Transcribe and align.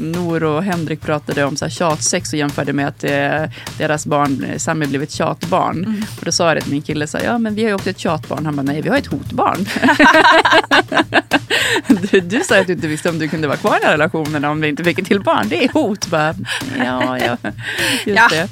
Nor 0.00 0.44
och 0.44 0.62
Henrik 0.62 1.00
pratade 1.00 1.44
om 1.44 1.56
så 1.56 1.64
här 1.64 1.70
tjatsex 1.70 2.32
och 2.32 2.38
jämförde 2.38 2.72
med 2.72 2.88
att 2.88 3.04
eh, 3.04 3.44
deras 3.78 4.06
barn, 4.06 4.44
eh, 4.44 4.58
Sami, 4.58 4.86
blev 4.86 5.02
ett 5.02 5.10
tjatbarn. 5.10 6.04
Och 6.18 6.24
då 6.24 6.32
sa 6.32 6.54
det 6.54 6.60
till 6.60 6.72
min 6.72 6.82
kille, 6.82 7.06
så 7.06 7.18
här, 7.18 7.24
ja 7.24 7.38
men 7.38 7.54
vi 7.54 7.62
har 7.62 7.68
ju 7.68 7.74
också 7.74 7.90
ett 7.90 7.98
tjatbarn. 7.98 8.46
Han 8.46 8.56
bara, 8.56 8.62
nej 8.62 8.82
vi 8.82 8.88
har 8.88 8.96
ett 8.96 9.06
hotbarn. 9.06 9.66
du, 12.10 12.20
du 12.20 12.40
sa 12.40 12.60
att 12.60 12.66
du 12.66 12.72
inte 12.72 12.86
visste 12.88 13.08
om 13.10 13.18
du 13.18 13.28
kunde 13.28 13.48
vara 13.48 13.56
kvar 13.58 13.76
i 13.76 13.78
den 13.80 13.86
här 13.88 13.92
relationen 13.92 14.44
om 14.44 14.60
vi 14.60 14.68
inte 14.68 14.84
fick 14.84 14.98
ett 14.98 15.06
till 15.06 15.20
barn. 15.22 15.46
Det 15.48 15.64
är 15.64 15.68
hot. 15.72 16.06
Bara, 16.06 16.34
ja, 16.78 17.18
ja, 17.18 17.36
just 18.04 18.06
Ja. 18.06 18.28
det. 18.30 18.48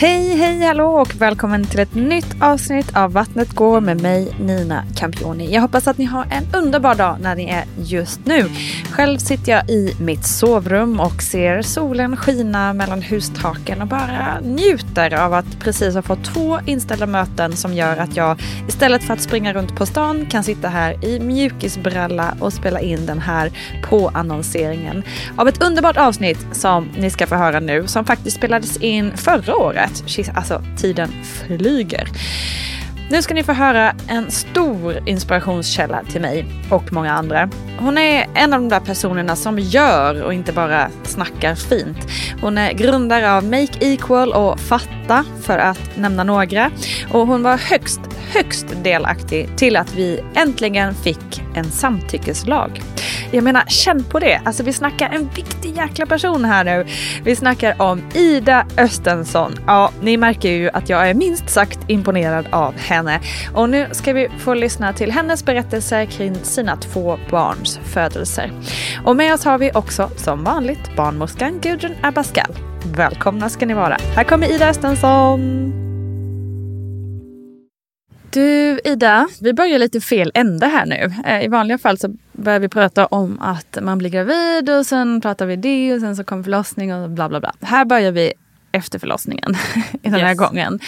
Hej, 0.00 0.36
hej, 0.36 0.60
hallå 0.60 0.86
och 0.86 1.14
välkommen 1.14 1.64
till 1.64 1.80
ett 1.80 1.94
nytt 1.94 2.36
avsnitt 2.40 2.96
av 2.96 3.12
Vattnet 3.12 3.52
går 3.52 3.80
med 3.80 4.02
mig 4.02 4.36
Nina 4.40 4.84
Campioni. 4.96 5.54
Jag 5.54 5.60
hoppas 5.60 5.88
att 5.88 5.98
ni 5.98 6.04
har 6.04 6.26
en 6.30 6.62
underbar 6.62 6.94
dag 6.94 7.16
när 7.20 7.36
ni 7.36 7.44
är 7.44 7.64
just 7.76 8.20
nu. 8.26 8.50
Själv 8.90 9.18
sitter 9.18 9.52
jag 9.52 9.70
i 9.70 9.94
mitt 10.00 10.26
sovrum 10.26 11.00
och 11.00 11.22
ser 11.22 11.62
solen 11.62 12.16
skina 12.16 12.72
mellan 12.72 13.02
hustaken 13.02 13.82
och 13.82 13.88
bara 13.88 14.40
njuter 14.40 15.14
av 15.14 15.34
att 15.34 15.58
precis 15.60 15.94
ha 15.94 16.02
fått 16.02 16.24
två 16.24 16.58
inställda 16.66 17.06
möten 17.06 17.56
som 17.56 17.74
gör 17.74 17.96
att 17.96 18.16
jag 18.16 18.42
istället 18.68 19.02
för 19.02 19.14
att 19.14 19.20
springa 19.20 19.52
runt 19.52 19.76
på 19.76 19.86
stan 19.86 20.26
kan 20.26 20.44
sitta 20.44 20.68
här 20.68 21.04
i 21.04 21.20
mjukisbralla 21.20 22.34
och 22.40 22.52
spela 22.52 22.80
in 22.80 23.06
den 23.06 23.18
här 23.18 23.52
påannonseringen 23.82 25.02
av 25.36 25.48
ett 25.48 25.62
underbart 25.62 25.96
avsnitt 25.96 26.46
som 26.52 26.88
ni 26.98 27.10
ska 27.10 27.26
få 27.26 27.34
höra 27.34 27.60
nu 27.60 27.86
som 27.86 28.04
faktiskt 28.04 28.36
spelades 28.36 28.76
in 28.76 29.16
förra 29.16 29.56
året 29.56 29.89
att 29.90 30.36
Alltså, 30.36 30.62
tiden 30.76 31.08
flyger. 31.24 32.08
Nu 33.10 33.22
ska 33.22 33.34
ni 33.34 33.42
få 33.42 33.52
höra 33.52 33.94
en 34.08 34.30
stor 34.30 35.08
inspirationskälla 35.08 36.02
till 36.10 36.20
mig 36.20 36.46
och 36.70 36.92
många 36.92 37.12
andra. 37.12 37.50
Hon 37.78 37.98
är 37.98 38.26
en 38.34 38.52
av 38.52 38.60
de 38.60 38.68
där 38.68 38.80
personerna 38.80 39.36
som 39.36 39.58
gör 39.58 40.22
och 40.22 40.34
inte 40.34 40.52
bara 40.52 40.90
snackar 41.02 41.54
fint. 41.54 41.98
Hon 42.40 42.58
är 42.58 42.72
grundare 42.72 43.32
av 43.32 43.44
Make 43.44 43.78
Equal 43.80 44.32
och 44.32 44.60
Fatta 44.60 45.24
för 45.42 45.58
att 45.58 45.96
nämna 45.96 46.24
några. 46.24 46.70
Och 47.12 47.26
hon 47.26 47.42
var 47.42 47.56
högst, 47.56 48.00
högst 48.32 48.66
delaktig 48.82 49.48
till 49.56 49.76
att 49.76 49.94
vi 49.94 50.20
äntligen 50.34 50.94
fick 50.94 51.42
en 51.54 51.70
samtyckeslag. 51.70 52.82
Jag 53.32 53.44
menar, 53.44 53.64
känn 53.68 54.04
på 54.04 54.18
det. 54.18 54.40
Alltså 54.44 54.62
vi 54.62 54.72
snackar 54.72 55.08
en 55.08 55.28
viktig 55.34 55.76
jäkla 55.76 56.06
person 56.06 56.44
här 56.44 56.64
nu. 56.64 56.86
Vi 57.24 57.36
snackar 57.36 57.82
om 57.82 58.02
Ida 58.14 58.66
Östensson. 58.76 59.52
Ja, 59.66 59.92
ni 60.00 60.16
märker 60.16 60.50
ju 60.50 60.70
att 60.70 60.88
jag 60.88 61.10
är 61.10 61.14
minst 61.14 61.50
sagt 61.50 61.78
imponerad 61.86 62.46
av 62.50 62.74
henne. 62.78 62.99
Och 63.54 63.68
nu 63.68 63.86
ska 63.92 64.12
vi 64.12 64.28
få 64.38 64.54
lyssna 64.54 64.92
till 64.92 65.12
hennes 65.12 65.44
berättelser 65.44 66.04
kring 66.04 66.34
sina 66.34 66.76
två 66.76 67.18
barns 67.30 67.80
födelser. 67.84 68.52
Och 69.04 69.16
med 69.16 69.34
oss 69.34 69.44
har 69.44 69.58
vi 69.58 69.70
också, 69.74 70.10
som 70.16 70.44
vanligt, 70.44 70.96
barnmorskan 70.96 71.60
Gudrun 71.60 71.94
Abascal. 72.02 72.54
Välkomna 72.96 73.48
ska 73.48 73.66
ni 73.66 73.74
vara. 73.74 73.96
Här 74.16 74.24
kommer 74.24 74.54
Ida 74.54 74.68
Östensson. 74.68 75.72
Du 78.32 78.80
Ida, 78.84 79.28
vi 79.40 79.52
börjar 79.52 79.78
lite 79.78 80.00
fel 80.00 80.30
ände 80.34 80.66
här 80.66 80.86
nu. 80.86 81.14
Eh, 81.26 81.44
I 81.44 81.48
vanliga 81.48 81.78
fall 81.78 81.98
så 81.98 82.14
börjar 82.32 82.60
vi 82.60 82.68
prata 82.68 83.06
om 83.06 83.40
att 83.40 83.78
man 83.82 83.98
blir 83.98 84.10
gravid 84.10 84.70
och 84.70 84.86
sen 84.86 85.20
pratar 85.20 85.46
vi 85.46 85.56
det 85.56 85.94
och 85.94 86.00
sen 86.00 86.16
så 86.16 86.24
kommer 86.24 86.42
förlossning 86.42 86.94
och 86.94 87.10
bla 87.10 87.28
bla 87.28 87.40
bla. 87.40 87.52
Här 87.60 87.84
börjar 87.84 88.12
vi 88.12 88.32
efter 88.72 88.98
förlossningen 88.98 89.56
den 90.02 90.12
här 90.14 90.28
Yes. 90.28 90.38
gången. 90.38 90.80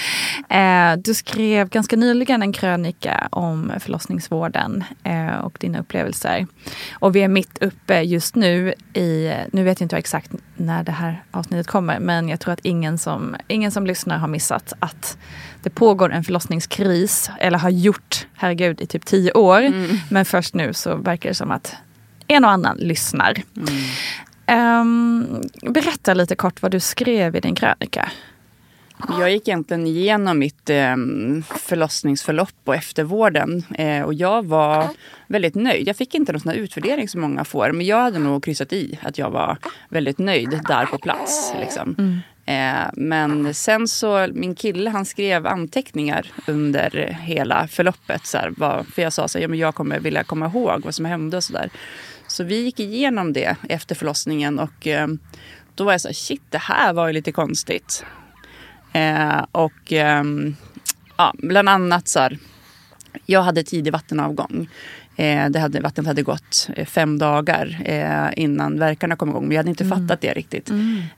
Eh, 0.48 0.96
du 1.04 1.14
skrev 1.14 1.68
ganska 1.68 1.96
nyligen 1.96 2.42
en 2.42 2.52
krönika 2.52 3.28
om 3.30 3.72
förlossningsvården 3.80 4.84
eh, 5.04 5.34
och 5.34 5.56
dina 5.60 5.78
upplevelser. 5.80 6.46
Och 6.92 7.16
vi 7.16 7.20
är 7.22 7.28
mitt 7.28 7.58
uppe 7.62 8.00
just 8.00 8.34
nu 8.34 8.74
i, 8.94 9.32
nu 9.52 9.64
vet 9.64 9.80
jag 9.80 9.84
inte 9.84 9.96
exakt 9.96 10.30
när 10.56 10.84
det 10.84 10.92
här 10.92 11.22
avsnittet 11.30 11.66
kommer, 11.66 11.98
men 12.00 12.28
jag 12.28 12.40
tror 12.40 12.52
att 12.52 12.60
ingen 12.62 12.98
som, 12.98 13.36
ingen 13.48 13.70
som 13.70 13.86
lyssnar 13.86 14.18
har 14.18 14.28
missat 14.28 14.72
att 14.78 15.18
det 15.62 15.70
pågår 15.70 16.12
en 16.12 16.24
förlossningskris, 16.24 17.30
eller 17.40 17.58
har 17.58 17.70
gjort, 17.70 18.26
herregud, 18.34 18.80
i 18.80 18.86
typ 18.86 19.04
tio 19.06 19.32
år. 19.32 19.72
Men 20.12 20.24
först 20.24 20.54
nu 20.54 20.72
så 20.74 20.96
verkar 20.96 21.28
det 21.28 21.34
som 21.34 21.50
att 21.50 21.74
en 22.28 22.44
och 22.44 22.50
annan 22.50 22.76
lyssnar. 22.76 23.34
Ehm, 24.46 25.42
berätta 25.62 26.14
lite 26.14 26.36
kort 26.36 26.62
vad 26.62 26.70
du 26.70 26.80
skrev 26.80 27.36
i 27.36 27.40
din 27.40 27.54
krönika. 27.54 28.10
Jag 29.08 29.30
gick 29.30 29.48
egentligen 29.48 29.86
igenom 29.86 30.38
mitt 30.38 30.70
eh, 30.70 30.96
förlossningsförlopp 31.58 32.54
och 32.64 32.74
eftervården. 32.74 33.64
Eh, 33.74 34.02
och 34.02 34.14
jag 34.14 34.46
var 34.46 34.88
väldigt 35.26 35.54
nöjd. 35.54 35.88
Jag 35.88 35.96
fick 35.96 36.14
inte 36.14 36.32
någon 36.32 36.40
sån 36.40 36.52
utvärdering 36.52 37.08
som 37.08 37.20
många 37.20 37.44
får. 37.44 37.72
Men 37.72 37.86
jag 37.86 38.02
hade 38.02 38.18
nog 38.18 38.44
kryssat 38.44 38.72
i 38.72 38.98
att 39.02 39.18
jag 39.18 39.30
var 39.30 39.58
väldigt 39.88 40.18
nöjd 40.18 40.60
där 40.68 40.86
på 40.86 40.98
plats. 40.98 41.54
Liksom. 41.60 41.94
Mm. 41.98 42.20
Eh, 42.46 42.90
men 42.92 43.54
sen 43.54 43.88
så, 43.88 44.28
min 44.32 44.54
kille 44.54 44.90
han 44.90 45.04
skrev 45.04 45.46
anteckningar 45.46 46.26
under 46.46 47.18
hela 47.20 47.68
förloppet. 47.68 48.26
Så 48.26 48.38
här, 48.38 48.82
för 48.92 49.02
jag 49.02 49.12
sa 49.12 49.28
så 49.28 49.38
här, 49.38 49.42
ja, 49.42 49.48
men 49.48 49.58
jag 49.58 49.74
kommer 49.74 50.00
vilja 50.00 50.24
komma 50.24 50.46
ihåg 50.46 50.84
vad 50.84 50.94
som 50.94 51.04
hände 51.04 51.36
och 51.36 51.44
sådär. 51.44 51.70
Så 52.32 52.44
vi 52.44 52.62
gick 52.62 52.80
igenom 52.80 53.32
det 53.32 53.56
efter 53.68 53.94
förlossningen 53.94 54.58
och 54.58 54.86
eh, 54.86 55.08
då 55.74 55.84
var 55.84 55.92
jag 55.92 56.00
så 56.00 56.08
här, 56.08 56.14
shit 56.14 56.42
det 56.50 56.58
här 56.58 56.92
var 56.92 57.06
ju 57.06 57.12
lite 57.12 57.32
konstigt. 57.32 58.04
Eh, 58.92 59.44
och 59.52 59.92
eh, 59.92 60.24
ja, 61.16 61.34
bland 61.38 61.68
annat 61.68 62.08
så 62.08 62.20
här, 62.20 62.38
jag 63.26 63.42
hade 63.42 63.62
tidig 63.62 63.92
vattenavgång. 63.92 64.68
Eh, 65.16 65.48
det 65.48 65.58
hade, 65.58 65.80
vattnet 65.80 66.06
hade 66.06 66.22
gått 66.22 66.68
eh, 66.76 66.86
fem 66.86 67.18
dagar 67.18 67.82
eh, 67.84 68.42
innan 68.42 68.78
verkarna 68.78 69.16
kom 69.16 69.28
igång. 69.28 69.42
Men 69.42 69.50
jag 69.50 69.58
hade 69.58 69.70
inte 69.70 69.84
fattat 69.84 70.20
det 70.20 70.32
riktigt. 70.32 70.70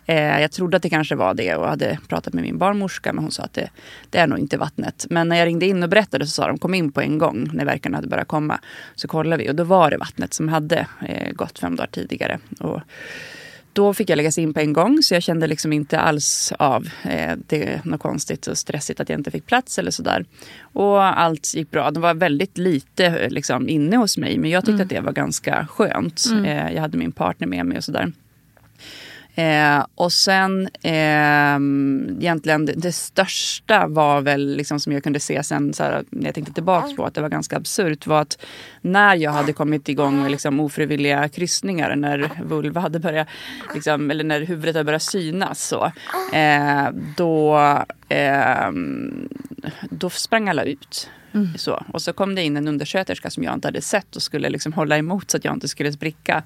Eh, 0.07 0.41
jag 0.41 0.53
trodde 0.53 0.77
att 0.77 0.83
det 0.83 0.91
kanske 0.91 1.15
var 1.15 1.35
det 1.35 1.55
och 1.55 1.69
hade 1.69 1.99
pratat 2.09 2.35
med 2.35 2.43
min 2.43 2.59
barnmorska. 2.59 3.13
Men 3.13 3.25
hon 3.25 3.33
sa 3.33 3.43
att 3.43 3.53
det, 3.53 3.71
det 4.11 4.19
är 4.19 4.27
nog 4.27 4.39
inte 4.39 4.57
vattnet. 4.57 5.07
Men 5.11 5.29
när 5.29 5.37
jag 5.37 5.47
ringde 5.47 5.67
in 5.67 5.83
och 5.83 5.89
berättade 5.89 6.27
så 6.27 6.31
sa 6.31 6.47
de 6.47 6.59
kom 6.59 6.75
in 6.75 6.93
på 6.93 7.01
en 7.01 7.19
gång 7.19 7.51
när 7.53 7.65
verkarna 7.65 7.97
hade 7.97 8.09
börjat 8.09 8.29
komma. 8.29 8.61
Så 8.95 9.09
kollade 9.09 9.43
vi 9.43 9.51
och 9.51 9.55
då 9.55 9.65
var 9.65 9.91
det 9.91 9.97
vattnet 9.97 10.35
som 10.35 10.49
hade 10.49 10.87
gått 11.33 11.59
fem 11.59 11.77
dagar 11.77 11.89
tidigare. 11.93 12.39
Och, 12.61 12.81
då 13.75 13.95
fick 13.95 14.11
jag 14.11 14.17
läggas 14.17 14.39
in 14.39 14.55
på 14.55 14.61
en 14.61 14.73
gång 14.73 15.03
så 15.03 15.15
jag 15.15 15.23
kände 15.23 15.47
liksom 15.47 15.73
inte 15.73 16.01
alls 16.01 16.53
av 16.59 16.89
eh, 17.03 17.37
det 17.47 17.85
något 17.85 18.01
konstigt 18.01 18.47
och 18.47 18.59
stressigt 18.59 19.01
att 19.01 19.09
jag 19.09 19.21
inte 19.21 19.31
fick 19.31 19.47
plats 19.47 19.79
eller 19.79 19.91
sådär. 19.91 20.25
Och 20.61 21.03
allt 21.03 21.55
gick 21.55 21.71
bra. 21.71 21.91
Det 21.91 22.01
var 22.01 22.15
väldigt 22.15 22.59
lite 22.59 23.07
eh, 23.07 23.31
liksom, 23.31 23.69
inne 23.69 23.97
hos 23.97 24.19
mig 24.19 24.39
men 24.39 24.51
jag 24.51 24.65
tyckte 24.65 24.83
att 24.83 24.89
det 24.89 25.01
var 25.01 25.13
ganska 25.13 25.67
skönt. 25.67 26.25
Eh, 26.47 26.73
jag 26.73 26.81
hade 26.81 26.99
min 26.99 27.13
partner 27.13 27.47
med 27.47 27.67
mig 27.67 27.79
och 27.79 27.85
sådär. 27.85 28.13
Eh, 29.35 29.87
och 29.95 30.13
sen 30.13 30.69
eh, 30.83 31.59
egentligen 32.21 32.67
det, 32.67 32.73
det 32.73 32.93
största 32.93 33.87
var 33.87 34.21
väl 34.21 34.57
liksom 34.57 34.81
som 34.81 34.93
jag 34.93 35.03
kunde 35.03 35.21
se 35.21 35.43
sen 35.43 35.75
så 35.75 35.83
här, 35.83 36.05
när 36.11 36.25
jag 36.25 36.35
tänkte 36.35 36.53
tillbaka 36.53 36.95
på 36.97 37.05
att 37.05 37.15
det 37.15 37.21
var 37.21 37.29
ganska 37.29 37.57
absurt 37.57 38.07
var 38.07 38.21
att 38.21 38.39
när 38.81 39.17
jag 39.17 39.31
hade 39.31 39.53
kommit 39.53 39.89
igång 39.89 40.23
med 40.23 40.31
liksom 40.31 40.61
ofrivilliga 40.61 41.29
kryssningar 41.29 41.97
när 41.97 42.31
vulva 42.45 42.81
hade 42.81 42.99
börjat 42.99 43.29
liksom, 43.75 44.11
eller 44.11 44.25
när 44.25 44.41
huvudet 44.41 44.75
hade 44.75 44.85
börjat 44.85 45.03
synas 45.03 45.69
så 45.69 45.85
eh, 46.33 46.89
då, 47.17 47.59
eh, 48.09 48.71
då 49.91 50.11
sprang 50.11 50.49
alla 50.49 50.65
ut. 50.65 51.11
Så. 51.57 51.85
Och 51.93 52.03
så 52.03 52.13
kom 52.13 52.35
det 52.35 52.43
in 52.43 52.57
en 52.57 52.69
undersköterska 52.69 53.31
som 53.31 53.43
jag 53.43 53.55
inte 53.55 53.69
hade 53.69 53.81
sett 53.81 54.17
och 54.17 54.23
skulle 54.23 54.49
liksom 54.49 54.73
hålla 54.73 54.99
emot 54.99 55.31
så 55.31 55.37
att 55.37 55.45
jag 55.45 55.55
inte 55.55 55.69
skulle 55.69 55.93
spricka 55.93 56.43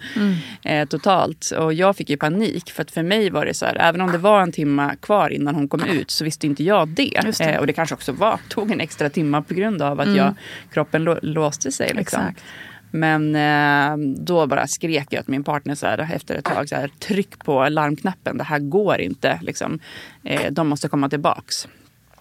eh, 0.62 0.88
totalt. 0.88 1.50
Och 1.50 1.74
jag 1.74 1.96
fick 1.96 2.10
ju 2.10 2.16
panik 2.16 2.70
för 2.70 2.82
att 2.82 2.90
för 2.90 3.02
mig 3.02 3.30
var 3.30 3.46
det 3.46 3.54
så 3.54 3.66
här, 3.66 3.76
även 3.80 4.00
om 4.00 4.12
det 4.12 4.18
var 4.18 4.42
en 4.42 4.52
timma 4.52 4.96
kvar 4.96 5.30
innan 5.30 5.54
hon 5.54 5.68
kom 5.68 5.84
ut 5.84 6.10
så 6.10 6.24
visste 6.24 6.46
inte 6.46 6.64
jag 6.64 6.88
det. 6.88 7.20
Det. 7.22 7.40
Eh, 7.40 7.60
och 7.60 7.66
det 7.66 7.72
kanske 7.72 7.94
också 7.94 8.12
var, 8.12 8.40
tog 8.48 8.70
en 8.70 8.80
extra 8.80 9.10
timma 9.10 9.42
på 9.42 9.54
grund 9.54 9.82
av 9.82 10.00
att 10.00 10.16
jag, 10.16 10.34
kroppen 10.72 11.04
lå, 11.04 11.18
låste 11.22 11.72
sig. 11.72 11.92
Liksom. 11.94 12.20
Exakt. 12.20 12.44
Men 12.90 13.36
eh, 13.36 13.96
då 14.16 14.46
bara 14.46 14.66
skrek 14.66 15.06
jag 15.10 15.24
till 15.24 15.30
min 15.30 15.44
partner 15.44 15.74
så 15.74 15.86
här, 15.86 16.10
efter 16.14 16.34
ett 16.34 16.44
tag, 16.44 16.68
så 16.68 16.74
här, 16.74 16.90
tryck 16.98 17.44
på 17.44 17.68
larmknappen, 17.68 18.38
det 18.38 18.44
här 18.44 18.58
går 18.58 19.00
inte. 19.00 19.38
Liksom. 19.42 19.78
Eh, 20.24 20.52
de 20.52 20.68
måste 20.68 20.88
komma 20.88 21.08
tillbaks. 21.08 21.68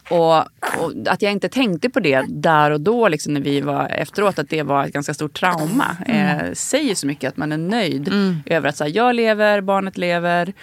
Och, 0.10 0.38
och 0.38 0.94
att 1.08 1.22
jag 1.22 1.32
inte 1.32 1.50
tänkte 1.50 1.90
på 1.90 2.00
det 2.00 2.26
där 2.28 2.72
och 2.72 2.82
då 2.82 3.08
liksom 3.08 3.34
när 3.34 3.42
vi 3.42 3.62
var 3.62 3.88
efteråt 3.88 4.40
att 4.40 4.50
det 4.50 4.64
var 4.64 4.86
ett 4.86 4.94
ganska 4.94 5.14
stort 5.14 5.34
trauma. 5.34 5.98
Eh, 6.06 6.54
säger 6.54 6.96
så 6.96 7.08
mycket 7.08 7.30
att 7.30 7.38
man 7.38 7.52
är 7.52 7.58
nöjd 7.58 8.12
över 8.46 8.70
att 8.70 8.78
så 8.78 8.84
här, 8.84 8.92
jag 8.96 9.16
lever, 9.16 9.62
barnet 9.62 9.98
lever. 9.98 10.54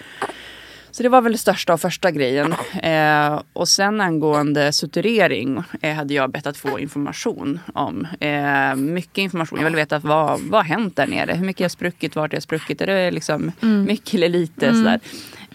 Så 0.91 1.03
det 1.03 1.09
var 1.09 1.21
väl 1.21 1.31
det 1.31 1.37
största 1.37 1.73
och 1.73 1.81
första 1.81 2.11
grejen. 2.11 2.55
Eh, 2.83 3.41
och 3.53 3.67
sen 3.67 4.01
angående 4.01 4.73
suturering 4.73 5.63
eh, 5.81 5.95
hade 5.95 6.13
jag 6.13 6.31
bett 6.31 6.47
att 6.47 6.57
få 6.57 6.79
information 6.79 7.59
om. 7.73 8.07
Eh, 8.19 8.75
mycket 8.75 9.17
information. 9.17 9.59
Jag 9.59 9.65
ville 9.65 9.77
veta 9.77 9.99
vad, 9.99 10.39
vad 10.39 10.59
har 10.59 10.63
hänt 10.63 10.95
där 10.95 11.07
nere? 11.07 11.33
Hur 11.33 11.45
mycket 11.45 11.63
har 11.63 11.69
spruckit? 11.69 12.15
Vart 12.15 12.33
jag 12.33 12.43
spruckit? 12.43 12.81
Är 12.81 12.87
det 12.87 13.11
liksom 13.11 13.51
mycket 13.87 14.13
eller 14.13 14.29
lite? 14.29 14.73
Sådär. 14.73 14.99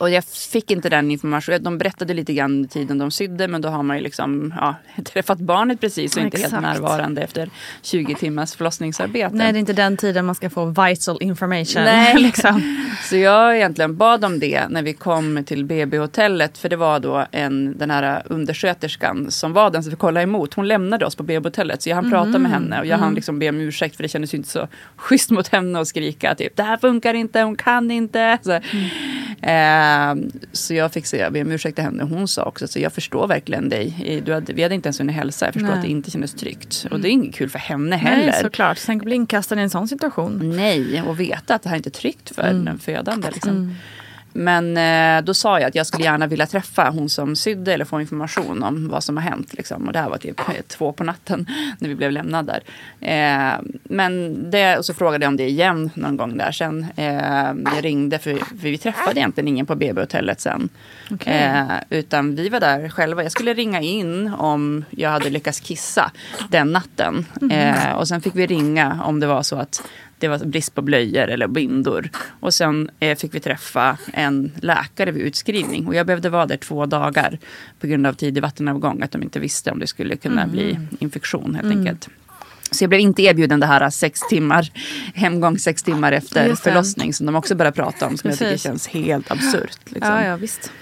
Och 0.00 0.10
jag 0.10 0.24
fick 0.24 0.70
inte 0.70 0.88
den 0.88 1.10
informationen. 1.10 1.62
De 1.62 1.78
berättade 1.78 2.14
lite 2.14 2.34
grann 2.34 2.50
under 2.50 2.68
tiden 2.68 2.98
de 2.98 3.10
sydde 3.10 3.48
men 3.48 3.60
då 3.60 3.68
har 3.68 3.82
man 3.82 3.96
ju 3.96 4.02
liksom 4.02 4.54
ja, 4.56 4.74
träffat 5.04 5.38
barnet 5.38 5.80
precis 5.80 6.16
och 6.16 6.22
inte 6.22 6.36
helt 6.36 6.46
Exakt. 6.46 6.62
närvarande 6.62 7.22
efter 7.22 7.50
20 7.82 8.14
timmars 8.14 8.54
förlossningsarbete. 8.54 9.34
Nej, 9.34 9.52
det 9.52 9.58
är 9.58 9.60
inte 9.60 9.72
den 9.72 9.96
tiden 9.96 10.26
man 10.26 10.34
ska 10.34 10.50
få 10.50 10.64
vital 10.64 11.18
information. 11.20 11.82
Nej. 11.82 12.14
liksom. 12.18 12.86
Så 13.02 13.16
jag 13.16 13.56
egentligen 13.56 13.96
bad 13.96 14.24
om 14.24 14.38
det 14.38 14.68
när 14.68 14.82
vi 14.82 14.92
kom 14.92 15.44
till 15.44 15.64
BB-hotellet. 15.64 16.58
För 16.58 16.68
det 16.68 16.76
var 16.76 17.00
då 17.00 17.26
en, 17.30 17.78
den 17.78 17.90
här 17.90 18.22
undersköterskan 18.26 19.30
som 19.30 19.52
var 19.52 19.70
den 19.70 19.82
som 19.82 19.90
fick 19.90 19.98
kolla 19.98 20.22
emot. 20.22 20.54
Hon 20.54 20.68
lämnade 20.68 21.06
oss 21.06 21.16
på 21.16 21.22
BB-hotellet. 21.22 21.82
Så 21.82 21.88
jag 21.88 21.96
hann 21.96 22.10
prata 22.10 22.38
med 22.38 22.50
henne 22.50 22.80
och 22.80 22.86
jag 22.86 22.98
hann 22.98 23.14
liksom 23.14 23.38
be 23.38 23.48
om 23.48 23.60
ursäkt. 23.60 23.96
För 23.96 24.02
det 24.02 24.08
kändes 24.08 24.34
ju 24.34 24.38
inte 24.38 24.50
så 24.50 24.68
schysst 24.96 25.30
mot 25.30 25.48
henne 25.48 25.80
att 25.80 25.88
skrika 25.88 26.34
typ 26.34 26.56
det 26.56 26.62
här 26.62 26.76
funkar 26.76 27.14
inte, 27.14 27.40
hon 27.42 27.56
kan 27.56 27.90
inte. 27.90 28.38
Så, 28.42 28.52
eh, 28.52 29.89
så 30.52 30.74
jag 30.74 30.92
fick 30.92 31.06
säga, 31.06 31.30
be 31.30 31.42
om 31.42 31.50
ursäkt 31.52 31.74
till 31.74 31.84
henne. 31.84 32.02
Hon 32.02 32.28
sa 32.28 32.42
också 32.44 32.68
så 32.68 32.78
jag 32.80 32.92
förstår 32.92 33.26
verkligen 33.26 33.68
dig. 33.68 34.22
Du 34.26 34.32
hade, 34.34 34.52
vi 34.52 34.62
hade 34.62 34.74
inte 34.74 34.86
ens 34.86 35.00
hunnit 35.00 35.16
hälsa. 35.16 35.44
Jag 35.46 35.54
förstår 35.54 35.68
Nej. 35.68 35.76
att 35.76 35.82
det 35.84 35.90
inte 35.90 36.10
kändes 36.10 36.34
tryggt. 36.34 36.86
Och 36.90 37.00
det 37.00 37.08
är 37.08 37.10
inget 37.10 37.34
kul 37.34 37.50
för 37.50 37.58
henne 37.58 37.96
heller. 37.96 38.26
Nej, 38.26 38.42
såklart. 38.42 38.78
Tänk 38.86 39.02
att 39.02 39.04
bli 39.04 39.14
inkastad 39.14 39.56
i 39.56 39.62
en 39.62 39.70
sån 39.70 39.88
situation. 39.88 40.52
Nej, 40.56 41.02
och 41.02 41.20
veta 41.20 41.54
att 41.54 41.62
det 41.62 41.68
här 41.68 41.76
inte 41.76 41.88
är 41.88 41.90
tryggt 41.90 42.34
för 42.34 42.42
Mm. 42.42 42.64
den 42.64 42.78
födande. 42.78 43.28
Liksom. 43.34 43.74
Men 44.32 44.76
eh, 44.76 45.24
då 45.24 45.34
sa 45.34 45.60
jag 45.60 45.68
att 45.68 45.74
jag 45.74 45.86
skulle 45.86 46.04
gärna 46.04 46.26
vilja 46.26 46.46
träffa 46.46 46.90
hon 46.90 47.08
som 47.08 47.36
sydde 47.36 47.74
eller 47.74 47.84
få 47.84 48.00
information 48.00 48.62
om 48.62 48.88
vad 48.88 49.04
som 49.04 49.16
har 49.16 49.24
hänt. 49.24 49.54
Liksom. 49.54 49.86
Och 49.86 49.92
det 49.92 49.98
här 49.98 50.08
var 50.10 50.18
typ 50.18 50.40
eh, 50.40 50.54
två 50.66 50.92
på 50.92 51.04
natten 51.04 51.46
när 51.78 51.88
vi 51.88 51.94
blev 51.94 52.12
lämnade 52.12 52.60
där. 53.00 53.54
Eh, 53.54 53.60
men 53.90 54.50
det, 54.50 54.78
och 54.78 54.84
så 54.84 54.94
frågade 54.94 55.24
jag 55.24 55.30
om 55.30 55.36
det 55.36 55.48
igen 55.48 55.90
någon 55.94 56.16
gång 56.16 56.36
där 56.36 56.52
sen. 56.52 56.86
Eh, 56.96 57.74
jag 57.74 57.84
ringde 57.84 58.18
för, 58.18 58.36
för 58.36 58.68
vi 58.68 58.78
träffade 58.78 59.20
egentligen 59.20 59.48
ingen 59.48 59.66
på 59.66 59.74
BB-hotellet 59.74 60.40
sen. 60.40 60.68
Okej. 61.10 61.32
Eh, 61.32 61.64
utan 61.90 62.34
vi 62.34 62.48
var 62.48 62.60
där 62.60 62.88
själva. 62.88 63.22
Jag 63.22 63.32
skulle 63.32 63.54
ringa 63.54 63.80
in 63.80 64.34
om 64.38 64.84
jag 64.90 65.10
hade 65.10 65.30
lyckats 65.30 65.60
kissa 65.60 66.10
den 66.50 66.72
natten. 66.72 67.26
Eh, 67.50 67.92
och 67.92 68.08
sen 68.08 68.20
fick 68.20 68.36
vi 68.36 68.46
ringa 68.46 69.02
om 69.04 69.20
det 69.20 69.26
var 69.26 69.42
så 69.42 69.56
att 69.56 69.82
det 70.18 70.28
var 70.28 70.38
brist 70.38 70.74
på 70.74 70.82
blöjor 70.82 71.28
eller 71.28 71.46
bindor. 71.46 72.08
Och 72.40 72.54
sen 72.54 72.90
eh, 73.00 73.18
fick 73.18 73.34
vi 73.34 73.40
träffa 73.40 73.98
en 74.12 74.52
läkare 74.60 75.10
vid 75.10 75.22
utskrivning. 75.22 75.86
Och 75.86 75.94
jag 75.94 76.06
behövde 76.06 76.28
vara 76.28 76.46
där 76.46 76.56
två 76.56 76.86
dagar 76.86 77.38
på 77.80 77.86
grund 77.86 78.06
av 78.06 78.12
tidig 78.12 78.42
vattenavgång. 78.42 79.02
Att 79.02 79.10
de 79.10 79.22
inte 79.22 79.40
visste 79.40 79.70
om 79.70 79.78
det 79.78 79.86
skulle 79.86 80.16
kunna 80.16 80.46
bli 80.46 80.78
infektion 80.98 81.54
helt 81.54 81.76
enkelt. 81.76 82.08
Så 82.70 82.84
jag 82.84 82.88
blev 82.88 83.00
inte 83.00 83.22
erbjuden 83.22 83.60
det 83.60 83.66
här 83.66 83.90
sex 83.90 84.20
timmar, 84.28 84.72
hemgång 85.14 85.58
sex 85.58 85.82
timmar 85.82 86.12
efter 86.12 86.54
förlossning 86.54 87.14
som 87.14 87.26
de 87.26 87.36
också 87.36 87.54
började 87.54 87.74
prata 87.74 88.06
om. 88.06 88.16
Som 88.16 88.30
jag 88.30 88.38
tycker 88.38 88.50
Precis. 88.50 88.62
känns 88.62 88.88
helt 88.88 89.30
absurt. 89.30 89.78
Liksom. 89.84 90.12
Ja, 90.12 90.24
ja, 90.24 90.36
visst. 90.36 90.72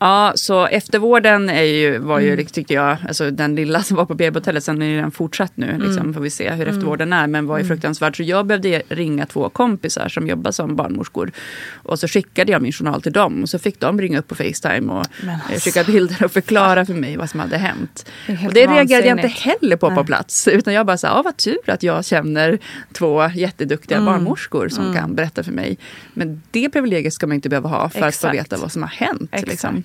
Ja, 0.00 0.32
så 0.34 0.66
eftervården 0.66 1.48
är 1.50 1.62
ju, 1.62 1.98
var 1.98 2.18
Mm. 2.20 2.38
ju, 2.38 2.44
tyckte 2.44 2.74
jag, 2.74 2.96
alltså 3.08 3.30
den 3.30 3.54
lilla 3.54 3.82
som 3.82 3.96
var 3.96 4.04
på 4.04 4.14
BB-hotellet, 4.14 4.64
sen 4.64 4.82
är 4.82 4.86
ju 4.86 5.00
den 5.00 5.10
fortsatt 5.10 5.52
nu, 5.54 5.66
Mm. 5.70 5.82
liksom, 5.82 6.14
får 6.14 6.20
vi 6.20 6.30
se 6.30 6.50
hur 6.50 6.68
eftervården 6.68 7.12
är, 7.12 7.26
men 7.26 7.46
var 7.46 7.58
ju 7.58 7.64
fruktansvärd. 7.64 8.16
Så 8.16 8.22
jag 8.22 8.46
behövde 8.46 8.82
ringa 8.88 9.26
två 9.26 9.48
kompisar 9.48 10.08
som 10.08 10.26
jobbar 10.28 10.50
som 10.50 10.76
barnmorskor. 10.76 11.30
Och 11.72 11.98
så 11.98 12.08
skickade 12.08 12.52
jag 12.52 12.62
min 12.62 12.72
journal 12.72 13.02
till 13.02 13.12
dem 13.12 13.42
och 13.42 13.48
så 13.48 13.58
fick 13.58 13.80
de 13.80 14.00
ringa 14.00 14.18
upp 14.18 14.28
på 14.28 14.34
Facetime 14.34 14.92
och 14.92 15.06
eh, 15.24 15.34
alltså. 15.52 15.60
skicka 15.70 15.84
bilder 15.84 16.24
och 16.24 16.32
förklara 16.32 16.86
för 16.86 16.94
mig 16.94 17.16
vad 17.16 17.30
som 17.30 17.40
hade 17.40 17.56
hänt. 17.58 18.10
Det 18.26 18.46
och 18.46 18.52
det 18.54 18.66
reagerade 18.66 19.08
jag 19.08 19.18
inte 19.18 19.28
heller 19.28 19.76
på 19.76 19.88
på 19.88 19.94
Nej. 19.94 20.04
plats, 20.04 20.48
utan 20.48 20.74
jag 20.74 20.86
bara 20.86 20.96
sa, 20.96 21.06
ja 21.08 21.22
vad 21.22 21.36
tur 21.36 21.58
att 21.66 21.82
jag 21.82 22.04
känner 22.04 22.58
två 22.92 23.28
jätteduktiga 23.34 23.98
Mm. 23.98 24.06
barnmorskor 24.12 24.68
som 24.68 24.94
kan 24.94 25.14
berätta 25.14 25.42
för 25.42 25.52
mig. 25.52 25.78
Men 26.14 26.42
det 26.50 26.68
privilegiet 26.70 27.12
ska 27.14 27.26
man 27.26 27.34
inte 27.34 27.48
behöva 27.48 27.68
ha 27.68 27.88
för 27.88 28.00
att 28.00 28.08
Exakt. 28.08 28.20
få 28.20 28.30
veta 28.42 28.56
vad 28.56 28.72
som 28.72 28.82
har 28.82 28.88
hänt. 28.90 29.28
Exakt. 29.32 29.48
Liksom. 29.50 29.84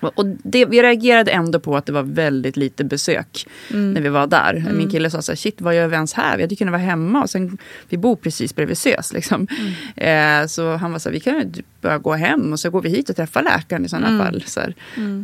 Och 0.00 0.26
det, 0.26 0.64
vi 0.64 0.82
reagerade 0.82 1.30
ändå 1.30 1.60
på 1.60 1.76
att 1.76 1.86
det 1.86 1.92
var 1.92 2.02
väldigt 2.02 2.56
lite 2.56 2.84
besök 2.84 3.46
Mm. 3.70 3.92
när 3.92 4.00
vi 4.00 4.08
var 4.08 4.26
där. 4.26 4.64
Min 4.74 4.90
kille 4.90 5.10
sa 5.10 5.22
så 5.22 5.32
här, 5.32 5.36
shit 5.36 5.60
vad 5.60 5.76
gör 5.76 5.86
vi 5.88 5.94
ens 5.94 6.12
här? 6.14 6.36
Vi 6.36 6.42
hade 6.42 6.56
kunnat 6.56 6.72
vara 6.72 6.82
hemma 6.82 7.22
och 7.22 7.30
sen, 7.30 7.58
vi 7.88 7.96
bor 7.96 8.16
precis 8.16 8.54
bredvid 8.54 8.78
SÖS. 8.78 9.12
Liksom. 9.12 9.46
Mm. 9.96 10.42
Eh, 10.42 10.46
så 10.46 10.76
han 10.76 10.92
var 10.92 10.98
så 10.98 11.08
här, 11.08 11.14
vi 11.14 11.20
kan 11.20 11.34
ju 11.38 11.62
bara 11.80 11.98
gå 11.98 12.12
hem 12.14 12.52
och 12.52 12.60
så 12.60 12.70
går 12.70 12.82
vi 12.82 12.88
hit 12.88 13.10
och 13.10 13.16
träffar 13.16 13.42
läkaren 13.42 13.84
i 13.84 13.88
sådana 13.88 14.08
Mm. 14.08 14.18
fall. 14.26 14.42
Så 14.46 14.60
här. 14.60 14.74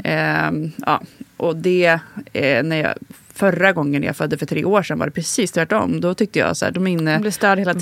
Eh, 0.05 0.71
ja. 0.87 1.03
Och 1.37 1.57
det, 1.57 1.99
eh, 2.33 2.63
när 2.63 2.77
jag, 2.83 2.95
förra 3.35 3.73
gången 3.73 4.03
jag 4.03 4.17
födde 4.17 4.39
för 4.39 4.47
tre 4.47 4.65
år 4.65 4.83
sedan 4.83 4.99
var 4.99 5.07
det 5.07 5.13
precis 5.13 5.53
tvärtom. 5.53 6.01
Då 6.01 6.15
tyckte 6.15 6.39
jag 6.39 6.57
så 6.57 6.65
här, 6.65 6.73
de 6.73 6.87
är 6.87 6.91
inne 6.91 7.19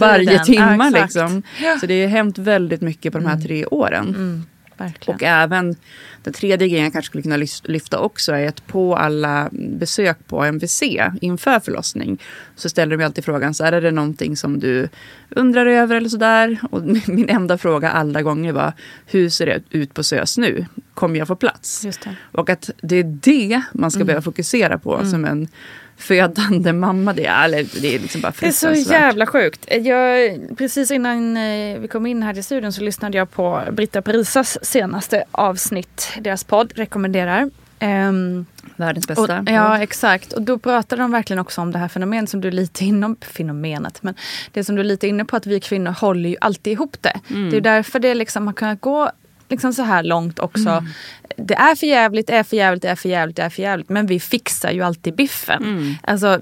varje 0.01 0.45
timme. 0.45 0.77
Ja, 0.79 0.87
exakt. 0.89 1.03
liksom. 1.15 1.43
Så 1.81 1.87
det 1.87 2.03
har 2.03 2.09
hänt 2.09 2.39
väldigt 2.39 2.81
mycket 2.81 3.13
på 3.13 3.19
de 3.19 3.27
här 3.27 3.41
tre 3.41 3.67
åren. 3.67 4.09
Mm, 4.09 4.43
verkligen. 4.85 5.15
Och 5.17 5.23
även 5.23 5.77
den 6.23 6.33
tredje 6.33 6.69
grejen 6.69 6.85
jag 6.85 6.93
kanske 6.93 7.09
skulle 7.09 7.23
kunna 7.23 7.47
lyfta 7.65 7.99
också 7.99 8.33
är 8.33 8.49
att 8.49 8.67
på 8.67 8.97
alla 8.97 9.49
besök 9.53 10.19
på 10.27 10.45
MVC 10.45 10.83
inför 11.21 11.61
förlossning 11.61 12.23
så 12.57 12.69
ställer 12.69 12.97
de 12.97 13.05
alltid 13.05 13.25
frågan 13.25 13.55
så 13.55 13.65
här, 13.65 13.73
är 13.73 13.81
det 13.81 13.91
någonting 13.91 14.37
som 14.37 14.61
du 14.61 14.89
undrar 15.31 15.67
över 15.67 15.97
eller 15.97 16.09
sådär? 16.09 16.59
Och 16.71 16.83
min 17.09 17.29
enda 17.29 17.59
fråga 17.59 17.91
alla 17.91 18.23
gånger 18.23 18.53
var 18.53 18.73
hur 19.07 19.29
ser 19.29 19.47
det 19.47 19.61
ut 19.71 19.95
på 19.95 20.03
SÖS 20.03 20.39
nu? 20.39 20.67
Kommer 20.95 21.19
jag 21.19 21.29
få 21.29 21.37
plats? 21.37 21.85
Och 22.33 22.51
att 22.51 22.71
det 22.83 22.97
är 22.97 23.05
det 23.23 23.63
man 23.73 23.91
ska 23.91 23.99
Mm. 23.99 24.07
börja 24.07 24.23
fokusera 24.23 24.79
på 24.79 25.07
som 25.07 25.25
en 25.25 25.49
födande 25.97 26.73
mamma. 26.73 27.13
Det 27.13 27.27
är, 27.27 27.45
eller, 27.45 27.81
det 27.81 27.95
är 27.95 27.99
liksom 27.99 28.21
bara 28.21 28.33
Det 28.41 28.47
är 28.47 28.53
så 28.53 28.73
jävla 28.73 29.27
sjukt. 29.27 29.67
Jag, 29.71 30.39
precis 30.59 30.91
innan 30.91 31.37
eh, 31.37 31.79
vi 31.79 31.89
kom 31.89 32.07
in 32.07 32.23
här 32.23 32.35
till 32.35 32.45
studion 32.45 32.73
så 32.73 32.83
lyssnade 32.83 33.19
jag 33.19 33.31
på 33.31 33.63
Britta 33.73 34.03
Parisas 34.03 34.59
senaste 34.63 35.25
avsnitt. 35.31 36.13
Deras 36.21 36.45
podd 36.45 36.73
rekommenderar. 36.77 37.51
Ehm, 37.79 38.47
Världens 38.77 39.07
och, 39.07 39.29
bästa. 39.29 39.45
ja 39.47 39.79
exakt. 39.83 40.33
Och 40.33 40.43
då 40.43 40.59
pratade 40.59 41.03
de 41.03 41.13
verkligen 41.13 41.41
också 41.41 41.61
om 41.61 41.73
det 41.73 41.79
här 41.79 41.89
fenomenet 41.89 42.31
som 42.31 42.41
du 42.41 42.49
är 42.49 42.53
lite 42.53 42.85
inne 42.85 43.15
fenomenet, 43.21 44.03
men 44.03 44.15
det 44.53 44.65
som 44.65 44.75
du 44.75 44.81
är 44.81 44.85
lite 44.85 45.09
inne 45.09 45.25
på 45.25 45.37
att 45.37 45.47
vi 45.47 45.61
kvinnor 45.61 45.91
håller 45.91 46.29
ju 46.31 46.37
alltid 46.41 46.73
ihop 46.73 46.97
det. 47.01 47.21
Mm. 47.31 47.51
Det 47.51 47.57
är 47.57 47.61
därför 47.61 47.99
det 47.99 48.15
liksom 48.15 48.47
har 48.47 48.55
kunnat 48.55 48.81
gå 48.81 49.11
liksom 49.49 49.73
så 49.73 49.83
här 49.83 50.03
långt 50.03 50.39
också. 50.39 50.69
Mm. 50.69 50.85
Det 51.37 51.55
är 51.55 51.75
för 51.75 51.87
jävligt, 51.87 52.31
är 52.31 52.43
för 52.43 52.57
jävligt, 52.57 52.85
är 52.85 52.95
för 52.95 53.09
jävligt, 53.09 53.39
är 53.39 53.49
för 53.49 53.63
jävligt. 53.63 53.89
Men 53.89 54.07
vi 54.07 54.21
fixar 54.21 54.71
ju 54.71 54.83
alltid 54.83 55.15
biffen. 55.15 55.63
Mm. 55.63 55.95
Alltså, 56.03 56.41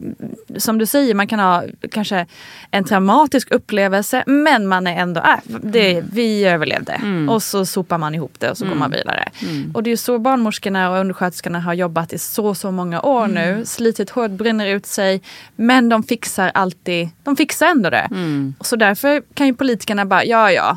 som 0.56 0.78
du 0.78 0.86
säger, 0.86 1.14
man 1.14 1.26
kan 1.26 1.38
ha 1.38 1.62
kanske 1.90 2.26
en 2.70 2.84
traumatisk 2.84 3.50
upplevelse 3.50 4.22
men 4.26 4.66
man 4.66 4.86
är 4.86 4.96
ändå, 5.00 5.20
äh, 5.20 5.36
det, 5.62 5.92
Mm. 5.92 6.08
vi 6.12 6.44
överlevde. 6.44 7.00
Och 7.30 7.42
så 7.42 7.66
sopar 7.66 7.98
man 7.98 8.14
ihop 8.14 8.32
det 8.38 8.50
och 8.50 8.58
så 8.58 8.66
går 8.66 8.74
man 8.74 8.90
vidare. 8.90 9.28
Mm. 9.42 9.70
Och 9.74 9.82
det 9.82 9.90
är 9.92 9.96
så 9.96 10.18
barnmorskorna 10.18 10.90
och 10.90 10.98
undersköterskorna 11.00 11.60
har 11.60 11.74
jobbat 11.74 12.12
i 12.12 12.18
så, 12.18 12.54
så 12.54 12.70
många 12.70 13.02
år 13.02 13.24
Mm. 13.24 13.34
nu. 13.58 13.64
Slitit 13.66 14.10
hårt, 14.10 14.30
bränner 14.30 14.66
ut 14.66 14.86
sig. 14.86 15.22
Men 15.56 15.88
de 15.88 16.02
fixar 16.02 16.50
alltid, 16.54 17.08
de 17.24 17.36
fixar 17.36 17.66
ändå 17.66 17.90
det. 17.90 18.08
Mm. 18.10 18.54
Så 18.60 18.76
därför 18.76 19.22
kan 19.34 19.46
ju 19.46 19.54
politikerna 19.54 20.06
bara, 20.06 20.24
ja 20.24 20.52
ja, 20.52 20.68
Mm. 20.70 20.76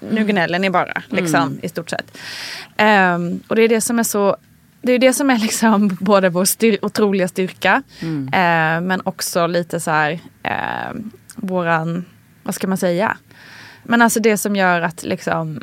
Nu 0.00 0.24
gnäller 0.24 0.58
ni 0.58 0.70
bara, 0.70 1.02
liksom, 1.08 1.58
i 1.62 1.68
stort 1.68 1.90
sett. 1.90 2.18
Ehm, 2.76 3.40
och 3.48 3.56
det 3.56 3.62
är 3.62 3.68
det 3.68 3.80
som 3.80 3.98
är 3.98 4.02
så 4.02 4.36
det 4.82 4.92
är 4.92 4.98
det 4.98 5.12
som 5.12 5.30
är 5.30 5.38
liksom 5.38 5.88
både 6.00 6.28
vår 6.28 6.44
styr 6.44 6.78
otroliga 6.82 7.28
styrka 7.28 7.82
Mm. 8.00 8.26
eh, 8.28 8.88
men 8.88 9.00
också 9.04 9.46
lite 9.46 9.80
så 9.80 9.90
här 9.90 10.18
eh, 10.42 10.92
våran, 11.36 12.04
vad 12.42 12.54
ska 12.54 12.66
man 12.66 12.78
säga? 12.78 13.16
Men 13.82 14.02
alltså 14.02 14.20
det 14.20 14.36
som 14.36 14.56
gör 14.56 14.80
att 14.80 15.02
liksom 15.02 15.60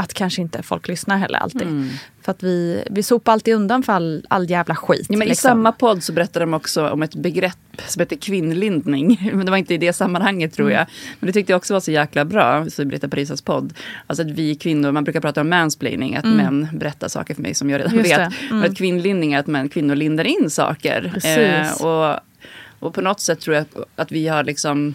att 0.00 0.14
kanske 0.14 0.42
inte 0.42 0.62
folk 0.62 0.88
lyssnar 0.88 1.16
heller 1.16 1.38
alltid. 1.38 1.62
Mm. 1.62 1.90
För 2.22 2.32
att 2.32 2.42
vi, 2.42 2.84
vi 2.90 3.02
sopar 3.02 3.32
alltid 3.32 3.54
undan 3.54 3.82
för 3.82 3.92
all, 3.92 4.26
all 4.28 4.50
jävla 4.50 4.76
skit. 4.76 5.06
Ja, 5.08 5.18
men 5.18 5.26
I 5.26 5.30
liksom. 5.30 5.48
samma 5.48 5.72
podd 5.72 6.02
så 6.02 6.12
berättade 6.12 6.44
de 6.44 6.54
också 6.54 6.88
om 6.88 7.02
ett 7.02 7.14
begrepp 7.14 7.82
som 7.86 8.00
heter 8.00 8.16
kvinnlindning. 8.16 9.30
Men 9.34 9.46
det 9.46 9.50
var 9.50 9.58
inte 9.58 9.74
i 9.74 9.78
det 9.78 9.92
sammanhanget 9.92 10.54
tror 10.54 10.70
jag. 10.70 10.86
Men 11.20 11.26
det 11.26 11.32
tyckte 11.32 11.52
jag 11.52 11.56
också 11.56 11.72
var 11.72 11.80
så 11.80 11.90
jäkla 11.90 12.24
bra, 12.24 12.70
så 12.70 12.82
i 12.82 12.84
Britta 12.84 13.08
Parisas 13.08 13.42
podd. 13.42 13.74
Alltså 14.06 14.22
att 14.22 14.30
vi 14.30 14.54
kvinnor, 14.54 14.92
man 14.92 15.04
brukar 15.04 15.20
prata 15.20 15.40
om 15.40 15.48
mansplaining, 15.48 16.16
att 16.16 16.24
män 16.24 16.68
berättar 16.72 17.08
saker 17.08 17.34
för 17.34 17.42
mig 17.42 17.54
som 17.54 17.70
jag 17.70 17.78
redan 17.78 17.94
Just 17.94 18.10
vet. 18.10 18.18
Mm. 18.18 18.32
Men 18.48 18.70
att 18.70 18.76
kvinnlindning 18.76 19.32
är 19.32 19.38
att 19.38 19.46
män, 19.46 19.68
kvinnor 19.68 19.94
lindar 19.94 20.24
in 20.24 20.50
saker. 20.50 21.12
Eh, 21.24 21.86
och, 21.86 22.20
och 22.78 22.94
på 22.94 23.00
något 23.00 23.20
sätt 23.20 23.40
tror 23.40 23.56
jag 23.56 23.66
att 23.96 24.12
vi 24.12 24.28
har 24.28 24.44
liksom 24.44 24.94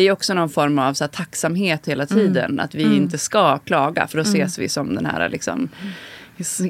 det 0.00 0.08
är 0.08 0.12
också 0.12 0.34
någon 0.34 0.48
form 0.48 0.78
av 0.78 0.94
så 0.94 1.04
här, 1.04 1.08
tacksamhet 1.08 1.88
hela 1.88 2.04
Mm. 2.04 2.16
tiden. 2.26 2.60
Att 2.60 2.74
vi 2.74 2.96
inte 2.96 3.18
ska 3.18 3.58
klaga 3.58 4.06
för 4.06 4.16
då 4.18 4.22
ses 4.22 4.58
vi 4.58 4.68
som 4.68 4.94
den 4.94 5.06
här 5.06 5.28
liksom, 5.28 5.68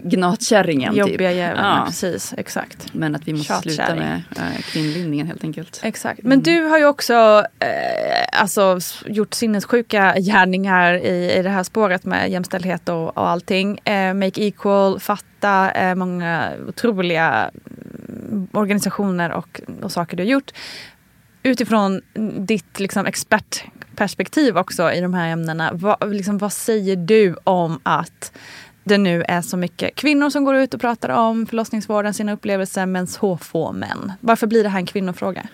gnatkärringen. 0.04 0.94
Jobbiga 0.96 1.28
typ. 1.30 1.36
jäveln, 1.36 1.64
Ja. 1.64 1.82
precis. 1.86 2.34
Exakt. 2.36 2.94
Men 2.94 3.14
att 3.14 3.28
vi 3.28 3.32
måste 3.32 3.58
sluta 3.60 3.94
med 3.94 4.22
äh, 4.36 4.60
kvinnlindningen 4.62 5.26
helt 5.26 5.44
enkelt. 5.44 5.80
Exakt. 5.82 6.20
Men 6.22 6.40
du 6.42 6.62
har 6.62 6.78
ju 6.78 6.86
också 6.86 7.44
eh, 7.58 8.40
alltså, 8.40 8.78
gjort 9.06 9.34
sinnessjuka 9.34 10.14
gärningar 10.18 10.94
i, 10.94 11.32
i 11.38 11.42
det 11.42 11.50
här 11.50 11.62
spåret 11.62 12.04
med 12.04 12.30
jämställdhet 12.30 12.88
och, 12.88 13.16
och 13.18 13.28
allting. 13.28 13.78
Eh, 13.84 14.14
Make 14.14 14.42
Equal, 14.42 15.00
Fatta, 15.00 15.70
eh, 15.70 15.94
många 15.94 16.52
otroliga 16.68 17.50
mm, 18.30 18.48
organisationer 18.52 19.32
och, 19.32 19.60
och 19.82 19.92
saker 19.92 20.16
du 20.16 20.22
har 20.22 20.28
gjort. 20.30 20.50
Utifrån 21.42 22.00
ditt 22.38 22.80
liksom, 22.80 23.06
expertperspektiv 23.06 24.58
också 24.58 24.92
i 24.92 25.00
de 25.00 25.14
här 25.14 25.28
ämnena. 25.28 25.70
Vad, 25.72 26.12
liksom, 26.12 26.38
vad 26.38 26.52
säger 26.52 26.96
du 26.96 27.36
om 27.44 27.80
att 27.82 28.32
det 28.84 28.98
nu 28.98 29.24
är 29.28 29.42
så 29.42 29.56
mycket 29.56 29.94
kvinnor 29.94 30.30
som 30.30 30.44
går 30.44 30.56
ut 30.56 30.74
och 30.74 30.80
pratar 30.80 31.08
om 31.08 31.46
förlossningsvården, 31.46 32.14
sina 32.14 32.32
upplevelser, 32.32 32.86
men 32.86 33.06
så 33.06 33.36
få 33.36 33.72
män. 33.72 34.12
Varför 34.20 34.46
blir 34.46 34.62
det 34.62 34.68
här 34.68 34.78
en 34.78 34.86
kvinnofråga? 34.86 35.48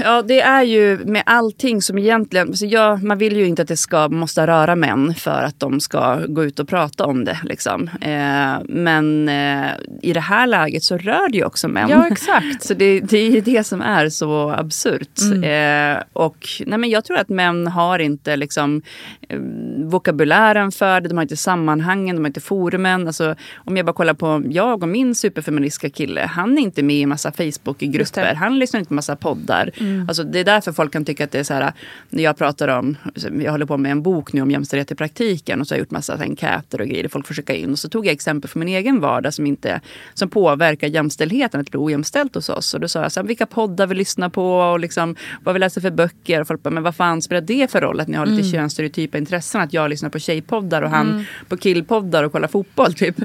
Ja, 0.00 0.22
det 0.22 0.40
är 0.40 0.62
ju 0.62 0.98
med 1.04 1.22
allting 1.26 1.82
som 1.82 1.98
egentligen... 1.98 2.48
Alltså 2.48 2.66
jag, 2.66 3.02
man 3.02 3.18
vill 3.18 3.36
ju 3.36 3.46
inte 3.46 3.62
att 3.62 3.68
det 3.68 3.76
ska, 3.76 4.08
måste 4.08 4.46
röra 4.46 4.76
män 4.76 5.14
för 5.14 5.42
att 5.42 5.60
de 5.60 5.80
ska 5.80 6.20
gå 6.26 6.44
ut 6.44 6.58
och 6.58 6.68
prata 6.68 7.06
om 7.06 7.24
det. 7.24 7.38
Liksom. 7.44 7.90
Eh, 8.00 8.64
men 8.64 9.28
eh, 9.28 9.70
i 10.02 10.12
det 10.12 10.20
här 10.20 10.46
läget 10.46 10.82
så 10.82 10.98
rör 10.98 11.28
det 11.28 11.38
ju 11.38 11.44
också 11.44 11.68
män. 11.68 11.88
Ja, 11.88 12.06
exakt. 12.06 12.62
Så 12.68 12.74
det, 12.74 13.00
det 13.00 13.18
är 13.18 13.40
det 13.40 13.64
som 13.64 13.80
är 13.80 14.08
så 14.08 14.50
absurt. 14.50 15.20
Eh, 15.44 16.02
och 16.12 16.46
nej, 16.66 16.78
men 16.78 16.90
jag 16.90 17.04
tror 17.04 17.18
att 17.18 17.28
män 17.28 17.66
har 17.66 17.98
inte 17.98 18.36
liksom, 18.36 18.82
eh, 19.28 19.38
vokabulären 19.84 20.72
för 20.72 21.00
det, 21.00 21.08
de 21.08 21.16
har 21.16 21.22
inte 21.22 21.36
sammanhangen, 21.36 22.16
de 22.16 22.22
har 22.22 22.28
inte 22.28 22.40
forumen. 22.68 23.06
Alltså, 23.06 23.34
om 23.56 23.76
jag 23.76 23.86
bara 23.86 23.92
kollar 23.92 24.14
på 24.14 24.42
jag 24.50 24.82
och 24.82 24.88
min 24.88 25.14
superfeministiska 25.14 25.90
kille, 25.90 26.20
han 26.20 26.58
är 26.58 26.62
inte 26.62 26.82
med 26.82 26.96
i 26.96 27.06
massa. 27.06 27.32
Facebookgrupper, 27.32 28.34
han 28.34 28.58
lyssnar 28.58 28.80
inte 28.80 28.88
på 28.88 28.94
massa 28.94 29.16
poddar. 29.16 29.70
Alltså, 30.08 30.24
det 30.24 30.40
är 30.40 30.44
därför 30.44 30.72
folk 30.72 30.92
kan 30.92 31.04
tycka 31.04 31.24
att 31.24 31.30
det 31.30 31.38
är 31.38 31.44
så 31.44 31.54
här, 31.54 31.72
när 32.08 32.22
jag 32.22 32.36
pratar 32.36 32.68
om, 32.68 32.96
jag 33.42 33.52
håller 33.52 33.66
på 33.66 33.76
med 33.76 33.92
en 33.92 34.02
bok 34.02 34.32
nu 34.32 34.42
om 34.42 34.50
jämställdhet 34.50 34.90
i 34.90 34.94
praktiken 34.94 35.60
och 35.60 35.66
så 35.66 35.74
har 35.74 35.76
jag 35.76 35.82
gjort 35.82 35.90
massa 35.90 36.18
enkäter 36.20 36.80
och 36.80 36.86
grejer 36.86 37.08
folk 37.08 37.26
skicka 37.26 37.54
in. 37.54 37.72
Och 37.72 37.78
så 37.78 37.88
tog 37.88 38.06
jag 38.06 38.12
exempel 38.12 38.50
från 38.50 38.60
min 38.60 38.68
egen 38.68 39.00
vardag 39.00 39.34
som, 39.34 39.46
inte, 39.46 39.80
som 40.14 40.28
påverkar 40.28 40.86
jämställdheten, 40.88 41.60
att 41.60 41.66
det 41.66 41.70
blir 41.70 41.84
ojämställt 41.84 42.34
hos 42.34 42.48
oss. 42.48 42.74
Och 42.74 42.80
då 42.80 42.88
sa 42.88 43.02
jag 43.02 43.12
så 43.12 43.20
här, 43.20 43.26
vilka 43.26 43.46
poddar 43.46 43.86
vi 43.86 43.94
lyssnar 43.94 44.28
på 44.28 44.58
och 44.58 44.80
liksom, 44.80 45.16
vad 45.44 45.54
vi 45.54 45.58
läser 45.58 45.80
för 45.80 45.90
böcker. 45.90 46.40
Och 46.40 46.46
folk 46.46 46.62
bara, 46.62 46.70
men 46.70 46.82
vad 46.82 46.94
fan 46.94 47.22
spelar 47.22 47.40
det 47.40 47.70
för 47.70 47.80
roll 47.80 48.00
att 48.00 48.08
ni 48.08 48.16
har 48.16 48.26
lite 48.26 48.50
könsstereotypa 48.50 49.18
intressen? 49.18 49.60
Att 49.60 49.72
jag 49.72 49.90
lyssnar 49.90 50.10
på 50.10 50.18
tjejpoddar 50.18 50.82
och 50.82 50.90
han 50.90 51.24
på 51.48 51.56
killpoddar 51.56 52.24
och 52.24 52.32
kollar 52.32 52.48
fotboll 52.64 52.94
typ. 52.94 53.16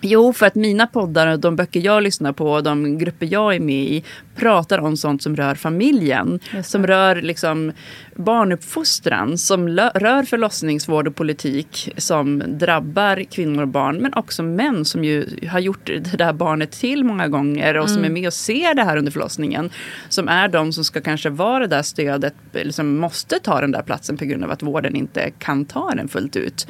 Jo, 0.00 0.32
för 0.32 0.46
att 0.46 0.54
mina 0.54 0.86
poddar 0.86 1.26
och 1.26 1.40
de 1.40 1.56
böcker 1.56 1.80
jag 1.80 2.02
lyssnar 2.02 2.32
på 2.32 2.52
och 2.52 2.62
de 2.62 2.98
grupper 2.98 3.28
jag 3.30 3.54
är 3.54 3.60
med 3.60 3.84
i 3.84 4.04
pratar 4.34 4.78
om 4.78 4.96
sånt 4.96 5.22
som 5.22 5.36
rör 5.36 5.54
familjen. 5.54 6.40
Som 6.64 6.86
rör 6.86 7.22
liksom 7.22 7.72
barnuppfostran, 8.16 9.38
som 9.38 9.68
rör 9.68 10.22
förlossningsvård 10.22 11.08
och 11.08 11.16
politik 11.16 11.92
som 11.96 12.42
drabbar 12.46 13.24
kvinnor 13.30 13.62
och 13.62 13.68
barn 13.68 13.96
men 13.96 14.14
också 14.14 14.42
män 14.42 14.84
som 14.84 15.04
ju 15.04 15.26
har 15.50 15.60
gjort 15.60 15.86
det 15.86 16.16
där 16.16 16.32
barnet 16.32 16.70
till 16.70 17.04
många 17.04 17.28
gånger 17.28 17.76
och 17.76 17.90
som 17.90 18.04
är 18.04 18.08
med 18.08 18.26
och 18.26 18.32
ser 18.32 18.74
det 18.74 18.82
här 18.82 18.96
under 18.96 19.12
förlossningen. 19.12 19.70
Som 20.08 20.28
är 20.28 20.48
de 20.48 20.72
som 20.72 20.84
ska 20.84 21.00
kanske 21.00 21.30
vara 21.30 21.58
det 21.58 21.66
där 21.66 21.82
stödet, 21.82 22.34
eller 22.52 22.72
som 22.72 22.96
måste 22.98 23.38
ta 23.38 23.60
den 23.60 23.70
där 23.70 23.82
platsen 23.82 24.16
på 24.16 24.24
grund 24.24 24.44
av 24.44 24.50
att 24.50 24.62
vården 24.62 24.96
inte 24.96 25.30
kan 25.38 25.64
ta 25.64 25.90
den 25.90 26.08
fullt 26.08 26.36
ut. 26.36 26.66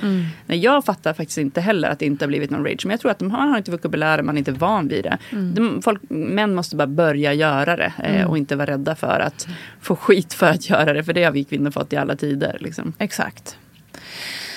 Nej, 0.47 0.59
jag 0.59 0.85
fattar 0.85 1.15
faktiskt 1.15 1.39
inte 1.39 1.61
heller 1.61 1.89
att 1.89 1.99
det 1.99 2.07
inte 2.07 2.25
har 2.25 2.29
blivit 2.29 2.51
någon 2.51 2.65
rage. 2.65 2.87
Men 2.87 2.91
jag 2.91 3.01
tror 3.01 3.11
att 3.11 3.19
de 3.19 3.31
har, 3.31 3.47
har 3.47 3.59
inte 3.59 3.71
vokabulären, 3.71 4.27
man 4.27 4.35
är 4.35 4.39
inte 4.39 4.53
van 4.53 4.89
vid 4.89 5.05
det. 5.05 5.19
De, 5.55 5.83
folk, 5.83 6.01
män 6.09 6.55
måste 6.55 6.77
bara 6.77 6.87
börja 6.87 7.35
göra 7.35 7.52
det 7.53 7.93
eh, 8.05 8.27
och 8.27 8.39
inte 8.39 8.57
vara 8.57 8.71
rädda 8.71 8.95
för 8.95 9.21
att 9.21 9.47
få 9.81 9.97
skit 9.97 10.35
för 10.35 10.47
att 10.47 10.71
göra 10.71 10.93
det. 10.93 11.05
För 11.05 11.13
det 11.13 11.25
har 11.25 11.33
vi 11.33 11.45
kvinnor 11.45 11.71
fått 11.71 11.93
i 11.93 11.97
alla 11.97 12.17
tider. 12.17 12.57
Liksom. 12.61 12.93
Exakt. 12.99 13.57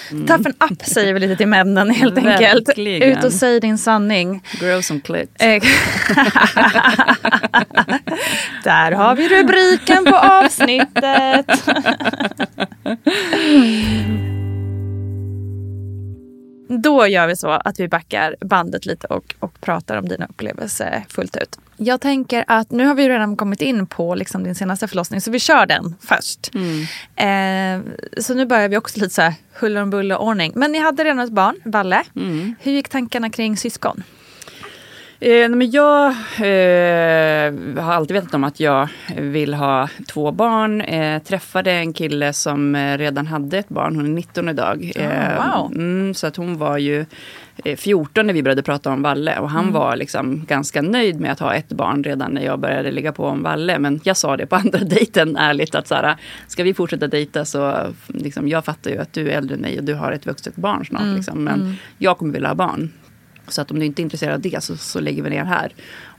Toughen 0.09 0.53
up 0.71 0.81
säger 0.85 1.13
vi 1.13 1.19
lite 1.19 1.35
till 1.35 1.47
männen 1.47 1.89
helt 1.89 2.17
enkelt. 2.25 2.67
Verkligen. 2.69 3.17
Ut 3.17 3.23
och 3.23 3.33
säg 3.33 3.59
din 3.59 3.77
sanning. 3.77 4.43
Grow 4.59 4.81
some 4.81 4.99
clit. 4.99 5.31
Eh, 5.39 5.47
Där 8.63 8.91
har 8.91 9.15
vi 9.15 9.29
rubriken 9.29 10.05
på 10.05 10.15
avsnittet. 10.17 11.45
Då 16.69 17.07
gör 17.07 17.27
vi 17.27 17.35
så 17.35 17.49
att 17.49 17.79
vi 17.79 17.87
backar 17.87 18.35
bandet 18.41 18.85
lite 18.85 19.07
och, 19.07 19.35
och 19.39 19.61
pratar 19.61 19.97
om 19.97 20.07
dina 20.07 20.25
upplevelser 20.25 21.05
fullt 21.09 21.37
ut. 21.37 21.59
Jag 21.77 22.01
tänker 22.01 22.45
att 22.47 22.71
nu 22.71 22.85
har 22.85 22.95
vi 22.95 23.09
redan 23.09 23.37
kommit 23.37 23.61
in 23.61 23.87
på 23.87 24.15
liksom 24.15 24.43
din 24.43 24.55
senaste 24.55 24.87
förlossning 24.87 25.21
så 25.21 25.31
vi 25.31 25.39
kör 25.39 25.65
den 25.65 25.95
först. 26.01 26.51
Eh, 27.15 27.79
så 28.21 28.33
nu 28.33 28.45
börjar 28.45 28.69
vi 28.69 28.77
också 28.77 28.99
lite 28.99 29.13
så 29.13 29.21
här 29.21 29.33
huller 29.53 29.81
om 29.81 29.89
buller 29.89 30.17
ordning. 30.17 30.51
Men 30.55 30.71
ni 30.71 30.79
hade 30.79 31.03
redan 31.03 31.19
ett 31.19 31.31
barn, 31.31 31.55
Valle. 31.65 32.03
Hur 32.59 32.71
gick 32.71 32.89
tankarna 32.89 33.29
kring 33.29 33.57
syskon? 33.57 34.03
Eh, 35.19 35.49
men 35.49 35.71
jag 35.71 36.05
eh, 36.37 37.83
har 37.83 37.93
alltid 37.93 38.15
vetat 38.15 38.33
om 38.33 38.43
att 38.43 38.59
jag 38.59 38.87
vill 39.17 39.53
ha 39.53 39.89
två 40.07 40.31
barn. 40.31 40.81
Eh, 40.81 41.21
träffade 41.21 41.71
en 41.71 41.93
kille 41.93 42.33
som 42.33 42.75
eh, 42.75 42.97
redan 42.97 43.27
hade 43.27 43.57
ett 43.57 43.69
barn. 43.69 43.95
Hon 43.95 44.05
är 44.05 44.09
19 44.09 44.49
idag. 44.49 44.91
Oh, 44.95 45.57
wow. 45.57 45.71
mm, 45.75 46.13
så 46.13 46.27
att 46.27 46.35
hon 46.35 46.57
var 46.57 46.77
ju 46.77 47.05
14 47.77 48.27
när 48.27 48.33
vi 48.33 48.43
började 48.43 48.63
prata 48.63 48.91
om 48.91 49.01
Valle. 49.01 49.39
Och 49.39 49.49
han 49.49 49.63
mm. 49.63 49.73
var 49.73 49.95
liksom 49.95 50.45
ganska 50.45 50.81
nöjd 50.81 51.19
med 51.19 51.31
att 51.31 51.39
ha 51.39 51.53
ett 51.53 51.69
barn 51.69 52.03
redan 52.03 52.31
när 52.31 52.45
jag 52.45 52.59
började 52.59 52.91
ligga 52.91 53.11
på 53.11 53.25
om 53.25 53.43
Valle. 53.43 53.79
Men 53.79 53.99
jag 54.03 54.17
sa 54.17 54.37
det 54.37 54.45
på 54.45 54.55
andra 54.65 54.79
dejten 54.79 55.35
ärligt 55.37 55.75
att 55.75 55.87
så 55.87 55.95
här, 55.95 56.15
ska 56.47 56.63
vi 56.63 56.73
fortsätta 56.73 57.07
dejta 57.07 57.45
så 57.45 57.87
liksom, 58.07 58.47
jag 58.47 58.65
fattar 58.65 58.91
ju 58.91 58.97
att 58.97 59.13
du 59.13 59.29
är 59.29 59.37
äldre 59.37 59.55
än 59.55 59.61
mig 59.61 59.77
och 59.77 59.83
du 59.83 59.93
har 59.93 60.11
ett 60.11 60.25
vuxet 60.25 60.55
barn 60.55 60.85
snart. 60.85 61.01
Mm. 61.01 61.15
Liksom, 61.15 61.43
men 61.43 61.61
mm. 61.61 61.73
jag 61.97 62.17
kommer 62.17 62.33
vilja 62.33 62.47
ha 62.47 62.55
barn. 62.55 62.91
Så 63.47 63.61
att 63.61 63.71
om 63.71 63.79
du 63.79 63.85
inte 63.85 64.01
är 64.01 64.03
intresserad 64.03 64.33
av 64.33 64.41
det 64.41 64.63
så, 64.63 64.77
så 64.77 64.99
lägger 64.99 65.23
vi 65.23 65.29
ner 65.29 65.43
här. 65.43 65.73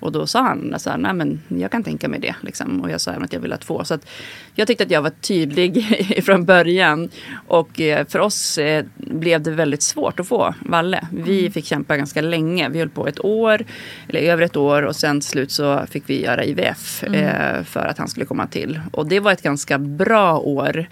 Och 0.07 0.13
då 0.13 0.27
sa 0.27 0.43
han 0.43 0.75
så 0.79 0.91
här, 0.91 0.97
nej 0.97 1.13
men 1.13 1.41
jag 1.49 1.71
kan 1.71 1.83
tänka 1.83 2.09
mig 2.09 2.21
det. 2.21 2.35
Liksom. 2.41 2.81
Och 2.81 2.91
jag 2.91 3.01
sa 3.01 3.11
även 3.11 3.25
att 3.25 3.33
jag 3.33 3.41
vill 3.41 3.53
ha 3.53 3.59
två. 3.59 3.85
Så 3.85 3.95
att 3.95 4.07
jag 4.55 4.69
tyckte 4.69 4.85
att 4.85 4.91
jag 4.91 5.03
var 5.03 5.11
tydlig 5.11 5.85
från 6.25 6.45
början. 6.45 7.09
Och 7.47 7.81
eh, 7.81 8.07
för 8.07 8.19
oss 8.19 8.59
eh, 8.59 8.85
blev 8.97 9.43
det 9.43 9.51
väldigt 9.51 9.83
svårt 9.83 10.21
att 10.21 10.29
få 10.29 10.55
Valle. 10.61 11.07
Vi 11.13 11.41
mm. 11.41 11.53
fick 11.53 11.67
kämpa 11.67 11.97
ganska 11.97 12.21
länge. 12.21 12.69
Vi 12.69 12.79
höll 12.79 12.89
på 12.89 13.09
ett 13.09 13.25
år, 13.25 13.65
eller 14.09 14.21
över 14.21 14.43
ett 14.43 14.57
år. 14.57 14.83
Och 14.83 14.97
sen 14.97 15.21
till 15.21 15.29
slut 15.29 15.53
så 15.53 15.87
fick 15.91 16.03
vi 16.07 16.25
göra 16.25 16.45
IVF 16.45 17.05
mm. 17.07 17.25
eh, 17.25 17.65
för 17.65 17.87
att 17.87 17.99
han 17.99 18.09
skulle 18.09 18.27
komma 18.27 18.47
till. 18.47 18.81
Och 18.93 19.07
det 19.07 19.21
var 19.21 19.33
ett 19.33 19.43
ganska 19.43 19.79
bra 19.79 20.39
år. 20.39 20.87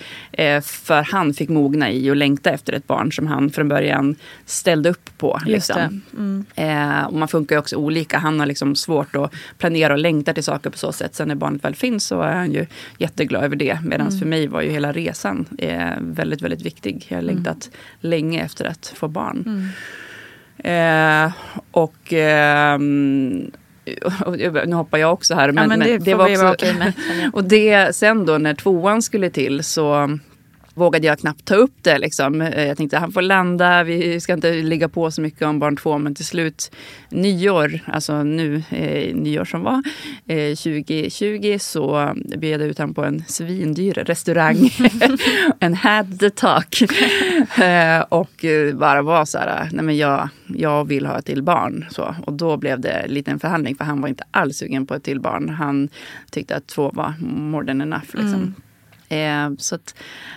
För 0.63 1.03
han 1.13 1.35
fick 1.35 1.49
mogna 1.49 1.91
i 1.91 2.11
och 2.11 2.17
längta 2.17 2.51
efter 2.51 2.73
ett 2.73 2.87
barn 2.87 3.13
som 3.13 3.27
han 3.27 3.51
från 3.51 3.69
början 3.69 4.17
ställde 4.47 4.91
upp 4.91 5.19
på. 5.19 5.41
Liksom. 5.47 6.03
Mm. 6.17 6.47
Och 7.07 7.15
man 7.15 7.29
funkar 7.29 7.57
ju 7.57 7.61
också 7.61 7.77
olika. 7.77 8.19
Han 8.19 8.41
har 8.41 8.47
liksom 8.47 8.77
svårt 8.77 9.04
svårt 9.05 9.25
att 9.25 9.59
planera 9.59 9.93
och 9.93 9.99
längta 9.99 10.35
till 10.35 10.45
saker 10.45 10.71
på 10.71 10.79
så 10.79 10.93
sätt. 10.93 11.15
Sen 11.15 11.29
när 11.29 11.35
barnet 11.35 11.65
väl 11.65 11.75
finns 11.75 12.07
så 12.07 12.21
är 12.21 12.35
han 12.35 12.53
ju 12.53 12.67
jätteglad 12.99 13.45
över 13.45 13.57
det. 13.57 13.79
Medan 13.85 14.07
mm. 14.07 14.19
för 14.19 14.27
mig 14.27 14.47
var 14.47 14.63
ju 14.63 14.71
hela 14.71 14.93
resan 14.93 15.47
eh, 15.59 15.93
väldigt, 16.01 16.43
väldigt 16.43 16.63
viktig. 16.63 17.07
Jag 17.09 17.17
har 17.17 17.23
mm. 17.23 17.35
längtat 17.35 17.67
mm. 17.67 17.79
länge 18.01 18.45
efter 18.45 18.65
att 18.65 18.93
få 18.97 19.09
barn. 19.09 19.45
Mm. 19.47 19.69
Eh, 20.59 21.33
och 21.71 22.13
eh, 22.13 22.79
nu 24.67 24.75
hoppar 24.75 24.99
jag 24.99 25.13
också 25.13 25.35
här. 25.35 25.53
Men, 25.53 25.63
ja, 25.63 25.69
men 25.69 25.81
det, 25.81 25.93
men 25.93 26.05
det 26.05 26.15
var 26.15 26.53
också, 26.53 26.75
med. 26.75 26.93
och 27.33 27.45
det, 27.45 27.97
sen 27.97 28.27
då 28.27 28.39
när 28.39 28.55
tvåan 28.55 29.03
skulle 29.03 29.31
till 29.31 29.65
så 29.65 30.19
vågade 30.75 31.07
jag 31.07 31.19
knappt 31.19 31.45
ta 31.45 31.55
upp 31.55 31.75
det. 31.83 31.99
Liksom. 31.99 32.41
Eh, 32.41 32.65
jag 32.65 32.77
tänkte 32.77 32.99
han 32.99 33.13
får 33.13 33.23
landa, 33.23 33.85
vi 33.85 34.21
ska 34.21 34.33
inte 34.33 34.53
ligga 34.53 34.89
på 34.89 35.11
så 35.11 35.21
mycket 35.21 35.43
om 35.43 35.59
barn 35.59 35.77
två. 35.77 35.99
Men 35.99 36.15
till 36.15 36.25
slut, 36.25 36.71
nyår, 37.09 37.81
alltså 37.87 38.23
nu 38.23 38.63
eh, 38.71 39.15
nyår 39.15 39.45
som 39.45 39.63
var, 39.63 39.83
eh, 40.27 40.55
2020 40.57 41.57
så 41.61 42.15
bjöd 42.37 42.61
jag 42.61 42.69
ut 42.69 42.79
honom 42.79 42.95
på 42.95 43.05
en 43.05 43.25
svindyr 43.27 43.95
restaurang. 43.95 44.57
en 45.61 45.75
had 45.75 46.21
the 46.21 46.31
talk. 46.31 46.83
eh, 47.59 48.01
och 48.01 48.45
bara 48.75 49.03
var 49.03 49.25
så 49.25 49.39
här, 49.39 49.69
nej 49.73 49.85
men 49.85 49.97
jag, 49.97 50.29
jag 50.47 50.89
vill 50.89 51.07
ha 51.07 51.19
ett 51.19 51.25
till 51.25 51.43
barn. 51.43 51.85
Så. 51.91 52.15
Och 52.27 52.33
då 52.33 52.57
blev 52.57 52.81
det 52.81 52.91
en 52.91 53.11
liten 53.11 53.41
förhandling 53.41 53.77
för 53.77 53.85
han 53.85 54.01
var 54.01 54.09
inte 54.09 54.25
alls 54.31 54.57
sugen 54.57 54.87
på 54.87 54.95
ett 54.95 55.03
till 55.03 55.21
barn. 55.21 55.49
Han 55.49 55.89
tyckte 56.31 56.57
att 56.57 56.67
två 56.67 56.91
var 56.95 57.15
more 57.21 57.67
than 57.67 57.81
enough. 57.81 58.05
Liksom. 58.13 58.35
Mm. 58.35 58.55
Eh, 59.15 59.51
så 59.59 59.79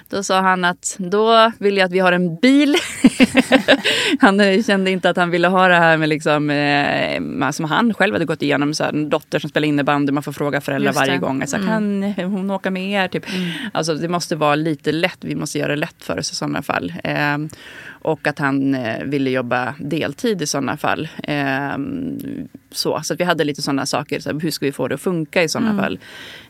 då 0.09 0.23
sa 0.23 0.41
han 0.41 0.65
att 0.65 0.95
då 0.99 1.51
vill 1.59 1.77
jag 1.77 1.85
att 1.85 1.91
vi 1.91 1.99
har 1.99 2.11
en 2.11 2.35
bil. 2.35 2.75
han 4.19 4.63
kände 4.63 4.91
inte 4.91 5.09
att 5.09 5.17
han 5.17 5.29
ville 5.29 5.47
ha 5.47 5.67
det 5.67 5.75
här 5.75 5.97
med 5.97 6.09
liksom, 6.09 6.49
eh, 6.49 7.51
som 7.51 7.65
han 7.65 7.93
själv 7.93 8.13
hade 8.13 8.25
gått 8.25 8.41
igenom. 8.41 8.73
Så 8.73 8.83
här, 8.83 8.93
en 8.93 9.09
dotter 9.09 9.39
som 9.39 9.49
spelar 9.49 9.67
innebandy, 9.67 10.11
man 10.11 10.23
får 10.23 10.31
fråga 10.31 10.61
föräldrar 10.61 10.93
varje 10.93 11.17
gång. 11.17 11.47
Så 11.47 11.57
här, 11.57 11.77
mm. 11.77 12.13
Kan 12.13 12.31
hon 12.31 12.51
åka 12.51 12.71
med 12.71 12.91
er? 12.91 13.07
Typ. 13.07 13.29
Mm. 13.35 13.49
Alltså, 13.73 13.93
det 13.93 14.07
måste 14.07 14.35
vara 14.35 14.55
lite 14.55 14.91
lätt, 14.91 15.17
vi 15.21 15.35
måste 15.35 15.59
göra 15.59 15.69
det 15.69 15.75
lätt 15.75 16.03
för 16.03 16.19
oss 16.19 16.31
i 16.31 16.35
sådana 16.35 16.61
fall. 16.61 16.93
Eh, 17.03 17.37
och 18.01 18.27
att 18.27 18.39
han 18.39 18.75
eh, 18.75 19.03
ville 19.03 19.29
jobba 19.29 19.73
deltid 19.79 20.41
i 20.41 20.47
sådana 20.47 20.77
fall. 20.77 21.07
Eh, 21.23 21.77
så, 22.71 23.01
så 23.03 23.13
att 23.13 23.19
vi 23.19 23.23
hade 23.23 23.43
lite 23.43 23.61
sådana 23.61 23.85
saker. 23.85 24.19
Så 24.19 24.39
hur 24.39 24.51
ska 24.51 24.65
vi 24.65 24.71
få 24.71 24.87
det 24.87 24.95
att 24.95 25.01
funka 25.01 25.43
i 25.43 25.49
sådana 25.49 25.69
mm. 25.69 25.83
fall? 25.83 25.99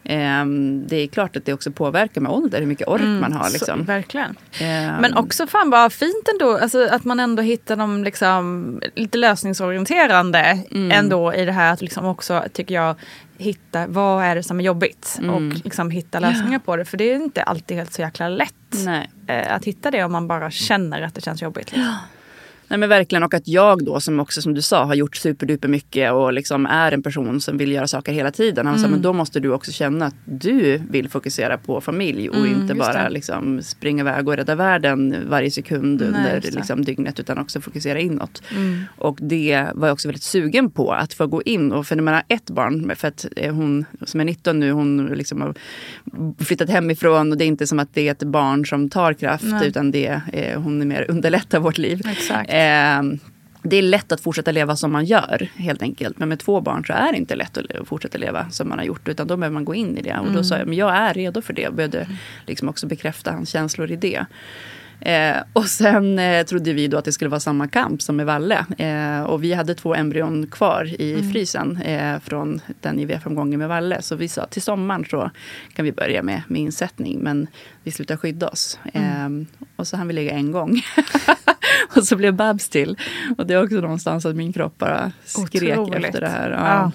Eh, 0.03 0.45
det 0.87 0.95
är 0.95 1.07
klart 1.07 1.35
att 1.35 1.45
det 1.45 1.53
också 1.53 1.71
påverkar 1.71 2.21
med 2.21 2.31
ålder 2.31 2.59
hur 2.59 2.67
mycket 2.67 2.87
ork 2.87 3.01
mm, 3.01 3.19
man 3.19 3.33
har. 3.33 3.49
Liksom. 3.49 3.79
Så, 3.79 3.85
verkligen. 3.85 4.35
Ehm. 4.59 5.01
Men 5.01 5.13
också 5.13 5.47
fan 5.47 5.69
vad 5.69 5.93
fint 5.93 6.27
ändå. 6.33 6.57
Alltså, 6.57 6.87
att 6.91 7.05
man 7.05 7.19
ändå 7.19 7.41
hittar 7.43 7.75
dem 7.75 8.03
liksom, 8.03 8.81
lite 8.95 9.17
lösningsorienterande 9.17 10.39
mm. 10.71 10.91
ändå 10.91 11.33
i 11.33 11.45
det 11.45 11.51
här. 11.51 11.73
Att 11.73 11.81
liksom 11.81 12.05
också, 12.05 12.43
tycker 12.53 12.75
jag, 12.75 12.95
hitta 13.37 13.87
vad 13.87 14.23
är 14.23 14.35
det 14.35 14.43
som 14.43 14.59
är 14.59 14.63
jobbigt 14.63 15.17
mm. 15.19 15.29
och 15.29 15.53
liksom 15.63 15.91
hitta 15.91 16.19
lösningar 16.19 16.59
på 16.59 16.75
det. 16.75 16.85
För 16.85 16.97
det 16.97 17.11
är 17.11 17.15
inte 17.15 17.43
alltid 17.43 17.77
helt 17.77 17.93
så 17.93 18.01
jäkla 18.01 18.29
lätt 18.29 18.53
eh, 19.27 19.53
att 19.55 19.65
hitta 19.65 19.91
det 19.91 20.03
om 20.03 20.11
man 20.11 20.27
bara 20.27 20.51
känner 20.51 21.01
att 21.01 21.15
det 21.15 21.21
känns 21.21 21.41
jobbigt. 21.41 21.71
Liksom. 21.71 21.93
Nej 22.67 22.79
men 22.79 22.89
verkligen 22.89 23.23
och 23.23 23.33
att 23.33 23.47
jag 23.47 23.85
då 23.85 23.99
som 23.99 24.19
också 24.19 24.41
som 24.41 24.53
du 24.53 24.61
sa 24.61 24.83
har 24.83 24.95
gjort 24.95 25.15
superduper 25.15 25.67
mycket 25.67 26.11
och 26.13 26.33
liksom 26.33 26.65
är 26.65 26.91
en 26.91 27.03
person 27.03 27.41
som 27.41 27.57
vill 27.57 27.71
göra 27.71 27.87
saker 27.87 28.11
hela 28.11 28.31
tiden. 28.31 28.65
Han 28.65 28.75
mm. 28.75 28.83
sa 28.83 28.91
men 28.91 29.01
då 29.01 29.13
måste 29.13 29.39
du 29.39 29.51
också 29.51 29.71
känna 29.71 30.05
att 30.05 30.15
du 30.25 30.81
vill 30.89 31.09
fokusera 31.09 31.57
på 31.57 31.81
familj 31.81 32.29
och 32.29 32.35
mm, 32.35 32.61
inte 32.61 32.75
bara 32.75 33.09
liksom 33.09 33.61
springa 33.61 34.01
iväg 34.01 34.27
och 34.27 34.37
rädda 34.37 34.55
världen 34.55 35.15
varje 35.29 35.51
sekund 35.51 35.99
Nej, 35.99 36.07
under 36.07 36.41
liksom 36.51 36.85
dygnet 36.85 37.19
utan 37.19 37.37
också 37.37 37.61
fokusera 37.61 37.99
inåt. 37.99 38.41
Mm. 38.51 38.83
Och 38.97 39.17
det 39.21 39.67
var 39.73 39.87
jag 39.87 39.93
också 39.93 40.07
väldigt 40.07 40.23
sugen 40.23 40.71
på 40.71 40.91
att 40.91 41.13
få 41.13 41.27
gå 41.27 41.43
in 41.43 41.71
och 41.71 41.87
för 41.87 41.95
när 41.95 42.03
man 42.03 42.13
har 42.13 42.23
ett 42.27 42.49
barn, 42.49 42.95
för 42.95 43.07
att 43.07 43.25
eh, 43.35 43.53
hon 43.53 43.85
som 44.05 44.19
är 44.19 44.25
19 44.25 44.59
nu 44.59 44.71
hon 44.71 45.05
liksom 45.05 45.41
har 45.41 45.53
flyttat 46.43 46.69
hemifrån 46.69 47.31
och 47.31 47.37
det 47.37 47.43
är 47.43 47.47
inte 47.47 47.67
som 47.67 47.79
att 47.79 47.93
det 47.93 48.07
är 48.07 48.11
ett 48.11 48.23
barn 48.23 48.65
som 48.65 48.89
tar 48.89 49.13
kraft 49.13 49.45
Nej. 49.47 49.67
utan 49.67 49.91
det 49.91 50.21
är, 50.33 50.55
hon 50.55 50.81
är 50.81 50.85
mer 50.85 51.05
underlättar 51.09 51.59
vårt 51.59 51.77
liv. 51.77 52.01
Exakt. 52.07 52.49
Eh, 52.57 53.01
det 53.63 53.75
är 53.75 53.81
lätt 53.81 54.11
att 54.11 54.21
fortsätta 54.21 54.51
leva 54.51 54.75
som 54.75 54.91
man 54.91 55.05
gör 55.05 55.49
helt 55.55 55.81
enkelt. 55.81 56.19
Men 56.19 56.29
med 56.29 56.39
två 56.39 56.61
barn 56.61 56.85
så 56.85 56.93
är 56.93 57.11
det 57.11 57.17
inte 57.17 57.35
lätt 57.35 57.57
att 57.57 57.87
fortsätta 57.87 58.17
leva 58.17 58.49
som 58.49 58.69
man 58.69 58.77
har 58.77 58.85
gjort. 58.85 59.07
Utan 59.07 59.27
då 59.27 59.37
behöver 59.37 59.53
man 59.53 59.65
gå 59.65 59.75
in 59.75 59.97
i 59.97 60.01
det. 60.01 60.17
Och 60.19 60.31
då 60.31 60.43
sa 60.43 60.57
jag, 60.57 60.67
men 60.67 60.77
jag 60.77 60.95
är 60.95 61.13
redo 61.13 61.41
för 61.41 61.53
det. 61.53 61.61
Jag 61.61 61.75
behövde 61.75 62.07
liksom 62.45 62.69
också 62.69 62.87
bekräfta 62.87 63.31
hans 63.31 63.49
känslor 63.49 63.91
i 63.91 63.95
det. 63.95 64.25
Eh, 64.99 65.37
och 65.53 65.65
sen 65.65 66.19
eh, 66.19 66.45
trodde 66.45 66.73
vi 66.73 66.87
då 66.87 66.97
att 66.97 67.05
det 67.05 67.11
skulle 67.11 67.29
vara 67.29 67.39
samma 67.39 67.67
kamp 67.67 68.01
som 68.01 68.15
med 68.15 68.25
Valle. 68.25 68.65
Eh, 68.77 69.23
och 69.23 69.43
vi 69.43 69.53
hade 69.53 69.75
två 69.75 69.95
embryon 69.95 70.47
kvar 70.47 71.01
i 71.01 71.13
mm. 71.13 71.31
frysen 71.31 71.81
eh, 71.81 72.19
från 72.19 72.61
den 72.81 72.99
IVF-omgången 72.99 73.59
med 73.59 73.69
Valle. 73.69 74.01
Så 74.01 74.15
vi 74.15 74.27
sa 74.27 74.45
till 74.45 74.61
sommaren 74.61 75.05
så 75.05 75.31
kan 75.73 75.85
vi 75.85 75.91
börja 75.91 76.23
med, 76.23 76.41
med 76.47 76.61
insättning. 76.61 77.19
Men 77.19 77.47
vi 77.83 77.91
slutar 77.91 78.17
skydda 78.17 78.47
oss. 78.47 78.79
Mm. 78.93 79.41
Eh, 79.41 79.65
och 79.75 79.87
så 79.87 79.97
hann 79.97 80.07
vi 80.07 80.13
lägga 80.13 80.31
en 80.31 80.51
gång. 80.51 80.81
och 81.95 82.03
så 82.03 82.15
blev 82.15 82.33
Babs 82.33 82.69
till. 82.69 82.97
Och 83.37 83.47
det 83.47 83.53
är 83.53 83.63
också 83.63 83.75
någonstans 83.75 84.25
att 84.25 84.35
min 84.35 84.53
kropp 84.53 84.77
bara 84.77 85.11
skrek 85.25 85.79
Otroligt. 85.79 86.05
efter 86.05 86.21
det 86.21 86.29
här. 86.29 86.51
Ja. 86.51 86.57
Ja. 86.57 86.91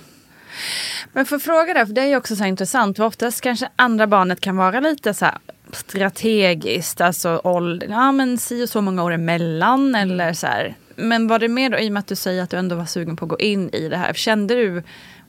Men 1.12 1.26
för 1.26 1.38
fråga 1.38 1.74
det, 1.74 1.86
för 1.86 1.94
det 1.94 2.00
är 2.00 2.06
ju 2.06 2.16
också 2.16 2.36
så 2.36 2.44
intressant. 2.44 2.96
För 2.96 3.04
oftast 3.04 3.40
kanske 3.40 3.68
andra 3.76 4.06
barnet 4.06 4.40
kan 4.40 4.56
vara 4.56 4.80
lite 4.80 5.14
så 5.14 5.24
här 5.24 5.38
strategiskt, 5.76 7.00
alltså 7.00 7.40
ålder, 7.44 7.88
ja 7.88 8.12
men 8.12 8.38
si 8.38 8.64
och 8.64 8.68
så 8.68 8.80
många 8.80 9.04
år 9.04 9.12
emellan 9.12 9.94
eller 9.94 10.32
så 10.32 10.46
här. 10.46 10.74
Men 10.96 11.28
var 11.28 11.38
det 11.38 11.48
mer 11.48 11.70
då, 11.70 11.78
i 11.78 11.88
och 11.88 11.92
med 11.92 12.00
att 12.00 12.06
du 12.06 12.16
säger 12.16 12.42
att 12.42 12.50
du 12.50 12.56
ändå 12.56 12.76
var 12.76 12.84
sugen 12.84 13.16
på 13.16 13.24
att 13.24 13.28
gå 13.28 13.38
in 13.38 13.70
i 13.70 13.88
det 13.88 13.96
här, 13.96 14.12
kände 14.12 14.54
du 14.54 14.82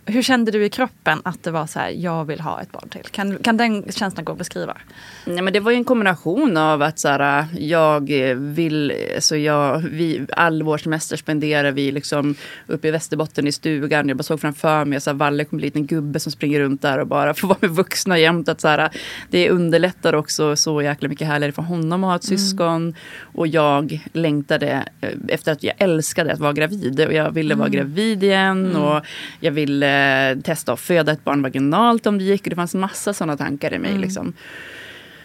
hur 0.05 0.21
kände 0.21 0.51
du 0.51 0.65
i 0.65 0.69
kroppen 0.69 1.21
att 1.23 1.43
det 1.43 1.51
var 1.51 1.67
så 1.67 1.79
här, 1.79 1.89
jag 1.89 2.25
vill 2.25 2.39
ha 2.39 2.61
ett 2.61 2.71
barn 2.71 2.89
till? 2.89 3.03
Kan, 3.11 3.37
kan 3.37 3.57
den 3.57 3.91
känslan 3.91 4.25
gå 4.25 4.31
att 4.31 4.37
beskriva? 4.37 4.77
Nej, 5.25 5.41
men 5.41 5.53
det 5.53 5.59
var 5.59 5.71
ju 5.71 5.77
en 5.77 5.83
kombination 5.83 6.57
av 6.57 6.81
att 6.81 6.99
så 6.99 7.07
här, 7.07 7.45
jag 7.57 8.11
vill, 8.35 8.93
så 9.19 9.35
jag, 9.35 9.79
vi, 9.79 10.25
all 10.37 10.63
vår 10.63 10.77
semester 10.77 11.17
spenderar 11.17 11.71
vi 11.71 11.91
liksom 11.91 12.35
uppe 12.67 12.87
i 12.87 12.91
Västerbotten 12.91 13.47
i 13.47 13.51
stugan. 13.51 14.07
Jag 14.07 14.17
bara 14.17 14.23
såg 14.23 14.41
framför 14.41 14.85
mig 14.85 14.97
att 14.97 15.07
Valle 15.07 15.45
kommer 15.45 15.59
bli 15.59 15.67
en 15.67 15.67
liten 15.67 15.85
gubbe 15.85 16.19
som 16.19 16.31
springer 16.31 16.59
runt 16.59 16.81
där 16.81 16.97
och 16.97 17.07
bara 17.07 17.33
får 17.33 17.47
vara 17.47 17.57
med 17.61 17.69
vuxna 17.69 18.19
jämt. 18.19 18.49
Att 18.49 18.61
så 18.61 18.67
här, 18.67 18.89
det 19.29 19.49
underlättar 19.49 20.15
också 20.15 20.55
så 20.55 20.81
jäkla 20.81 21.09
mycket 21.09 21.27
härligare 21.27 21.51
för 21.51 21.61
honom 21.61 22.03
att 22.03 22.09
ha 22.09 22.15
ett 22.15 22.27
mm. 22.27 22.37
syskon. 22.37 22.95
Och 23.21 23.47
jag 23.47 24.07
längtade 24.13 24.85
eh, 25.01 25.09
efter 25.27 25.51
att 25.51 25.63
jag 25.63 25.73
älskade 25.77 26.33
att 26.33 26.39
vara 26.39 26.53
gravid 26.53 27.07
och 27.07 27.13
jag 27.13 27.31
ville 27.31 27.53
mm. 27.53 27.59
vara 27.59 27.69
gravid 27.69 28.23
igen. 28.23 28.65
Mm. 28.65 28.81
Och 28.81 29.05
jag 29.39 29.51
ville 29.51 29.92
eh, 29.93 30.41
testa 30.41 30.73
att 30.73 30.79
föda 30.79 31.11
ett 31.11 31.23
barn 31.23 31.41
vaginalt 31.41 32.05
om 32.05 32.17
det 32.17 32.23
gick. 32.23 32.43
Och 32.43 32.49
det 32.49 32.55
fanns 32.55 32.75
massa 32.75 33.13
sådana 33.13 33.37
tankar 33.37 33.73
i 33.73 33.79
mig. 33.79 33.89
Mm. 33.89 34.01
Liksom. 34.01 34.33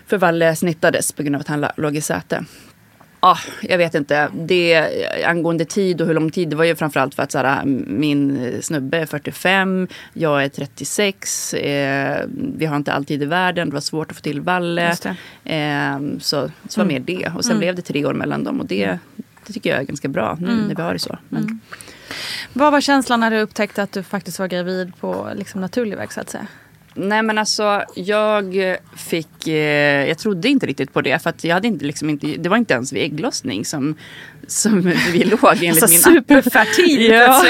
För 0.07 0.19
Valle 0.19 0.57
snittades 0.57 1.13
på 1.13 1.23
grund 1.23 1.35
av 1.37 1.41
att 1.41 1.49
han 1.49 1.67
låg 1.77 1.97
i 1.97 2.01
säte. 2.01 2.45
Ah, 3.21 3.39
jag 3.63 3.79
vet 3.79 3.95
inte. 3.95 4.29
Det, 4.35 4.89
angående 5.27 5.65
tid 5.65 6.01
och 6.01 6.07
hur 6.07 6.15
lång 6.15 6.31
tid, 6.31 6.49
det 6.49 6.57
var 6.57 6.65
ju 6.65 6.77
framförallt 6.77 7.15
för 7.15 7.23
att 7.23 7.33
så 7.33 7.39
här, 7.39 7.65
min 7.87 8.53
snubbe 8.63 8.99
är 8.99 9.07
45, 9.07 9.89
jag 10.13 10.45
är 10.45 10.49
36, 10.49 11.55
eh, 11.55 12.25
vi 12.57 12.67
har 12.67 12.77
inte 12.77 12.93
alltid 12.93 13.23
i 13.23 13.27
världen, 13.27 13.69
det 13.69 13.75
var 13.75 13.81
svårt 13.81 14.11
att 14.11 14.17
få 14.17 14.23
till 14.23 14.41
Valle. 14.41 14.97
Eh, 15.45 15.99
så, 16.19 16.51
så 16.69 16.81
var 16.81 16.85
mm. 16.85 16.89
mer 16.89 17.01
det. 17.01 17.33
Och 17.37 17.45
sen 17.45 17.53
mm. 17.53 17.61
blev 17.61 17.75
det 17.75 17.83
tre 17.83 18.05
år 18.05 18.15
mellan 18.15 18.45
dem 18.45 18.61
och 18.61 18.67
det 18.67 18.99
det 19.49 19.55
tycker 19.55 19.71
jag 19.71 19.79
är 19.79 19.85
ganska 19.85 20.09
bra 20.09 20.37
nu 20.41 20.53
Mm. 20.53 20.67
när 20.67 20.75
vi 20.75 20.83
har 20.83 20.93
det 20.93 20.99
så. 20.99 21.19
Men, 21.29 21.61
vad 22.53 22.73
var 22.73 22.81
känslan 22.81 23.21
när 23.21 23.31
du 23.31 23.41
upptäckte 23.41 23.83
att 23.83 23.93
du 23.93 24.03
faktiskt 24.03 24.39
var 24.39 24.49
gravid 24.49 24.93
på 25.01 25.31
liksom, 25.35 25.61
naturlig 25.61 25.97
väg 25.97 26.13
så 26.13 26.21
att 26.21 26.31
säga? 26.31 26.47
Nej 26.95 27.23
men 27.23 27.39
alltså 27.39 27.85
jag 27.95 28.57
fick, 28.97 29.49
eh, 29.49 30.09
jag 30.09 30.19
trodde 30.19 30.49
inte 30.49 30.67
riktigt 30.67 30.93
på 30.93 31.01
det 31.01 31.23
för 31.23 31.31
att 31.31 31.45
jag 31.45 31.55
hade 31.55 31.69
inte, 31.69 31.85
liksom 31.85 32.11
inte, 32.11 32.27
det 32.27 32.49
var 32.49 32.57
inte 32.57 32.75
ens 32.75 32.93
vid 32.93 33.03
ägglossning 33.03 33.65
som, 33.65 33.95
som 34.49 34.81
vi 35.13 35.25
låg 35.25 35.39
enligt 35.53 35.83
Alltså 35.83 36.11
min 36.11 36.23
superfertil 36.23 37.03
Ja. 37.13 37.45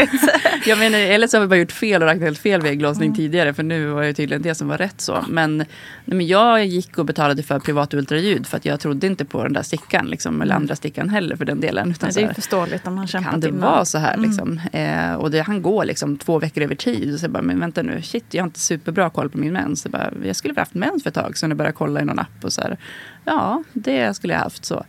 Jag 0.66 0.78
menar, 0.78 0.98
eller 0.98 1.26
så 1.26 1.36
har 1.36 1.40
vi 1.42 1.46
bara 1.48 1.58
gjort 1.58 1.72
fel 1.72 2.02
och 2.02 2.08
räknat 2.08 2.24
helt 2.24 2.38
fel 2.38 2.62
vid 2.62 2.82
Mm. 2.82 3.14
tidigare 3.14 3.54
för 3.54 3.62
nu 3.62 3.86
var 3.86 4.02
det 4.02 4.14
tydligen 4.14 4.42
det 4.42 4.54
som 4.54 4.68
var 4.68 4.78
rätt 4.78 5.00
så. 5.00 5.24
Men, 5.28 5.56
nej, 5.58 5.66
men 6.04 6.26
jag 6.26 6.64
gick 6.66 6.98
och 6.98 7.04
betalade 7.04 7.42
för 7.42 7.58
privat 7.58 7.94
ultraljud 7.94 8.46
för 8.46 8.56
att 8.56 8.64
jag 8.64 8.80
trodde 8.80 9.06
inte 9.06 9.24
på 9.24 9.42
den 9.42 9.52
där 9.52 9.62
stickan 9.62 10.06
liksom, 10.06 10.42
eller 10.42 10.54
andra 10.54 10.76
stickan 10.76 11.08
heller 11.08 11.36
för 11.36 11.44
den 11.44 11.60
delen. 11.60 11.90
Utan 11.90 12.06
Nej, 12.06 12.14
det 12.14 12.20
är 12.22 12.26
här, 12.26 12.34
förståeligt 12.34 12.86
om 12.86 12.94
man 12.94 13.06
kämpat 13.06 13.30
kan 13.30 13.40
det 13.40 13.48
innan. 13.48 13.60
vara 13.60 13.84
så 13.84 13.98
här 13.98 14.16
liksom? 14.16 14.60
Eh, 14.72 15.12
och 15.14 15.30
det, 15.30 15.40
han 15.40 15.62
går 15.62 15.84
liksom 15.84 16.18
två 16.18 16.38
veckor 16.38 16.62
över 16.64 16.74
tid. 16.74 17.14
Och 17.14 17.20
så 17.20 17.24
jag 17.24 17.30
bara, 17.32 17.42
men 17.42 17.60
vänta 17.60 17.82
nu, 17.82 18.02
shit, 18.02 18.24
jag 18.30 18.42
har 18.42 18.46
inte 18.46 18.60
superbra 18.60 19.10
koll 19.10 19.30
på 19.30 19.38
min 19.38 19.52
mens. 19.52 19.84
Jag, 19.84 19.92
bara, 19.92 20.10
jag 20.24 20.36
skulle 20.36 20.54
ha 20.54 20.60
haft 20.60 20.74
mens 20.74 21.02
för 21.02 21.10
ett 21.10 21.14
tag 21.14 21.38
sedan 21.38 21.50
och 21.52 21.56
började 21.58 21.76
kolla 21.76 22.00
i 22.00 22.04
någon 22.04 22.18
app. 22.18 22.44
Och 22.44 22.52
så 22.52 22.60
här, 22.60 22.76
ja, 23.24 23.62
det 23.72 24.14
skulle 24.16 24.32
jag 24.32 24.40
haft 24.40 24.64
så. 24.64 24.84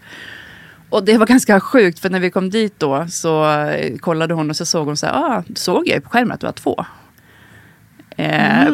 Och 0.89 1.03
det 1.03 1.17
var 1.17 1.25
ganska 1.25 1.59
sjukt 1.59 1.99
för 1.99 2.09
när 2.09 2.19
vi 2.19 2.31
kom 2.31 2.49
dit 2.49 2.73
då 2.77 3.07
så 3.09 3.51
eh, 3.51 3.97
kollade 3.97 4.33
hon 4.33 4.49
och 4.49 4.55
så 4.55 4.65
såg 4.65 4.87
hon 4.87 4.97
så 4.97 5.05
här, 5.05 5.13
ah, 5.13 5.43
såg 5.55 5.87
jag 5.87 6.03
på 6.03 6.09
skärmen 6.09 6.31
att 6.31 6.39
det 6.39 6.47
var 6.47 6.53
två. 6.53 6.85
Eh, 8.17 8.67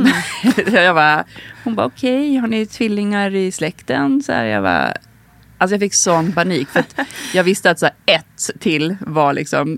jag 0.73 0.95
bara, 0.95 1.25
hon 1.63 1.75
bara 1.75 1.85
okej, 1.85 2.35
har 2.35 2.47
ni 2.47 2.65
tvillingar 2.65 3.35
i 3.35 3.51
släkten? 3.51 4.23
Så 4.23 4.31
här, 4.31 4.45
jag 4.45 4.63
bara, 4.63 4.93
alltså 5.57 5.73
jag 5.73 5.81
fick 5.81 5.93
sån 5.93 6.31
panik. 6.31 6.69
För 6.69 6.83
jag 7.33 7.43
visste 7.43 7.71
att 7.71 7.79
så 7.79 7.85
här, 7.85 7.95
ett 8.05 8.59
till 8.59 8.95
var 8.99 9.33
liksom 9.33 9.77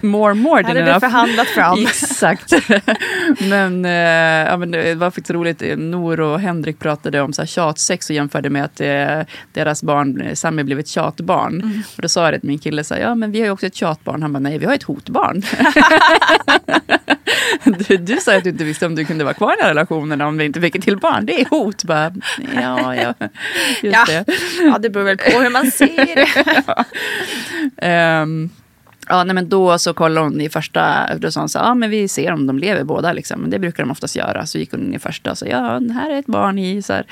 more 0.00 0.34
more 0.34 0.62
than 0.62 0.74
du 0.74 0.80
enough. 0.80 1.00
förhandlat 1.00 1.46
fram? 1.46 1.78
Exakt. 1.86 2.52
men, 3.40 3.84
eh, 3.84 3.90
ja, 4.50 4.56
men 4.56 4.70
det 4.70 4.94
var 4.94 5.10
faktiskt 5.10 5.30
roligt. 5.30 5.62
Nor 5.76 6.20
och 6.20 6.40
Henrik 6.40 6.78
pratade 6.78 7.20
om 7.20 7.32
så 7.32 7.42
här, 7.42 7.46
tjatsex 7.46 8.10
och 8.10 8.16
jämförde 8.16 8.50
med 8.50 8.64
att 8.64 8.80
eh, 8.80 9.20
deras 9.52 9.82
barn, 9.82 10.20
eh, 10.20 10.34
Sami, 10.34 10.64
blev 10.64 10.78
ett 10.78 10.88
tjatbarn. 10.88 11.54
Mm. 11.60 11.82
Och 11.96 12.02
då 12.02 12.08
sa 12.08 12.30
det 12.30 12.38
till 12.40 12.48
min 12.48 12.58
kille, 12.58 12.84
så 12.84 12.94
här, 12.94 13.00
ja 13.00 13.14
men 13.14 13.32
vi 13.32 13.38
har 13.38 13.46
ju 13.46 13.52
också 13.52 13.66
ett 13.66 13.74
tjatbarn. 13.74 14.22
Han 14.22 14.32
bara, 14.32 14.38
nej 14.38 14.58
vi 14.58 14.66
har 14.66 14.74
ett 14.74 14.82
hotbarn. 14.82 15.42
du, 17.88 17.96
du 17.96 18.16
sa 18.16 18.36
att 18.36 18.44
du 18.44 18.50
inte 18.50 18.64
visste 18.64 18.86
om 18.86 18.94
du 18.94 19.04
kunde 19.04 19.24
vara 19.24 19.34
kvar 19.34 19.52
i 19.52 19.56
den 19.56 19.62
här 19.66 19.74
relationen 19.74 20.20
om 20.20 20.38
vi 20.38 20.44
inte 20.44 20.60
fick 20.60 20.74
ett 20.76 20.82
till 20.82 20.96
barn. 20.98 21.26
Det 21.26 21.40
är 21.40 21.46
hot. 21.50 21.84
Bara, 21.84 22.12
ja, 22.54 22.94
ja, 22.94 23.14
just 23.82 23.96
Ja. 23.96 24.04
det. 24.08 24.24
Ja, 24.62 24.78
det 24.78 24.90
beror 24.90 25.04
väl 25.04 25.16
på 25.18 25.40
hur 25.40 25.50
man 25.50 25.70
ser 25.70 26.14
det. 26.16 26.28
Ehm, 27.86 28.50
ja, 29.10 29.24
nej, 29.24 29.34
men 29.34 29.48
då 29.48 29.78
så 29.78 29.94
kollade 29.94 30.26
hon 30.26 30.40
i 30.40 30.48
första, 30.48 31.14
då 31.18 31.30
sa 31.30 31.40
hon 31.40 31.48
så 31.48 31.58
ja 31.58 31.74
men 31.74 31.90
vi 31.90 32.08
ser 32.08 32.32
om 32.32 32.46
de 32.46 32.58
lever 32.58 32.84
båda 32.84 33.12
liksom. 33.12 33.40
Men 33.40 33.50
det 33.50 33.58
brukar 33.58 33.82
de 33.82 33.90
oftast 33.90 34.16
göra. 34.16 34.46
Så 34.46 34.58
gick 34.58 34.70
hon 34.70 34.80
in 34.80 34.94
i 34.94 34.98
första 34.98 35.30
och 35.30 35.38
sa, 35.38 35.46
ja 35.46 35.80
det 35.80 35.92
här 35.92 36.10
är 36.10 36.18
ett 36.18 36.26
barn 36.26 36.58
i. 36.58 36.82
Så. 36.82 37.02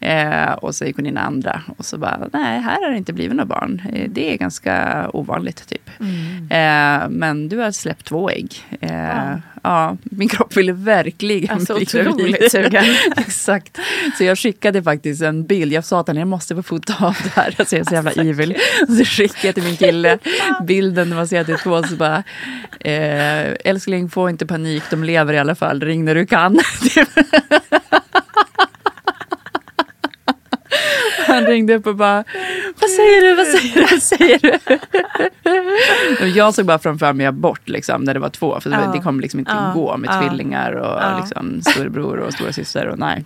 Eh, 0.00 0.52
och 0.52 0.74
så 0.74 0.84
gick 0.84 0.96
hon 0.96 1.06
in 1.06 1.16
i 1.16 1.20
andra 1.20 1.62
och 1.76 1.84
så 1.84 1.98
bara, 1.98 2.28
nej 2.32 2.60
här 2.60 2.82
har 2.82 2.90
det 2.90 2.96
inte 2.98 3.12
blivit 3.12 3.36
något 3.36 3.48
barn. 3.48 3.82
Eh, 3.92 4.10
det 4.10 4.32
är 4.32 4.36
ganska 4.36 5.06
ovanligt 5.12 5.68
typ. 5.68 5.90
Eh, 6.50 7.08
men 7.08 7.48
du 7.48 7.58
har 7.58 7.70
släppt 7.70 8.04
två 8.04 8.30
ägg. 8.30 8.54
Eh, 8.80 8.92
ja. 8.92 9.38
Min 10.02 10.28
kropp 10.28 10.56
ville 10.56 10.72
verkligen 10.72 11.50
Alltså, 11.50 11.74
bli 11.74 11.84
otroligt 11.84 12.50
sugen. 12.50 12.84
Exakt. 13.16 13.78
Så 14.18 14.24
jag 14.24 14.38
skickade 14.38 14.82
faktiskt 14.82 15.22
en 15.22 15.46
bild. 15.46 15.72
Jag 15.72 15.84
sa 15.84 16.00
att 16.00 16.16
jag 16.16 16.28
måste 16.28 16.54
få 16.54 16.62
fota 16.62 16.94
av 17.00 17.16
det 17.24 17.30
här. 17.40 17.54
Alltså 17.58 17.76
jag 17.76 17.80
är 17.80 17.88
så 17.88 17.94
jävla 17.94 18.10
evil. 18.10 18.56
Så 18.88 19.04
skickade 19.04 19.46
jag 19.48 19.54
till 19.54 19.64
min 19.64 19.76
kille 19.76 20.18
bilden. 20.66 21.10
Det 21.10 21.16
var 21.16 21.26
så 21.26 21.34
jätte 21.34 21.56
två 21.56 21.82
så 21.82 21.96
bara. 21.96 22.22
Eh, 22.80 23.54
älskling, 23.64 24.10
få 24.10 24.30
inte 24.30 24.46
panik. 24.46 24.82
De 24.90 25.04
lever 25.04 25.34
i 25.34 25.38
alla 25.38 25.54
fall. 25.54 25.80
Ring 25.80 26.04
när 26.04 26.14
du 26.14 26.26
kan. 26.26 26.60
Han 31.32 31.46
ringde 31.46 31.74
upp 31.74 31.86
och 31.86 31.96
bara, 31.96 32.24
vad 32.80 32.90
säger 32.90 33.22
du, 33.22 33.34
vad 33.34 33.46
säger 33.46 33.74
du, 33.74 33.80
vad 33.90 34.02
säger 34.02 34.38
du? 36.20 36.26
Jag 36.38 36.54
såg 36.54 36.66
bara 36.66 36.78
framför 36.78 37.12
mig 37.12 37.26
abort 37.26 37.68
liksom, 37.68 38.04
när 38.04 38.14
det 38.14 38.20
var 38.20 38.28
två. 38.28 38.60
För 38.60 38.70
det, 38.70 38.78
Ja. 38.84 38.92
det 38.92 38.98
kommer 38.98 39.22
liksom 39.22 39.40
inte 39.40 39.52
Ja. 39.52 39.72
gå 39.74 39.96
med 39.96 40.10
Ja. 40.12 40.20
tvillingar 40.28 40.72
och 40.72 41.02
Ja. 41.02 41.18
liksom, 41.20 41.62
storebror 41.62 42.18
och 42.18 42.32
stora 42.32 42.52
syster 42.52 42.86
och 42.88 42.98
nej. 42.98 43.24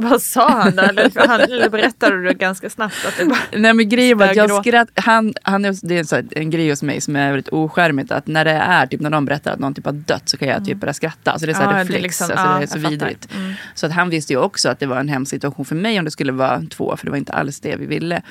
Vad 0.00 0.22
sa 0.22 0.48
han 0.50 0.76
då? 0.76 0.82
Eller, 0.82 1.28
han, 1.28 1.40
eller 1.40 1.68
berättade 1.68 2.22
du 2.22 2.34
ganska 2.34 2.70
snabbt 2.70 2.94
att 3.08 3.16
det 3.18 3.24
bara... 3.24 3.38
Nej 3.56 3.74
men 3.74 3.88
grejen 3.88 4.18
var 4.18 4.26
att 4.26 4.36
jag 4.36 4.64
skratt, 4.64 4.88
han, 4.94 5.34
han 5.42 5.64
är, 5.64 5.74
det 5.88 5.94
är 5.94 5.98
en, 5.98 6.06
så 6.06 6.16
här, 6.16 6.24
en 6.30 6.50
grej 6.50 6.70
hos 6.70 6.82
mig 6.82 7.00
som 7.00 7.16
är 7.16 7.30
väldigt 7.30 7.48
oskärmigt. 7.48 8.12
Att 8.12 8.26
när 8.26 8.44
det 8.44 8.50
är 8.50 8.86
typ 8.86 9.00
när 9.00 9.10
de 9.10 9.24
berättar 9.24 9.52
att 9.52 9.58
någon 9.58 9.74
typ 9.74 9.84
har 9.84 9.92
dött 9.92 10.28
så 10.28 10.36
kan 10.36 10.48
jag 10.48 10.64
typ 10.64 10.78
börja 10.78 10.94
skratta. 10.94 11.30
Alltså 11.32 11.46
det 11.46 11.52
är 11.52 11.54
så 11.54 11.62
här 11.62 11.68
Ja, 11.68 11.74
det 11.74 11.80
är 11.80 11.84
reflex. 11.84 12.02
liksom- 12.02 12.24
alltså 12.30 12.46
ja, 12.46 12.58
det 12.58 12.64
är 12.64 12.66
så 12.82 12.88
vidrigt. 12.90 13.28
Mm. 13.34 13.52
Så 13.74 13.86
att 13.86 13.92
han 13.92 14.10
visste 14.10 14.32
ju 14.32 14.38
också 14.38 14.68
att 14.68 14.80
det 14.80 14.86
var 14.86 14.96
en 15.00 15.08
hemsk 15.08 15.30
situation 15.30 15.64
för 15.64 15.74
mig 15.74 15.98
om 15.98 16.04
det 16.04 16.10
skulle 16.10 16.32
vara 16.32 16.62
två. 16.70 16.96
För 16.96 17.04
det 17.06 17.10
var 17.10 17.18
inte 17.18 17.32
alls 17.32 17.60
det 17.60 17.76
vi 17.76 17.86
ville. 17.86 18.22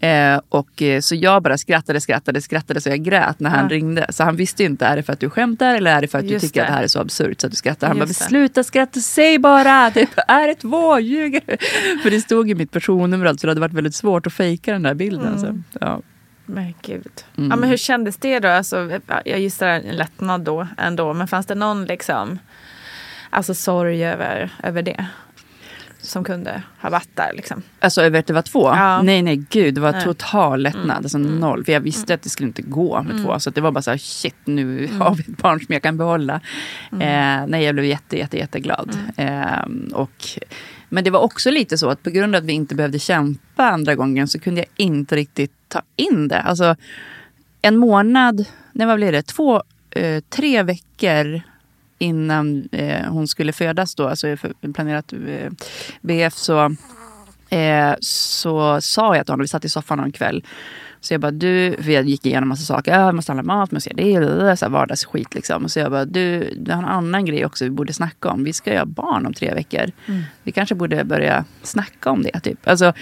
Eh, 0.00 0.40
och, 0.48 0.82
eh, 0.82 1.00
så 1.00 1.14
jag 1.14 1.42
bara 1.42 1.58
skrattade, 1.58 2.00
skrattade, 2.00 2.40
skrattade 2.42 2.80
så 2.80 2.88
jag 2.88 3.02
grät 3.04 3.40
när 3.40 3.50
han 3.50 3.64
Ja. 3.70 3.76
ringde. 3.76 4.06
Så 4.10 4.24
han 4.24 4.36
visste 4.36 4.62
ju 4.62 4.68
inte, 4.68 4.86
är 4.86 4.96
det 4.96 5.02
för 5.02 5.12
att 5.12 5.20
du 5.20 5.30
skämtar 5.30 5.74
eller 5.74 5.96
är 5.96 6.00
det 6.00 6.08
för 6.08 6.18
att 6.18 6.24
Just 6.24 6.42
du 6.42 6.48
tycker 6.48 6.60
det. 6.60 6.66
att 6.66 6.72
det 6.72 6.76
här 6.76 6.82
är 6.82 6.88
så 6.88 7.00
absurt 7.00 7.40
så 7.40 7.46
att 7.46 7.50
du 7.50 7.56
skrattar. 7.56 7.88
Han 7.88 7.96
Just 7.96 8.20
bara, 8.20 8.24
det. 8.24 8.28
sluta 8.28 8.64
skratta, 8.64 9.00
säg 9.00 9.38
bara! 9.38 9.90
Typ, 9.90 10.10
är 10.28 10.46
det 10.48 10.54
två? 10.54 10.98
Ljuger 11.04 11.40
du?" 11.46 11.56
För 12.02 12.10
det 12.10 12.20
stod 12.20 12.50
i 12.50 12.54
mitt 12.54 12.70
personnummer 12.70 13.26
alltså, 13.26 13.46
det 13.46 13.50
hade 13.50 13.60
varit 13.60 13.72
väldigt 13.72 13.94
svårt 13.94 14.26
att 14.26 14.32
fejka 14.32 14.72
den 14.72 14.82
där 14.82 14.94
bilden. 14.94 15.26
Mm. 15.38 15.38
Så, 15.72 15.78
ja. 15.80 16.00
Men 16.46 16.74
gud. 16.82 17.24
Mm. 17.38 17.50
Ja, 17.50 17.56
men 17.56 17.68
hur 17.68 17.76
kändes 17.76 18.16
det 18.16 18.38
då? 18.38 18.48
Alltså, 18.48 19.00
jag 19.24 19.40
gissar 19.40 19.66
en 19.68 19.82
lättnad 19.96 20.40
då 20.40 20.66
ändå. 20.78 21.12
Men 21.14 21.28
fanns 21.28 21.46
det 21.46 21.54
någon 21.54 21.84
liksom, 21.84 22.38
alltså 23.30 23.54
sorg 23.54 24.04
över, 24.06 24.50
över 24.62 24.82
det? 24.82 25.06
Som 26.00 26.24
kunde 26.24 26.62
ha 26.80 26.90
varit 26.90 27.08
där 27.16 27.32
liksom. 27.34 27.62
Alltså 27.80 28.02
över 28.02 28.18
att 28.18 28.26
det 28.26 28.32
var 28.32 28.42
två? 28.42 28.68
Ja. 28.68 29.02
Nej, 29.02 29.22
nej, 29.22 29.36
gud. 29.50 29.74
Det 29.74 29.80
var 29.80 29.92
Nej. 29.92 30.04
total 30.04 30.62
lättnad. 30.62 30.84
Mm. 30.84 30.96
Alltså 30.96 31.18
noll. 31.18 31.64
För 31.64 31.72
jag 31.72 31.80
visste 31.80 32.14
att 32.14 32.22
det 32.22 32.28
skulle 32.28 32.46
inte 32.46 32.62
gå 32.62 33.02
med 33.02 33.12
Mm. 33.12 33.24
två. 33.24 33.40
Så 33.40 33.50
det 33.50 33.60
var 33.60 33.70
bara 33.70 33.82
så 33.82 33.90
här, 33.90 33.98
shit, 33.98 34.36
nu 34.44 34.84
Mm. 34.84 35.00
har 35.00 35.14
vi 35.14 35.20
ett 35.20 35.26
barn 35.42 35.60
som 35.60 35.72
jag 35.72 35.82
kan 35.82 35.96
behålla. 35.96 36.40
Mm. 36.92 37.40
Eh, 37.42 37.46
nej, 37.50 37.64
jag 37.64 37.74
blev 37.74 37.84
jätte, 37.86 38.18
jätte, 38.18 38.36
jätteglad. 38.38 38.96
Eh, 39.16 39.62
och, 39.92 40.28
men 40.94 41.04
det 41.04 41.10
var 41.10 41.20
också 41.20 41.50
lite 41.50 41.78
så 41.78 41.90
att 41.90 42.02
på 42.02 42.10
grund 42.10 42.34
av 42.34 42.38
att 42.42 42.48
vi 42.48 42.52
inte 42.52 42.74
behövde 42.74 42.98
kämpa 42.98 43.62
andra 43.64 43.94
gången 43.94 44.28
så 44.28 44.40
kunde 44.40 44.60
jag 44.60 44.68
inte 44.76 45.16
riktigt 45.16 45.52
ta 45.68 45.82
in 45.96 46.28
det. 46.28 46.40
Alltså 46.40 46.76
en 47.62 47.76
månad, 47.76 48.44
nej 48.72 48.86
vad 48.86 48.96
blev 48.96 49.12
det, 49.12 49.22
två, 49.22 49.62
eh, 49.90 50.22
tre 50.28 50.62
veckor 50.62 51.40
innan 51.98 52.68
eh, 52.72 53.06
hon 53.08 53.28
skulle 53.28 53.52
födas 53.52 53.94
då, 53.94 54.08
alltså 54.08 54.36
planerat 54.74 55.12
eh, 55.12 55.50
BF 56.00 56.34
så, 56.34 56.76
eh, 57.48 57.94
så 58.00 58.80
sa 58.80 59.16
jag 59.16 59.26
till 59.26 59.32
honom, 59.32 59.44
vi 59.44 59.48
satt 59.48 59.64
i 59.64 59.68
soffan 59.68 59.98
någon 59.98 60.12
kväll. 60.12 60.44
Så 61.04 61.14
jag 61.14 61.20
bara, 61.20 61.30
du, 61.30 61.76
för 61.82 61.90
jag 61.90 62.04
gick 62.04 62.26
igenom 62.26 62.48
massa 62.48 62.62
saker. 62.62 62.92
Ja, 62.92 63.00
jag 63.00 63.14
måste 63.14 63.32
handla 63.32 63.54
mat, 63.54 63.70
måste 63.70 63.90
göra 63.90 64.44
det, 64.44 64.56
så 64.56 64.64
här 64.64 64.72
vardagsskit 64.72 65.34
liksom. 65.34 65.68
Så 65.68 65.78
jag 65.78 65.90
bara, 65.90 66.04
du, 66.04 66.54
det 66.56 66.72
har 66.72 66.82
en 66.82 66.88
annan 66.88 67.24
grej 67.24 67.46
också 67.46 67.64
vi 67.64 67.70
borde 67.70 67.92
snacka 67.92 68.28
om. 68.28 68.44
Vi 68.44 68.52
ska 68.52 68.74
göra 68.74 68.86
barn 68.86 69.26
om 69.26 69.34
tre 69.34 69.54
veckor. 69.54 69.90
Vi 70.42 70.52
kanske 70.52 70.74
borde 70.74 71.04
börja 71.04 71.44
snacka 71.62 72.10
om 72.10 72.22
det. 72.22 72.40
Typ. 72.40 72.68
Alltså, 72.68 72.92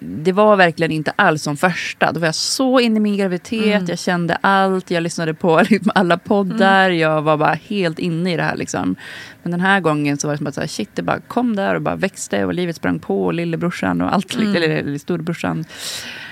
det 0.00 0.32
var 0.32 0.56
verkligen 0.56 0.90
inte 0.92 1.12
alls 1.16 1.42
som 1.42 1.56
första. 1.56 2.12
Då 2.12 2.20
var 2.20 2.26
jag 2.26 2.34
så 2.34 2.80
inne 2.80 2.96
i 2.96 3.00
min 3.00 3.16
graviditet. 3.16 3.74
Mm. 3.74 3.86
Jag 3.88 3.98
kände 3.98 4.34
allt. 4.40 4.90
Jag 4.90 5.02
lyssnade 5.02 5.34
på 5.34 5.62
liksom 5.70 5.92
alla 5.94 6.18
poddar. 6.18 6.90
Jag 6.90 7.22
var 7.22 7.36
bara 7.36 7.54
helt 7.54 7.98
inne 7.98 8.32
i 8.32 8.36
det 8.36 8.42
här. 8.42 8.56
Liksom. 8.56 8.96
Men 9.42 9.50
den 9.50 9.60
här 9.60 9.80
gången 9.80 10.18
så 10.18 10.26
var 10.26 10.34
det 10.34 10.38
som 10.38 10.46
att 10.46 10.54
så 10.54 10.60
här, 10.60 10.68
shit, 10.68 10.90
det 10.94 11.02
bara 11.02 11.20
kom 11.20 11.56
där 11.56 11.74
och 11.74 11.82
bara 11.82 11.96
växte. 11.96 12.44
Och 12.44 12.54
livet 12.54 12.76
sprang 12.76 12.98
på. 12.98 13.24
Och 13.24 13.34
lillebrorsan 13.34 14.00
och 14.00 14.14
allt. 14.14 14.34
Mm. 14.34 14.56
Eller, 14.56 14.68
eller 14.68 14.98
storebrorsan. 14.98 15.64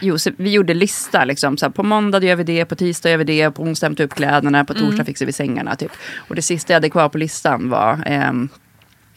Jo, 0.00 0.16
vi 0.36 0.50
gjorde 0.50 0.74
lista. 0.74 1.24
Liksom, 1.24 1.56
så 1.56 1.66
här, 1.66 1.70
på 1.70 1.82
måndag 1.82 2.22
gör 2.24 2.36
vi 2.36 2.44
det. 2.44 2.64
På 2.64 2.74
tisdag 2.74 3.10
gör 3.10 3.18
vi 3.18 3.24
det. 3.24 3.50
På 3.50 3.62
onsdag 3.62 3.86
hämtar 3.86 4.04
vi 4.04 4.06
upp 4.06 4.14
kläderna. 4.14 4.64
På 4.64 4.74
torsdag 4.74 4.92
Mm. 4.92 5.06
fixar 5.06 5.26
vi 5.26 5.32
sängarna. 5.32 5.76
Typ. 5.76 5.92
Och 6.16 6.34
det 6.34 6.42
sista 6.42 6.72
jag 6.72 6.76
hade 6.76 6.90
kvar 6.90 7.08
på 7.08 7.18
listan 7.18 7.70
var 7.70 8.02
ehm, 8.06 8.48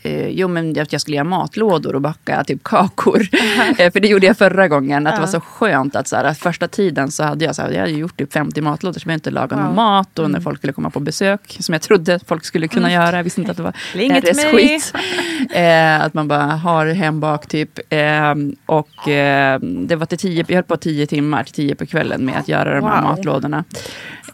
Eh, 0.05 0.27
jo 0.27 0.47
men 0.47 0.81
att 0.81 0.91
jag 0.91 1.01
skulle 1.01 1.17
göra 1.17 1.23
matlådor 1.27 1.95
och 1.95 2.01
baka 2.01 2.43
typ 2.43 2.63
kakor. 2.63 3.21
eh, 3.77 3.91
för 3.91 3.99
det 3.99 4.07
gjorde 4.07 4.27
jag 4.27 4.37
förra 4.37 4.67
gången. 4.67 5.07
Att 5.07 5.13
det 5.13 5.17
Ja. 5.17 5.21
var 5.25 5.31
så 5.31 5.39
skönt 5.39 5.95
att 5.95 6.07
så 6.07 6.15
här, 6.15 6.33
första 6.33 6.67
tiden 6.67 7.11
så 7.11 7.23
hade 7.23 7.45
jag, 7.45 7.55
så 7.55 7.61
här, 7.61 7.71
jag 7.71 7.79
hade 7.79 7.91
gjort 7.91 8.17
typ 8.17 8.33
50 8.33 8.61
matlådor 8.61 8.99
så 8.99 9.09
jag 9.09 9.13
inte 9.15 9.31
laga 9.31 9.55
någon 9.55 9.65
Wow. 9.65 9.75
mat. 9.75 10.19
Och 10.19 10.23
när 10.23 10.29
Mm. 10.29 10.41
folk 10.41 10.57
skulle 10.57 10.73
komma 10.73 10.89
på 10.89 10.99
besök. 10.99 11.57
Som 11.59 11.73
jag 11.73 11.81
trodde 11.81 12.19
folk 12.27 12.45
skulle 12.45 12.67
kunna 12.67 12.89
Mm. 12.91 13.01
göra. 13.05 13.15
Jag 13.17 13.23
visste 13.23 13.41
inte 13.41 13.51
att 13.51 13.57
det 13.57 13.63
var 13.63 13.73
Det 13.93 14.31
RS 14.31 14.43
skit. 14.51 14.93
eh, 15.53 16.01
att 16.01 16.13
man 16.13 16.27
bara 16.27 16.43
har 16.43 16.85
hembak 16.87 17.47
typ. 17.47 17.79
Eh, 17.93 18.33
och 18.65 19.07
eh, 19.09 19.59
det 19.61 19.95
var 19.95 20.05
till 20.05 20.17
tio, 20.17 20.45
jag 20.47 20.55
höll 20.55 20.63
på 20.63 20.77
tio 20.77 21.07
timmar 21.07 21.43
till 21.43 21.53
tio 21.53 21.75
på 21.75 21.85
kvällen 21.85 22.25
med 22.25 22.37
att 22.39 22.47
göra 22.47 22.75
de 22.75 22.83
här 22.87 23.01
Wow. 23.01 23.09
matlådorna. 23.09 23.63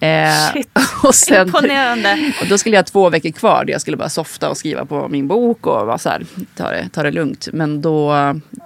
Eh, 0.02 0.52
Shit, 0.54 0.70
och 1.04 1.16
sen, 1.16 1.48
imponerande. 1.48 2.32
och 2.42 2.48
då 2.50 2.58
skulle 2.58 2.76
jag 2.76 2.82
ha 2.84 2.88
två 2.88 3.10
veckor 3.10 3.32
kvar 3.32 3.66
där 3.66 3.72
jag 3.72 3.82
skulle 3.82 3.98
bara 3.98 4.10
softa 4.10 4.50
och 4.50 4.58
skriva 4.58 4.86
på 4.86 5.08
min 5.08 5.28
bok 5.28 5.61
och 5.68 5.88
vara 5.88 5.98
så 5.98 6.10
här, 6.10 6.26
ta 6.56 6.72
det, 6.72 6.90
ta 6.90 7.04
det 7.04 7.12
lugnt. 7.12 7.48
Men 7.54 7.82
då, 7.82 8.16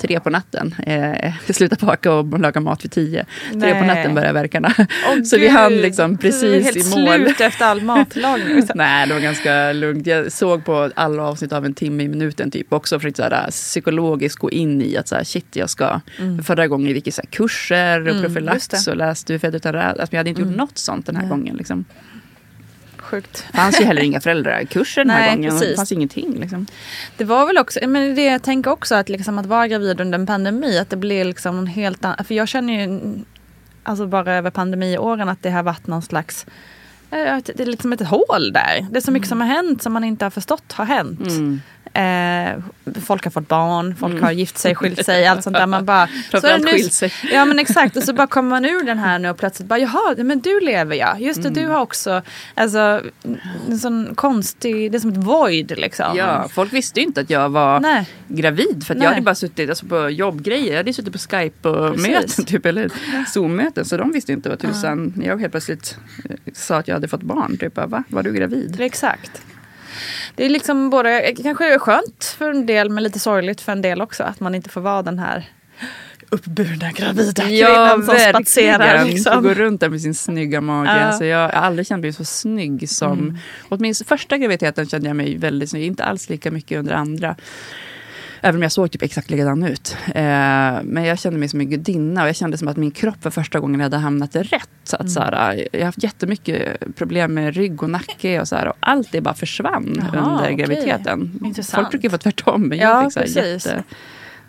tre 0.01 0.19
på 0.19 0.29
natten. 0.29 0.75
Eh, 0.85 1.33
sluta 1.49 1.85
baka 1.85 2.13
och 2.13 2.39
laga 2.39 2.59
mat 2.59 2.85
vid 2.85 2.91
tio. 2.91 3.25
Tre 3.51 3.59
på 3.59 3.85
Nej. 3.85 3.87
natten 3.87 4.15
började 4.15 4.33
verkarna. 4.33 4.73
Åh, 4.77 5.23
så 5.25 5.37
vi 5.37 5.47
hann 5.47 5.73
liksom 5.73 6.17
precis 6.17 6.65
helt 6.65 6.77
i 6.77 6.99
mål. 6.99 7.15
slut 7.15 7.41
efter 7.41 7.65
all 7.65 7.81
matlagning. 7.81 8.63
Nej, 8.75 9.07
det 9.07 9.13
var 9.13 9.21
ganska 9.21 9.73
lugnt. 9.73 10.07
Jag 10.07 10.31
såg 10.31 10.65
på 10.65 10.91
alla 10.95 11.23
avsnitt 11.23 11.53
av 11.53 11.65
en 11.65 11.73
timme 11.73 12.03
i 12.03 12.07
minuten 12.07 12.51
typ 12.51 12.73
också 12.73 12.99
för 12.99 13.07
att 13.07 13.17
så 13.17 13.23
här, 13.23 13.51
psykologiskt 13.51 14.39
gå 14.39 14.51
in 14.51 14.81
i 14.81 14.97
att 14.97 15.07
så 15.07 15.15
här, 15.15 15.23
shit, 15.23 15.55
jag 15.55 15.69
ska... 15.69 16.01
Förra 16.43 16.67
gången 16.67 16.95
gick 16.95 17.07
jag 17.07 17.29
kurser 17.29 18.01
och 18.01 18.15
Mm, 18.15 18.23
profylax 18.23 18.87
och 18.87 18.97
läste 18.97 19.33
Hur 19.33 19.39
född 19.39 19.55
utan 19.55 19.73
rädsla. 19.73 20.01
Alltså, 20.01 20.07
jag 20.15 20.19
hade 20.19 20.29
inte 20.29 20.41
gjort 20.41 20.55
något 20.55 20.77
sånt 20.77 21.05
den 21.05 21.15
här 21.15 21.27
gången. 21.27 21.55
Liksom. 21.55 21.85
Sjukt. 23.05 23.45
Det 23.51 23.57
fanns 23.57 23.81
ju 23.81 23.85
heller 23.85 24.01
inga 24.01 24.21
föräldrakurser 24.21 25.01
den 25.01 25.09
här 25.09 25.19
Nej, 25.19 25.35
gången. 25.35 25.51
precis. 25.51 25.69
Det 25.69 25.75
fanns 25.75 25.91
ingenting. 25.91 26.39
Liksom. 26.39 26.67
Det 27.17 27.23
var 27.23 27.47
väl 27.47 27.57
också, 27.57 27.79
men 27.87 28.15
det 28.15 28.23
jag 28.23 28.43
tänker 28.43 28.71
också 28.71 28.95
att, 28.95 29.09
liksom 29.09 29.39
att 29.39 29.45
vara 29.45 29.67
gravid 29.67 30.01
under 30.01 30.19
en 30.19 30.25
pandemi, 30.27 30.79
att 30.79 30.89
det 30.89 30.97
blir 30.97 31.25
liksom 31.25 31.59
en 31.59 31.67
helt 31.67 32.05
annan, 32.05 32.25
för 32.25 32.35
jag 32.35 32.47
känner 32.47 32.73
ju 32.87 32.99
alltså 33.83 34.07
bara 34.07 34.33
över 34.33 34.49
pandemiåren 34.49 35.29
att 35.29 35.43
det 35.43 35.49
har 35.49 35.63
varit 35.63 35.87
någon 35.87 36.01
slags 36.01 36.45
eh, 37.11 37.37
det 37.45 37.59
är 37.59 37.65
liksom 37.65 37.93
ett 37.93 38.07
hål 38.07 38.51
där. 38.53 38.87
Det 38.91 38.97
är 38.97 39.01
så 39.01 39.11
mycket 39.11 39.29
som 39.29 39.41
har 39.41 39.47
hänt 39.47 39.83
som 39.83 39.93
man 39.93 40.03
inte 40.03 40.25
har 40.25 40.29
förstått 40.29 40.71
har 40.71 40.85
hänt. 40.85 41.27
Mm. 41.27 41.61
Eh, 41.95 42.59
folk 43.05 43.23
har 43.23 43.31
fått 43.31 43.47
barn, 43.47 43.95
folk 43.99 44.21
har 44.21 44.31
gift 44.31 44.57
sig, 44.57 44.75
skilt 44.75 45.05
sig, 45.05 45.27
allt 45.27 45.43
sånt 45.43 45.55
där. 45.55 45.67
Man 45.67 45.85
bara, 45.85 46.07
så 46.31 46.47
är 46.47 46.57
det 46.59 46.71
nu- 46.71 46.79
sig. 46.79 47.13
Ja 47.31 47.45
men 47.45 47.59
exakt 47.59 47.97
och 47.97 48.03
så 48.03 48.13
bara 48.13 48.27
kommer 48.27 48.49
man 48.49 48.65
ur 48.65 48.83
den 48.83 48.97
här 48.97 49.19
nu 49.19 49.29
och 49.29 49.37
plötsligt 49.37 49.67
bara 49.67 49.79
jaha, 49.79 50.15
men 50.17 50.39
du 50.39 50.59
lever 50.59 50.95
ja. 50.95 51.17
Just 51.19 51.41
det, 51.43 51.47
Mm. 51.49 51.63
du 51.63 51.69
har 51.69 51.79
också, 51.81 52.21
alltså 52.55 53.01
en 53.69 53.77
sån 53.77 54.15
konstig, 54.15 54.91
det 54.91 54.97
är 54.97 54.99
som 54.99 55.09
ett 55.11 55.17
void 55.17 55.73
liksom. 55.77 56.17
Ja, 56.17 56.47
folk 56.53 56.73
visste 56.73 56.99
ju 56.99 57.05
inte 57.05 57.21
att 57.21 57.29
jag 57.29 57.49
var 57.49 57.79
Nej. 57.79 58.09
gravid. 58.27 58.83
För 58.87 58.93
att 58.93 58.97
Nej. 58.97 59.05
jag 59.05 59.09
hade 59.11 59.21
bara 59.21 59.35
suttit 59.35 59.69
alltså, 59.69 59.85
på 59.85 60.09
jobbgrejer. 60.09 60.69
Jag 60.71 60.77
hade 60.77 60.93
suttit 60.93 61.13
på 61.13 61.19
Skype-möten 61.19 62.45
typ, 62.45 62.65
eller 62.65 62.89
Zoom-möten. 63.27 63.85
Så 63.85 63.97
de 63.97 64.11
visste 64.11 64.31
inte 64.31 64.49
vad 64.49 64.59
tusan. 64.59 65.13
När 65.15 65.25
jag 65.27 65.37
helt 65.37 65.51
plötsligt 65.53 65.97
eh, 66.29 66.35
sa 66.53 66.77
att 66.77 66.87
jag 66.87 66.95
hade 66.95 67.07
fått 67.07 67.23
barn. 67.23 67.57
Typ, 67.57 67.75
va? 67.77 68.03
Var 68.07 68.23
du 68.23 68.33
gravid? 68.33 68.77
Exakt. 68.81 69.41
Det 70.35 70.45
är 70.45 70.49
liksom 70.49 70.89
både 70.89 71.33
kanske 71.43 71.79
skönt 71.79 72.35
för 72.37 72.49
en 72.49 72.65
del 72.65 72.89
men 72.89 73.03
lite 73.03 73.19
sorgligt 73.19 73.61
för 73.61 73.71
en 73.71 73.81
del 73.81 74.01
också 74.01 74.23
att 74.23 74.39
man 74.39 74.55
inte 74.55 74.69
får 74.69 74.81
vara 74.81 75.01
den 75.01 75.19
här 75.19 75.49
uppburna 76.29 76.91
gravida 76.91 77.43
kvinnan 77.43 78.05
som 78.05 78.15
spatserar. 78.15 78.99
Får 78.99 79.05
Liksom. 79.05 79.43
gå 79.43 79.53
runt 79.53 79.81
där 79.81 79.89
med 79.89 80.01
sin 80.01 80.15
snygga 80.15 80.61
mage. 80.61 80.89
Ja. 80.89 80.99
Alltså 80.99 81.25
jag 81.25 81.37
har 81.37 81.49
aldrig 81.49 81.87
känt 81.87 82.01
mig 82.01 82.13
så 82.13 82.25
snygg 82.25 82.89
som... 82.89 83.19
Mm. 83.19 83.37
Åtminstone 83.69 84.07
första 84.07 84.37
graviditeten 84.37 84.87
kände 84.89 85.07
jag 85.07 85.15
mig 85.15 85.37
väldigt 85.37 85.69
snygg. 85.69 85.83
Inte 85.83 86.03
alls 86.03 86.29
lika 86.29 86.51
mycket 86.51 86.79
under 86.79 86.93
andra. 86.93 87.35
Även 88.45 88.55
om 88.55 88.61
jag 88.61 88.71
såg 88.71 88.91
typ 88.91 89.01
exakt 89.01 89.29
likadan 89.29 89.63
ut. 89.63 89.97
Eh, 90.07 90.13
men 90.83 91.03
jag 91.03 91.19
kände 91.19 91.39
mig 91.39 91.49
som 91.49 91.59
en 91.61 91.69
gudinna 91.69 92.21
och 92.23 92.27
jag 92.27 92.35
kände 92.35 92.57
som 92.57 92.67
att 92.67 92.77
min 92.77 92.91
kropp 92.91 93.15
för 93.23 93.29
första 93.29 93.59
gången 93.59 93.81
hade 93.81 93.97
hamnat 93.97 94.35
rätt. 94.35 94.69
Så 94.83 94.95
Mm. 94.95 95.05
att, 95.05 95.11
så 95.11 95.19
här, 95.19 95.67
jag 95.71 95.79
har 95.79 95.85
haft 95.85 96.03
jättemycket 96.03 96.77
problem 96.95 97.33
med 97.33 97.55
rygg 97.55 97.83
och 97.83 97.89
nacke 97.89 98.41
och, 98.41 98.47
så 98.47 98.55
här, 98.55 98.67
och 98.67 98.75
allt 98.79 99.11
det 99.11 99.21
bara 99.21 99.33
försvann 99.33 100.09
Jaha, 100.13 100.25
under 100.31 100.43
okej. 100.43 100.55
graviditeten. 100.55 101.39
Intressant. 101.45 101.75
Folk 101.83 101.91
brukar 101.91 102.09
få 102.09 102.17
tvärtom 102.17 102.61
men 102.67 102.77
Ja, 102.77 103.01
jag 103.01 103.03
fick 103.03 103.13
så 103.33 103.39
här, 103.39 103.45
precis. 103.45 103.65
jätte, 103.65 103.83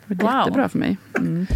det 0.06 0.14
var 0.24 0.32
Wow. 0.32 0.40
jättebra 0.40 0.68
för 0.68 0.78
mig. 0.78 0.96
Mm. 1.18 1.46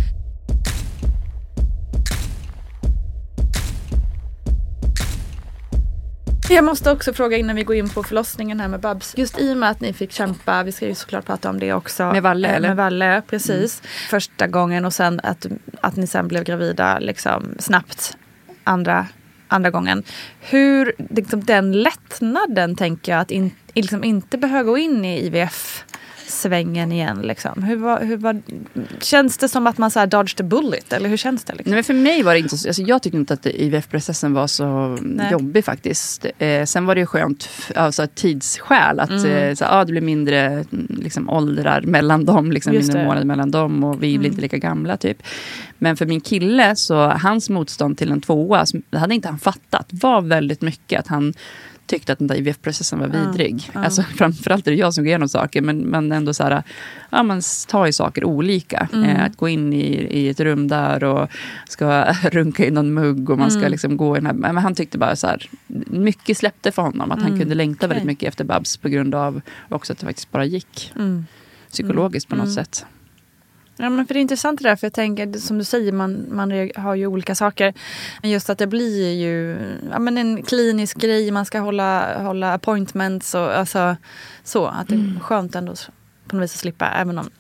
Jag 6.50 6.64
måste 6.64 6.90
också 6.90 7.12
fråga 7.12 7.36
innan 7.36 7.56
vi 7.56 7.64
går 7.64 7.76
in 7.76 7.88
på 7.88 8.02
förlossningen 8.02 8.60
här 8.60 8.68
med 8.68 8.80
Babs. 8.80 9.14
Just 9.16 9.38
i 9.38 9.52
och 9.52 9.56
med 9.56 9.70
att 9.70 9.80
ni 9.80 9.92
fick 9.92 10.12
kämpa, 10.12 10.62
vi 10.62 10.72
ska 10.72 10.86
ju 10.86 10.94
såklart 10.94 11.26
prata 11.26 11.50
om 11.50 11.58
det 11.58 11.72
också. 11.72 12.12
Med 12.12 12.22
Valle, 12.22 12.48
Eh, 12.48 12.54
eller? 12.54 12.68
Med 12.68 12.76
Valle, 12.76 13.22
precis. 13.26 13.82
Första 14.10 14.46
gången 14.46 14.84
och 14.84 14.92
sen 14.92 15.20
att, 15.22 15.46
att 15.80 15.96
ni 15.96 16.06
sen 16.06 16.28
blev 16.28 16.44
gravida 16.44 16.98
liksom 16.98 17.54
snabbt 17.58 18.16
andra, 18.64 19.06
andra 19.48 19.70
gången. 19.70 20.02
Hur, 20.40 20.92
liksom 21.10 21.44
den 21.44 21.72
lättnaden 21.72 22.76
tänker 22.76 23.12
jag 23.12 23.20
att 23.20 23.30
in, 23.30 23.50
liksom 23.74 24.04
inte 24.04 24.38
behöva 24.38 24.62
gå 24.62 24.78
in 24.78 25.04
i 25.04 25.26
IVF 25.26 25.84
svängen 26.30 26.92
igen 26.92 27.22
liksom. 27.22 27.62
Hur 27.62 27.76
var, 27.76 28.00
hur 28.00 28.16
var, 28.16 28.42
känns 29.00 29.38
det 29.38 29.48
som 29.48 29.66
att 29.66 29.78
man 29.78 29.90
så 29.90 29.98
här 29.98 30.06
dodged 30.06 30.40
a 30.40 30.48
bullet 30.48 30.92
eller 30.92 31.08
hur 31.08 31.16
känns 31.16 31.44
det? 31.44 31.52
Liksom? 31.52 31.70
Nej, 31.70 31.76
men 31.76 31.84
för 31.84 31.94
mig 31.94 32.22
var 32.22 32.32
det 32.32 32.38
inte 32.38 32.58
så, 32.58 32.68
alltså 32.68 32.82
jag 32.82 33.02
tyckte 33.02 33.18
inte 33.18 33.34
att 33.34 33.46
IVF-processen 33.46 34.32
var 34.32 34.46
så 34.46 34.98
Nej. 35.02 35.32
jobbig 35.32 35.64
faktiskt. 35.64 36.26
Eh, 36.38 36.64
sen 36.64 36.86
var 36.86 36.94
det 36.94 37.00
ju 37.00 37.06
skönt, 37.06 37.48
alltså 37.76 38.06
tidsskäl, 38.14 39.00
att 39.00 39.10
eh, 39.10 39.54
så, 39.54 39.64
ah, 39.64 39.84
det 39.84 39.92
blir 39.92 40.00
mindre 40.00 40.40
mm, 40.46 40.86
liksom, 40.88 41.30
åldrar 41.30 41.82
mellan 41.82 42.24
dem, 42.24 42.52
liksom, 42.52 42.74
Just 42.74 42.88
mindre 42.88 43.04
månader 43.04 43.26
mellan 43.26 43.50
dem 43.50 43.84
och 43.84 44.02
vi 44.02 44.18
blir 44.18 44.30
inte 44.30 44.42
lika 44.42 44.58
gamla 44.58 44.96
typ. 44.96 45.22
Men 45.78 45.96
för 45.96 46.06
min 46.06 46.20
kille, 46.20 46.76
så 46.76 47.08
hans 47.08 47.50
motstånd 47.50 47.98
till 47.98 48.12
en 48.12 48.20
tvåa, 48.20 48.64
det 48.90 48.98
hade 48.98 49.14
inte 49.14 49.28
han 49.28 49.38
fattat, 49.38 49.86
var 49.90 50.20
väldigt 50.20 50.60
mycket 50.60 51.00
att 51.00 51.06
han 51.06 51.34
tyckte 51.90 52.12
att 52.12 52.18
den 52.18 52.29
där 52.29 52.37
IVF-processen 52.37 52.98
var 52.98 53.09
vidrig. 53.09 53.70
Alltså, 53.72 54.03
framförallt 54.16 54.66
är 54.66 54.70
det 54.70 54.76
jag 54.76 54.94
som 54.94 55.05
går 55.05 55.09
igenom 55.09 55.29
saker, 55.29 55.62
men, 55.62 55.79
men 55.79 56.12
ändå 56.12 56.35
så 56.35 56.42
här, 56.42 56.62
ja, 57.11 57.22
man 57.22 57.42
tar 57.68 57.87
ju 57.87 57.92
saker 57.92 58.24
olika. 58.24 58.88
Eh, 58.92 59.24
att 59.24 59.37
gå 59.37 59.48
in 59.48 59.72
i, 59.72 59.87
i 60.11 60.29
ett 60.29 60.40
rum 60.40 60.68
där 60.68 61.05
och 61.05 61.29
ska 61.68 62.05
runka 62.22 62.66
i 62.66 62.70
någon 62.70 62.94
mugg 62.94 63.31
och 63.31 63.38
man 63.38 63.50
ska 63.50 63.68
liksom 63.68 63.96
gå 63.96 64.16
i 64.16 64.20
den 64.20 64.26
här... 64.26 64.35
Men 64.35 64.57
han 64.57 64.74
tyckte 64.74 64.98
bara 64.98 65.16
så 65.16 65.26
här, 65.26 65.48
mycket 65.87 66.38
släppte 66.38 66.72
för 66.72 66.83
honom. 66.83 67.12
Att 67.12 67.22
han 67.22 67.38
kunde 67.38 67.55
längta 67.55 67.87
väldigt 67.87 68.05
Okej. 68.05 68.12
mycket 68.12 68.29
efter 68.29 68.44
Babs 68.44 68.76
på 68.76 68.88
grund 68.88 69.14
av 69.14 69.40
också 69.68 69.92
att 69.92 69.98
det 69.98 70.07
faktiskt 70.07 70.31
bara 70.31 70.44
gick. 70.44 70.92
Mm. 70.96 71.26
Psykologiskt 71.70 72.29
på 72.29 72.37
något 72.37 72.53
sätt. 72.53 72.87
Ja, 73.80 73.90
men 73.90 74.06
för 74.06 74.14
det 74.14 74.20
är 74.20 74.22
intressant 74.22 74.62
det 74.62 74.68
där, 74.68 74.76
för 74.76 74.86
jag 74.86 74.92
tänker 74.92 75.32
som 75.32 75.58
du 75.58 75.64
säger, 75.64 75.92
man, 75.92 76.26
man 76.30 76.70
har 76.76 76.94
ju 76.94 77.06
olika 77.06 77.34
saker. 77.34 77.74
Men 78.22 78.30
just 78.30 78.50
att 78.50 78.58
det 78.58 78.66
blir 78.66 79.12
ju 79.12 79.58
ja, 79.90 79.98
men 79.98 80.18
en 80.18 80.42
klinisk 80.42 80.96
grej, 80.96 81.30
man 81.30 81.46
ska 81.46 81.58
hålla, 81.58 82.22
hålla 82.22 82.54
appointments 82.54 83.34
och 83.34 83.58
alltså, 83.58 83.96
så. 84.44 84.66
Att 84.66 84.88
det 84.88 84.94
är 84.94 85.20
skönt 85.20 85.54
ändå 85.54 85.74
på 86.26 86.36
något 86.36 86.42
vis 86.42 86.54
att 86.54 86.60
slippa, 86.60 86.88
även 86.88 87.18
om 87.18 87.30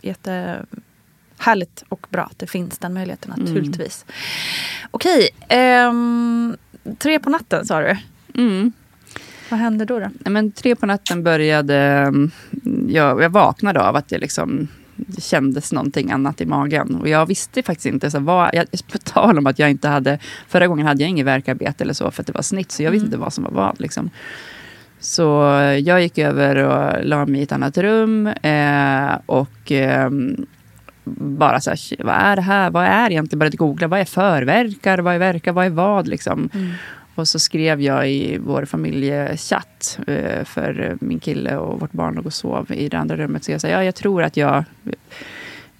jättehärligt 0.00 1.84
och 1.88 2.06
bra 2.10 2.22
att 2.22 2.38
det 2.38 2.46
finns 2.46 2.78
den 2.78 2.94
möjligheten 2.94 3.34
naturligtvis. 3.36 4.04
Okej, 4.90 5.28
ehm, 5.48 6.56
tre 6.98 7.18
på 7.18 7.30
natten 7.30 7.66
sa 7.66 7.80
du. 7.80 7.96
Mm. 8.34 8.72
Vad 9.48 9.60
hände 9.60 9.84
då? 9.84 9.98
då? 9.98 10.06
Nej, 10.06 10.32
Men 10.32 10.52
tre 10.52 10.76
på 10.76 10.86
natten 10.86 11.22
började 11.22 11.76
mm, 11.76 12.30
jag, 12.88 13.22
jag 13.22 13.30
vaknade 13.30 13.82
av 13.82 13.96
att 13.96 14.08
det 14.08 14.18
liksom 14.18 14.68
det 14.96 15.22
kändes 15.22 15.72
någonting 15.72 16.10
annat 16.10 16.40
i 16.40 16.46
magen. 16.46 16.94
Och 16.94 17.08
jag 17.08 17.26
visste 17.26 17.62
faktiskt 17.62 17.86
inte, 17.86 18.10
så 18.10 18.18
vad, 18.18 18.50
jag, 18.54 18.66
på 18.92 18.98
tal 18.98 19.38
om 19.38 19.46
att 19.46 19.58
jag 19.58 19.70
inte 19.70 19.88
hade, 19.88 20.18
förra 20.48 20.66
gången 20.66 20.86
hade 20.86 21.02
jag 21.02 21.10
inget 21.10 21.26
värkarbete 21.26 21.84
eller 21.84 21.94
så 21.94 22.10
för 22.10 22.22
att 22.22 22.26
det 22.26 22.32
var 22.32 22.42
snitt, 22.42 22.72
så 22.72 22.82
jag 22.82 22.90
visste 22.90 23.06
inte 23.06 23.18
vad 23.18 23.32
som 23.32 23.44
var 23.44 23.50
vad. 23.50 23.80
Liksom. 23.80 24.10
Så 25.00 25.22
jag 25.84 26.02
gick 26.02 26.18
över 26.18 26.56
och 26.56 27.04
la 27.04 27.26
mig 27.26 27.40
i 27.40 27.44
ett 27.44 27.52
annat 27.52 27.78
rum 27.78 28.26
eh, 28.26 29.18
och 29.26 29.72
eh, 29.72 30.10
bara 31.04 31.60
så 31.60 31.70
här, 31.70 31.76
"Shit, 31.76 32.00
vad 32.04 32.14
är 32.14 32.36
det 32.36 32.42
här? 32.42 32.70
Vad 32.70 32.84
är 32.84 33.10
egentligen? 33.10 33.38
Började 33.38 33.56
googla, 33.56 33.88
vad 33.88 34.00
är 34.00 34.04
förverkar? 34.04 34.98
Vad 34.98 35.14
är 35.14 35.18
verkar? 35.18 35.52
Vad 35.52 35.66
är 35.66 35.70
vad? 35.70 36.08
Liksom. 36.08 36.50
Och 37.14 37.28
så 37.28 37.38
skrev 37.38 37.80
jag 37.80 38.10
i 38.10 38.38
vår 38.38 38.64
familjechatt 38.64 39.98
eh, 40.06 40.44
för 40.44 40.96
min 41.00 41.20
kille 41.20 41.56
och 41.56 41.80
vårt 41.80 41.92
barn 41.92 42.14
låg 42.14 42.26
och 42.26 42.34
sov 42.34 42.72
i 42.72 42.88
det 42.88 42.98
andra 42.98 43.16
rummet. 43.16 43.44
Så 43.44 43.52
jag 43.52 43.60
sa, 43.60 43.68
ja, 43.68 43.84
jag 43.84 43.94
tror 43.94 44.22
att 44.22 44.36
jag 44.36 44.64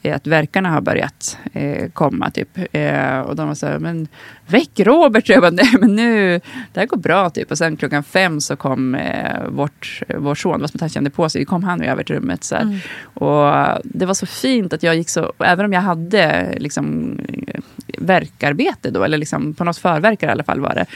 eh, 0.03 0.15
att 0.15 0.27
verkarna 0.27 0.71
har 0.71 0.81
börjat 0.81 1.39
eh, 1.53 1.89
komma. 1.91 2.31
Typ. 2.31 2.49
Eh, 2.73 3.21
och 3.21 3.37
de 3.37 3.49
var 3.49 3.55
så 3.55 3.67
här, 3.67 3.79
men 3.79 4.09
väck 4.47 4.81
Robert! 4.81 5.29
Jag 5.29 5.41
bara, 5.41 5.51
nej 5.51 5.75
men 5.81 5.97
nu, 5.97 6.41
det 6.73 6.81
här 6.81 6.87
går 6.87 6.97
bra. 6.97 7.31
Typ. 7.31 7.51
Och 7.51 7.59
sen 7.59 7.77
klockan 7.77 8.05
fem 8.05 8.41
så 8.41 8.57
kom 8.57 8.95
eh, 8.95 9.49
vårt, 9.49 10.03
vår 10.17 10.35
son, 10.35 10.61
var 10.61 10.69
som 10.69 10.77
att 10.77 10.81
han 10.81 10.89
kände 10.89 11.11
på 11.11 11.29
sig, 11.29 11.45
kom 11.45 11.65
han 11.65 11.83
över 11.83 12.03
till 12.03 12.15
rummet. 12.17 12.45
Så 12.45 12.55
här. 12.55 12.87
Och 13.15 13.81
det 13.85 14.07
var 14.07 14.15
så 14.15 14.27
fint 14.27 14.73
att 14.73 14.83
jag 14.83 14.97
gick 14.97 15.09
så, 15.09 15.33
även 15.39 15.65
om 15.65 15.73
jag 15.73 15.81
hade 15.81 16.55
liksom 16.59 17.19
verkarbete 17.99 18.91
då, 18.91 19.05
eller 19.05 19.19
liksom 19.19 19.55
på 19.55 19.65
något 19.65 19.79
förverkare 19.79 20.31
i 20.31 20.33
alla 20.33 20.45
fall 20.45 20.61
var 20.61 20.75
det. 20.75 20.87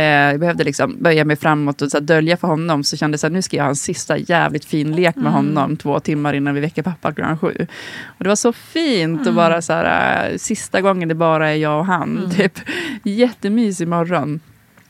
Eh, 0.00 0.30
jag 0.30 0.40
behövde 0.40 0.64
liksom 0.64 0.96
böja 1.00 1.24
mig 1.24 1.36
framåt 1.36 1.82
och 1.82 1.90
så 1.90 2.00
dölja 2.00 2.36
för 2.36 2.48
honom, 2.48 2.84
så 2.84 2.96
kände 2.96 3.18
jag 3.22 3.28
här, 3.28 3.34
nu 3.34 3.42
ska 3.42 3.56
jag 3.56 3.64
ha 3.64 3.68
en 3.68 3.76
sista 3.76 4.18
jävligt 4.18 4.64
fin 4.64 4.96
lek 4.96 5.16
med 5.16 5.32
honom 5.32 5.76
två 5.76 6.00
timmar 6.00 6.32
innan 6.32 6.54
vi 6.54 6.60
väcker 6.60 6.82
pappa 6.82 7.12
klockan 7.12 7.38
sju. 7.38 7.66
Och 8.04 8.24
det 8.24 8.28
var 8.28 8.36
så 8.36 8.52
fint 8.52 9.26
och 9.26 9.34
bara 9.34 9.62
så 9.62 9.72
här, 9.72 10.30
eh, 10.30 10.36
sista 10.36 10.80
gången 10.80 11.08
det 11.08 11.14
bara 11.14 11.50
är 11.50 11.56
jag 11.56 11.78
och 11.78 11.86
han. 11.86 12.30
Typ. 12.36 12.58
Jättemysig 13.02 13.88
morgon. 13.88 14.40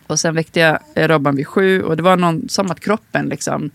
Och 0.07 0.21
sen 0.21 0.35
väckte 0.35 0.61
jag 0.61 0.79
Robban 0.95 1.37
vid 1.37 1.47
sju 1.47 1.83
och 1.83 1.97
det 1.97 2.03
var 2.03 2.17
någon, 2.17 2.49
som 2.49 2.71
att 2.71 2.81
kroppen 2.81 3.29
liksom 3.29 3.71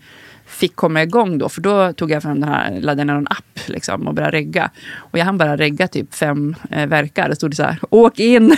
fick 0.52 0.76
komma 0.76 1.02
igång 1.02 1.38
då. 1.38 1.48
För 1.48 1.60
då 1.60 1.92
tog 1.92 2.10
jag 2.10 2.22
fram 2.22 2.40
den 2.40 2.48
här, 2.48 2.80
laddade 2.80 3.04
ner 3.04 3.14
en 3.14 3.26
app 3.30 3.60
liksom, 3.66 4.08
och 4.08 4.14
började 4.14 4.36
regga. 4.36 4.70
Och 4.96 5.18
jag 5.18 5.24
hann 5.24 5.38
bara 5.38 5.56
regga 5.56 5.88
typ 5.88 6.14
fem 6.14 6.56
eh, 6.70 6.86
verkar. 6.86 7.28
Det 7.28 7.36
stod 7.36 7.50
det 7.50 7.56
så 7.56 7.62
här, 7.62 7.78
åk 7.90 8.18
in! 8.18 8.50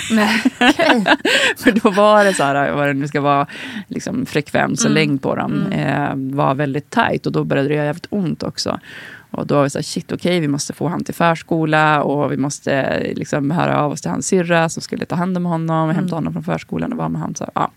för 1.57 1.81
då 1.81 1.91
var 1.91 2.25
det 2.25 2.35
så 2.35 2.43
här, 2.43 2.73
vad 2.73 2.87
det 2.87 2.95
nu 2.95 3.09
ska 3.09 3.21
vara, 3.21 3.47
liksom 3.89 4.27
frekvens 4.27 4.85
och 4.85 4.91
längd 4.91 5.23
på 5.23 5.35
dem. 5.35 5.67
Eh, 5.73 6.11
var 6.15 6.55
väldigt 6.55 6.91
tajt 6.91 7.27
och 7.27 7.33
då 7.33 7.45
började 7.45 7.69
det 7.69 7.75
göra 7.75 7.87
jävligt 7.87 8.07
ont 8.11 8.43
också. 8.43 8.81
Och 9.37 9.47
då 9.47 9.55
var 9.55 9.63
vi 9.63 9.71
så 9.71 9.79
här, 9.79 9.83
shit 9.83 10.13
okej, 10.13 10.17
okay, 10.17 10.41
vi 10.41 10.49
måste 10.49 10.73
få 10.73 10.85
honom 10.85 11.05
till 11.05 11.15
förskola 11.15 12.03
och 12.03 12.33
vi 12.33 12.37
måste 12.37 13.03
liksom 13.17 13.51
höra 13.51 13.81
av 13.81 13.93
oss 13.93 14.01
till 14.01 14.11
hans 14.11 14.27
syrra 14.27 14.69
som 14.69 14.83
skulle 14.83 15.05
ta 15.05 15.15
hand 15.15 15.37
om 15.37 15.45
honom, 15.45 15.85
mm. 15.85 15.97
hämta 15.97 16.17
honom 16.17 16.33
från 16.33 16.45
förskolan 16.45 16.93
och 16.93 16.99
vara 16.99 17.09
med 17.09 17.21
honom. 17.21 17.35
Så, 17.35 17.51
ja. 17.55 17.71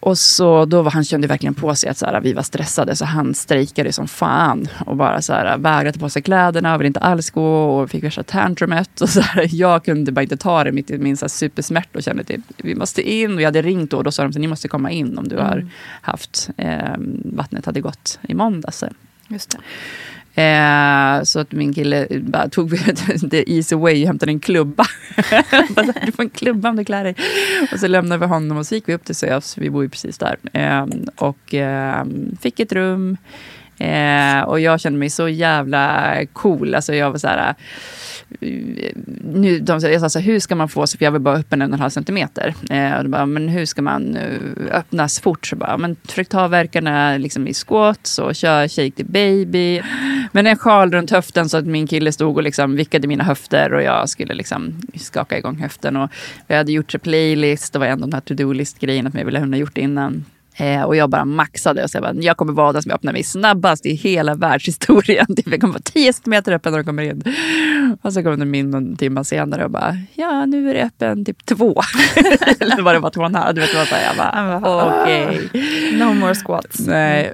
Och 0.00 0.18
så 0.18 0.64
då 0.64 0.82
var, 0.82 0.90
han 0.90 1.04
kände 1.04 1.28
verkligen 1.28 1.54
på 1.54 1.74
sig 1.74 1.90
att 1.90 1.98
så 1.98 2.06
här, 2.06 2.20
vi 2.20 2.32
var 2.32 2.42
stressade 2.42 2.96
så 2.96 3.04
han 3.04 3.34
strejkade 3.34 3.92
som 3.92 4.08
fan. 4.08 4.68
Och 4.86 4.96
bara 4.96 5.22
så 5.22 5.32
här, 5.32 5.58
vägrade 5.58 5.92
ta 5.92 6.00
på 6.00 6.08
sig 6.10 6.22
kläderna, 6.22 6.78
ville 6.78 6.86
inte 6.86 7.00
alls 7.00 7.30
gå 7.30 7.64
och 7.64 7.90
fick 7.90 8.04
värsta 8.04 8.22
tantrumet. 8.22 9.00
Och 9.00 9.08
så 9.08 9.20
här, 9.20 9.48
jag 9.52 9.84
kunde 9.84 10.12
bara 10.12 10.22
inte 10.22 10.36
ta 10.36 10.64
det 10.64 10.72
mitt 10.72 10.90
i 10.90 10.98
min 10.98 11.16
så 11.16 11.24
här, 11.24 11.28
supersmärta 11.28 11.98
och 11.98 12.02
kände 12.02 12.22
att 12.22 12.30
vi 12.56 12.74
måste 12.74 13.10
in. 13.10 13.34
Och 13.34 13.40
jag 13.40 13.46
hade 13.46 13.62
ringt 13.62 13.90
då 13.90 13.96
och 13.96 14.04
då 14.04 14.10
sa 14.10 14.22
de 14.22 14.28
att 14.28 14.36
ni 14.36 14.46
måste 14.46 14.68
komma 14.68 14.90
in 14.90 15.18
om 15.18 15.28
du 15.28 15.34
mm. 15.34 15.46
har 15.46 15.66
haft 16.02 16.50
eh, 16.56 16.94
vattnet 17.24 17.66
hade 17.66 17.80
gått 17.80 18.18
i 18.22 18.34
måndags. 18.34 18.84
Just 19.28 19.50
det. 19.50 19.58
Eh, 20.38 21.22
så 21.22 21.40
att 21.40 21.52
min 21.52 21.74
kille 21.74 22.06
bara 22.20 22.48
tog 22.48 22.70
the 23.30 23.52
easy 23.56 23.76
way 23.76 24.02
och 24.02 24.06
hämtade 24.06 24.32
en 24.32 24.40
klubba. 24.40 24.84
du 26.06 26.12
får 26.12 26.22
en 26.22 26.30
klubba 26.30 26.68
om 26.68 26.76
du 26.76 26.84
klär 26.84 27.04
dig. 27.04 27.14
Och 27.72 27.80
så 27.80 27.86
lämnade 27.86 28.20
vi 28.20 28.26
honom 28.26 28.58
och 28.58 28.66
så 28.66 28.74
gick 28.74 28.88
vi 28.88 28.94
upp 28.94 29.04
till 29.04 29.14
SÖS, 29.14 29.58
vi 29.58 29.70
bor 29.70 29.82
ju 29.82 29.88
precis 29.88 30.18
där. 30.18 30.36
Eh, 30.52 30.86
och 31.16 31.54
eh, 31.54 32.04
fick 32.40 32.60
ett 32.60 32.72
rum. 32.72 33.16
Eh, 33.78 34.40
och 34.40 34.60
jag 34.60 34.80
kände 34.80 34.98
mig 34.98 35.10
så 35.10 35.28
jävla 35.28 36.14
cool. 36.32 36.74
Alltså 36.74 36.94
jag 36.94 37.10
var 37.10 37.18
så 37.18 37.28
här 37.28 37.54
nu, 39.32 39.58
de, 39.60 39.80
jag 39.80 40.00
sa 40.00 40.08
så 40.08 40.18
här, 40.18 40.26
hur 40.26 40.40
ska 40.40 40.54
man 40.54 40.68
få, 40.68 40.86
för 40.86 41.04
jag 41.04 41.12
vill 41.12 41.20
bara 41.20 41.36
öppna 41.36 41.64
en 41.64 41.70
och 41.70 41.76
en 41.76 41.80
halv 41.80 41.90
centimeter. 41.90 42.54
Eh, 42.70 42.98
och 42.98 43.10
bara, 43.10 43.26
men 43.26 43.48
hur 43.48 43.66
ska 43.66 43.82
man 43.82 44.16
uh, 44.16 44.76
öppnas 44.76 45.20
fort? 45.20 45.46
Så 45.46 45.56
bara, 45.56 45.78
men 45.78 45.96
försök 46.04 46.28
ta 46.28 46.48
verkarna 46.48 47.16
liksom 47.16 47.48
i 47.48 47.54
squats 47.54 48.18
och 48.18 48.34
kör 48.34 48.68
shake 48.68 48.90
the 48.90 49.04
baby. 49.04 49.82
Men 50.32 50.46
en 50.46 50.56
sjal 50.56 50.92
runt 50.92 51.10
höften 51.10 51.48
så 51.48 51.56
att 51.56 51.66
min 51.66 51.86
kille 51.86 52.12
stod 52.12 52.36
och 52.36 52.42
liksom 52.42 52.76
vickade 52.76 53.08
mina 53.08 53.24
höfter 53.24 53.72
och 53.72 53.82
jag 53.82 54.08
skulle 54.08 54.34
liksom 54.34 54.80
skaka 54.94 55.38
igång 55.38 55.56
höften. 55.56 55.96
Och 55.96 56.10
vi 56.46 56.54
hade 56.54 56.72
gjort 56.72 56.94
en 56.94 57.00
playlist, 57.00 57.72
det 57.72 57.78
var 57.78 57.86
en 57.86 58.02
av 58.02 58.08
de 58.08 58.14
här 58.14 58.20
to-do-list 58.20 58.78
grejerna 58.78 59.10
som 59.10 59.18
jag 59.18 59.26
ville 59.26 59.38
ha 59.38 59.56
gjort 59.56 59.78
innan. 59.78 60.24
Eh, 60.60 60.82
och 60.82 60.96
jag 60.96 61.10
bara 61.10 61.24
maxade 61.24 61.84
och 61.84 61.90
så 61.90 61.96
jag, 61.96 62.02
bara, 62.02 62.14
jag 62.14 62.36
kommer 62.36 62.52
vara 62.52 62.72
den 62.72 62.82
som 62.82 62.92
öppnar 62.92 63.12
mig 63.12 63.22
snabbast 63.22 63.86
i 63.86 63.94
hela 63.94 64.34
världshistorien. 64.34 65.26
Jag 65.46 65.60
kommer 65.60 65.72
vara 65.72 65.82
10 65.82 66.12
centimeter 66.12 66.52
öppen 66.52 66.72
när 66.72 66.78
de 66.78 66.84
kommer 66.84 67.02
in. 67.02 67.22
Och 68.02 68.12
så 68.12 68.22
kom 68.22 68.38
de 68.38 68.54
in 68.54 68.70
någon 68.70 68.96
timme 68.96 69.24
senare 69.24 69.64
och 69.64 69.70
bara, 69.70 69.96
ja 70.14 70.46
nu 70.46 70.70
är 70.70 70.74
det 70.74 70.82
öppen 70.82 71.24
typ 71.24 71.46
två. 71.46 71.82
Eller 72.60 72.82
var 72.82 72.94
det 72.94 73.00
bara 73.00 73.10
två 73.10 73.20
och 73.20 73.26
en 73.26 73.34
halv. 73.34 73.54
Du 73.54 73.60
vet, 73.60 73.74
vad 73.74 74.00
jag 74.02 74.16
bara, 74.16 75.02
okej. 75.02 75.40
Okay. 75.44 75.98
No 75.98 76.14
more 76.14 76.34
squats. 76.34 76.86
Nej. 76.86 77.32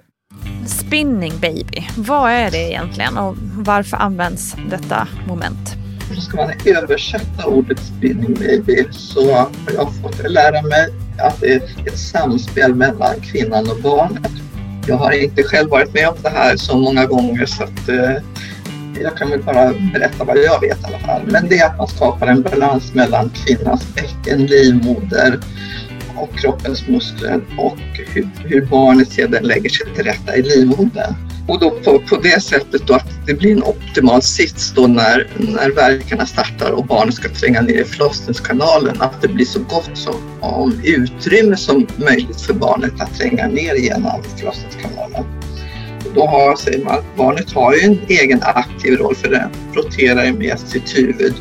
Spinning 0.67 1.33
baby, 1.41 1.89
vad 1.97 2.31
är 2.31 2.51
det 2.51 2.71
egentligen 2.71 3.19
och 3.19 3.37
varför 3.57 3.97
används 3.97 4.57
detta 4.71 5.09
moment? 5.29 5.84
Ska 6.21 6.37
man 6.37 6.53
översätta 6.65 7.47
ordet 7.47 7.79
spinning 7.79 8.35
baby 8.35 8.85
så 8.91 9.33
har 9.33 9.49
jag 9.75 9.95
fått 10.03 10.31
lära 10.31 10.63
mig 10.63 10.89
att 11.19 11.41
det 11.41 11.55
är 11.55 11.63
ett 11.87 11.99
samspel 11.99 12.75
mellan 12.75 13.21
kvinnan 13.21 13.71
och 13.71 13.83
barnet. 13.83 14.33
Jag 14.87 14.97
har 14.97 15.13
inte 15.13 15.43
själv 15.43 15.71
varit 15.71 15.95
med 15.95 16.09
om 16.09 16.15
det 16.23 16.29
här 16.29 16.57
så 16.57 16.79
många 16.79 17.07
gånger 17.07 17.47
så 17.47 17.65
att 17.65 17.89
eh, 17.89 18.23
jag 19.01 19.17
kan 19.17 19.31
väl 19.31 19.43
bara 19.43 19.73
berätta 19.93 20.25
vad 20.25 20.39
jag 20.39 20.61
vet 20.61 20.81
i 20.81 20.85
alla 20.85 20.99
fall. 20.99 21.23
Men 21.27 21.49
det 21.49 21.59
är 21.59 21.67
att 21.67 21.79
man 21.79 21.89
skapar 21.89 22.27
en 22.27 22.43
balans 22.43 22.95
mellan 22.95 23.31
kvinnans 23.31 23.95
bäcken, 23.95 24.47
livmoder 24.47 25.41
och 26.17 26.39
kroppens 26.39 26.89
muskler 26.89 27.41
och 27.59 27.79
hur, 28.15 28.29
hur 28.45 28.67
barnet 28.67 29.13
sedan 29.13 29.45
lägger 29.45 29.71
sig 29.71 29.95
till 29.95 30.05
rätta 30.05 30.37
i 30.37 30.43
livmodern. 30.43 31.15
Och 31.49 31.61
då 31.61 31.71
på, 31.71 31.99
på 31.99 32.17
det 32.17 32.43
sättet 32.43 32.87
då 32.87 32.95
att 32.95 33.09
det 33.27 33.35
blir 33.35 33.53
en 33.53 33.63
optimal 33.63 34.23
sits 34.23 34.73
då 34.73 34.87
när, 34.87 35.29
när 35.37 35.71
verkarna 35.71 36.27
startar 36.27 36.71
och 36.71 36.87
barnet 36.87 37.15
ska 37.15 37.29
tränga 37.29 37.61
ner 37.61 37.81
i 37.81 37.85
förlossningskanalen. 37.85 39.01
Att 39.01 39.23
det 39.23 39.29
blir 39.29 39.45
så 39.45 39.61
gott 39.61 39.91
som 39.95 40.15
om 40.41 40.81
utrymme 40.85 41.57
som 41.57 41.87
möjligt 41.97 42.41
för 42.41 42.55
barnet 42.55 43.01
att 43.01 43.15
tränga 43.15 43.47
ner 43.47 43.75
genom 43.75 44.23
förlossningskanalen. 44.37 45.25
Då 46.15 46.27
har, 46.27 46.57
säger 46.57 46.85
man, 46.85 47.03
barnet 47.17 47.53
har 47.53 47.75
ju 47.75 47.81
en 47.81 47.99
egen 48.09 48.43
aktiv 48.43 48.99
roll 48.99 49.15
för 49.15 49.31
det 49.31 49.51
roterar 49.75 50.33
med 50.33 50.59
sitt 50.59 50.99
huvud 50.99 51.35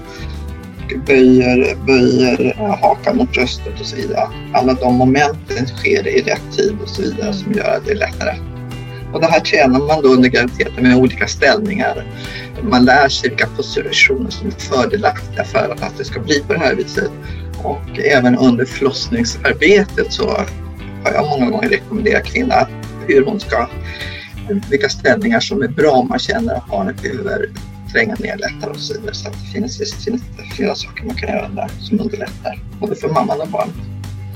böjer, 1.08 1.76
böjer 1.86 2.56
eh, 2.60 2.80
hakan 2.80 3.18
mot 3.18 3.32
bröstet 3.32 3.80
och 3.80 3.86
så 3.86 3.96
vidare. 3.96 4.28
Alla 4.54 4.74
de 4.74 4.96
momenten 4.96 5.68
sker 5.68 6.08
i 6.08 6.22
rätt 6.22 6.58
tid 6.58 6.78
och 6.84 6.89
så 6.89 7.02
vidare 7.02 7.34
som 7.34 7.54
gör 7.54 7.78
att 7.78 7.86
det 7.86 7.92
är 7.92 7.96
lättare. 7.96 8.53
Och 9.13 9.21
det 9.21 9.28
här 9.28 9.39
tränar 9.39 9.80
man 9.80 10.02
då 10.02 10.10
under 10.10 10.30
graviditeten 10.30 10.84
med 10.84 10.97
olika 10.97 11.28
ställningar. 11.28 12.06
Man 12.62 12.86
lär 12.86 13.10
sig 13.10 13.30
vilka 13.30 13.47
positioner 13.47 14.30
som 14.30 14.47
är 14.47 14.52
fördelaktiga 14.52 15.43
för 15.43 15.76
att 15.82 15.97
det 15.97 16.06
ska 16.06 16.19
bli 16.19 16.39
på 16.47 16.54
det 16.54 16.60
här 16.60 16.76
viset. 16.76 17.12
Och 17.63 17.99
även 17.99 18.38
under 18.38 18.65
förlossningsarbetet 18.65 20.13
så 20.13 20.30
har 21.04 21.13
jag 21.13 21.26
många 21.26 21.52
gånger 21.52 21.69
rekommenderat 21.69 22.23
kvinnan 22.23 22.65
hur 23.08 23.26
hon 23.26 23.39
ska, 23.39 23.67
vilka 24.69 24.89
ställningar 24.89 25.39
som 25.39 25.62
är 25.62 25.67
bra 25.67 25.91
om 25.91 26.08
man 26.08 26.19
känner 26.19 26.56
att 26.56 26.67
barnet 26.67 27.02
behöver 27.02 27.49
tränga 27.93 28.15
ner 28.15 28.38
lättare 28.38 28.69
och 28.69 28.80
så 28.80 28.93
vidare. 28.93 29.15
Så 29.15 29.28
att 29.28 29.34
det 29.34 29.60
finns, 29.60 29.78
det 29.78 30.04
finns 30.04 30.23
flera 30.56 30.76
saker 30.76 31.06
man 31.06 31.15
kan 31.15 31.30
göra 31.30 31.47
där 31.47 31.69
som 31.80 31.99
underlättar 31.99 32.60
både 32.80 32.95
för 32.95 33.10
mamman 33.10 33.41
och 33.41 33.47
barnet. 33.47 33.76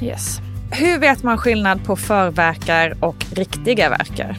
Yes. 0.01 0.39
Hur 0.71 0.99
vet 0.99 1.23
man 1.23 1.37
skillnad 1.37 1.85
på 1.85 1.95
förverkar 1.95 2.97
och 2.99 3.25
riktiga 3.31 3.89
verkar? 3.89 4.37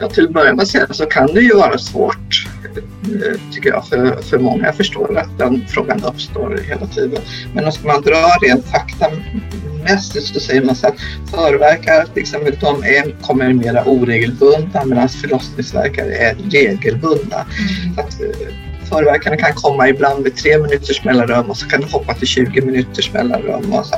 Ja, 0.00 0.08
till 0.08 0.24
att 0.24 0.32
börja 0.32 0.54
med 0.54 0.68
så 0.68 1.06
kan 1.06 1.26
det 1.26 1.40
ju 1.40 1.54
vara 1.54 1.78
svårt, 1.78 2.46
eh, 2.74 3.40
tycker 3.52 3.68
jag, 3.70 3.86
för, 3.86 4.22
för 4.22 4.38
många. 4.38 4.66
Jag 4.66 4.76
förstår 4.76 5.18
att 5.18 5.38
den 5.38 5.66
frågan 5.68 6.04
uppstår 6.04 6.60
hela 6.68 6.86
tiden. 6.86 7.22
Men 7.54 7.64
om 7.64 7.72
man 7.84 8.02
dra 8.02 8.36
rent 8.42 8.66
faktamässigt 8.66 10.26
så 10.26 10.40
säger 10.40 10.64
man 10.64 10.74
så 10.74 10.86
att 10.86 10.94
förverkar 11.30 12.04
till 12.04 12.22
exempel, 12.22 12.56
de 12.60 12.84
är, 12.84 13.22
kommer 13.22 13.52
mera 13.52 13.84
oregelbundna 13.84 14.84
medan 14.84 15.08
förlossningsverkar 15.08 16.04
är 16.04 16.34
regelbundna. 16.50 17.36
Mm. 17.36 17.94
Så 17.94 18.00
att, 18.00 18.20
eh, 18.20 18.54
förverkarna 18.88 19.36
kan 19.36 19.52
komma 19.54 19.88
ibland 19.88 20.22
med 20.22 20.36
tre 20.36 20.58
minuters 20.58 21.04
mellanrum 21.04 21.50
och 21.50 21.56
så 21.56 21.68
kan 21.68 21.80
det 21.80 21.86
hoppa 21.86 22.14
till 22.14 22.26
20 22.26 22.60
minuters 22.60 23.12
mellanrum 23.12 23.72
och 23.72 23.86
så 23.86 23.94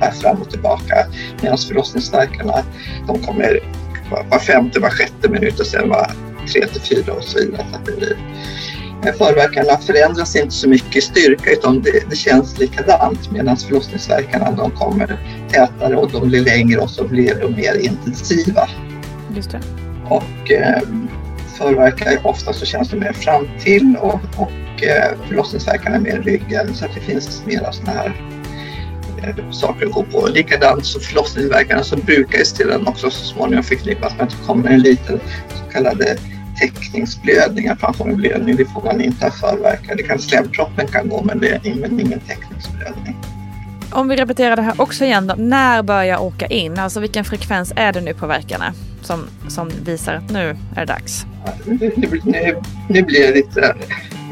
här 0.00 0.10
fram 0.10 0.42
och 0.42 0.50
tillbaka. 0.50 1.06
Medan 1.42 1.58
förlossningsverkarna 1.58 2.64
de 3.06 3.18
kommer 3.18 3.60
var 4.10 4.38
femte, 4.38 4.80
var 4.80 4.90
sjätte 4.90 5.28
minut 5.28 5.60
och 5.60 5.66
sen 5.66 5.88
var 5.88 6.10
tre 6.52 6.66
till 6.66 6.80
fyra 6.80 7.12
och 7.12 7.24
så 7.24 7.38
vidare. 7.38 7.66
Så 7.72 7.78
det 7.86 7.96
blir. 7.96 8.16
Förverkarna 9.18 9.76
förändras 9.76 10.36
inte 10.36 10.54
så 10.54 10.68
mycket 10.68 10.96
i 10.96 11.00
styrka 11.00 11.50
utan 11.50 11.82
det, 11.82 12.10
det 12.10 12.16
känns 12.16 12.58
likadant 12.58 13.30
medan 13.32 13.56
förlossningsverkarna 13.56 14.50
de 14.50 14.70
kommer 14.70 15.18
tätare 15.52 15.96
och 15.96 16.10
de 16.10 16.28
blir 16.28 16.44
längre 16.44 16.80
och 16.80 16.90
så 16.90 17.04
blir 17.04 17.34
de 17.34 17.52
mer 17.52 17.74
intensiva. 17.84 18.68
Just 19.36 19.50
det. 19.50 19.60
Och 20.08 20.50
eh, 20.50 20.82
förverkar 21.58 22.26
ofta 22.26 22.52
så 22.52 22.66
känns 22.66 22.90
det 22.90 22.96
mer 22.96 23.12
fram 23.12 23.48
till 23.60 23.96
och, 24.00 24.20
och 24.36 24.82
eh, 24.82 25.18
förlossningsverkarna 25.28 26.00
mer 26.00 26.22
ryggen 26.22 26.74
så 26.74 26.84
att 26.84 26.94
det 26.94 27.00
finns 27.00 27.42
mera 27.46 27.72
sådana 27.72 27.98
här 27.98 28.39
saker 29.52 29.86
att 29.86 29.92
gå 29.92 30.02
på. 30.02 30.26
Likadant 30.26 30.86
så 30.86 31.00
förlossningsverkarna 31.00 31.84
så 31.84 31.96
brukar 31.96 32.38
ju 32.38 32.86
också 32.86 33.10
så 33.10 33.24
småningom 33.24 33.64
förknippas 33.64 34.12
med 34.12 34.22
att 34.22 34.30
det 34.30 34.46
kommer 34.46 34.70
en 34.70 34.80
liten 34.80 35.20
så 35.48 35.72
kallade 35.72 36.16
täckningsblödning, 36.60 37.68
att 37.68 37.82
man 37.82 37.94
får 37.94 38.08
en 38.08 38.16
blödning. 38.16 38.56
Det 38.56 38.64
får 38.64 38.82
man 38.82 39.00
inte 39.00 39.24
ha 39.24 39.30
förverkar. 39.30 39.96
Det 39.96 40.02
kan 40.02 40.18
slemproppen 40.18 40.86
kan 40.86 41.08
gå 41.08 41.22
men 41.24 41.38
det 41.38 41.48
är 41.48 41.60
ingen 41.66 42.20
täckningsblödning. 42.20 43.16
Om 43.92 44.08
vi 44.08 44.16
repeterar 44.16 44.56
det 44.56 44.62
här 44.62 44.80
också 44.80 45.04
igen 45.04 45.26
då. 45.26 45.34
När 45.38 45.82
bör 45.82 46.02
jag 46.02 46.22
åka 46.22 46.46
in? 46.46 46.78
Alltså 46.78 47.00
vilken 47.00 47.24
frekvens 47.24 47.72
är 47.76 47.92
det 47.92 48.00
nu 48.00 48.14
på 48.14 48.26
verkarna 48.26 48.74
som, 49.02 49.26
som 49.48 49.70
visar 49.84 50.14
att 50.14 50.30
nu 50.30 50.56
är 50.76 50.80
det 50.80 50.92
dags? 50.92 51.26
Nu, 51.64 51.92
nu, 52.24 52.56
nu 52.88 53.02
blir 53.02 53.20
det 53.20 53.34
lite 53.34 53.74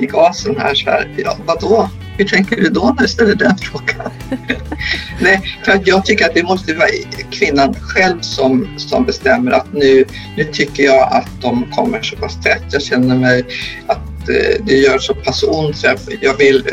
i 0.01 0.07
gasen 0.07 0.57
här 0.59 0.74
så 0.74 0.90
här. 0.90 1.14
Ja, 1.16 1.37
vadå? 1.46 1.90
Hur 2.18 2.24
tänker 2.24 2.57
du 2.57 2.68
då 2.68 2.94
när 2.96 3.02
du 3.02 3.09
ställer 3.09 3.35
den 3.35 3.59
frågan? 3.59 4.11
Nej, 5.20 5.59
för 5.64 5.83
jag 5.85 6.04
tycker 6.04 6.24
att 6.24 6.35
det 6.35 6.42
måste 6.42 6.74
vara 6.74 6.88
kvinnan 7.31 7.74
själv 7.74 8.20
som, 8.20 8.68
som 8.78 9.04
bestämmer 9.04 9.50
att 9.50 9.72
nu, 9.72 10.04
nu 10.37 10.44
tycker 10.44 10.83
jag 10.83 11.12
att 11.12 11.28
de 11.40 11.70
kommer 11.70 12.02
så 12.02 12.16
pass 12.16 12.42
tätt. 12.42 12.62
Jag 12.72 12.83
känner 12.83 13.16
mig 13.16 13.44
att 13.87 14.28
eh, 14.28 14.64
det 14.64 14.74
gör 14.74 14.98
så 14.98 15.14
pass 15.14 15.42
ont 15.42 15.76
så 15.76 15.94
jag 16.20 16.37
vill 16.37 16.64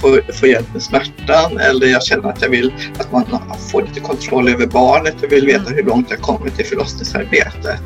få, 0.00 0.20
få 0.32 0.46
hjälp 0.46 0.72
med 0.72 0.82
smärtan 0.82 1.58
eller 1.58 1.86
jag 1.86 2.02
känner 2.02 2.28
att 2.28 2.42
jag 2.42 2.48
vill 2.48 2.72
att 2.98 3.12
man 3.12 3.26
får 3.70 3.82
lite 3.82 4.00
kontroll 4.00 4.48
över 4.48 4.66
barnet. 4.66 5.14
Jag 5.20 5.28
vill 5.28 5.46
veta 5.46 5.70
hur 5.70 5.82
långt 5.82 6.10
jag 6.10 6.20
kommit 6.20 6.60
i 6.60 6.64
förlossningsarbetet 6.64 7.80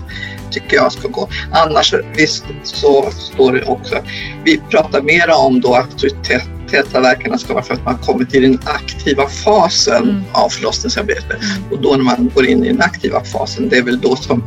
tycker 0.50 0.76
jag 0.76 0.92
ska 0.92 1.08
gå. 1.08 1.28
Annars 1.52 1.94
visst 2.16 2.44
så 2.62 3.10
står 3.10 3.52
det 3.52 3.64
också, 3.64 3.96
vi 4.44 4.60
pratar 4.70 5.02
mera 5.02 5.36
om 5.36 5.60
då 5.60 5.74
auktoritet 5.74 6.48
täta 6.70 7.00
verkarna 7.00 7.38
ska 7.38 7.54
vara 7.54 7.64
för 7.64 7.74
att 7.74 7.84
man 7.84 7.98
kommer 7.98 8.24
till 8.24 8.42
den 8.42 8.58
aktiva 8.64 9.28
fasen 9.28 10.02
Mm. 10.08 10.22
av 10.32 10.48
förlossningsarbete. 10.48 11.36
Och 11.70 11.82
då 11.82 11.90
när 11.90 12.04
man 12.04 12.30
går 12.34 12.46
in 12.46 12.64
i 12.64 12.68
den 12.68 12.82
aktiva 12.82 13.24
fasen, 13.24 13.68
det 13.68 13.76
är 13.76 13.82
väl 13.82 14.00
då 14.00 14.16
som 14.16 14.44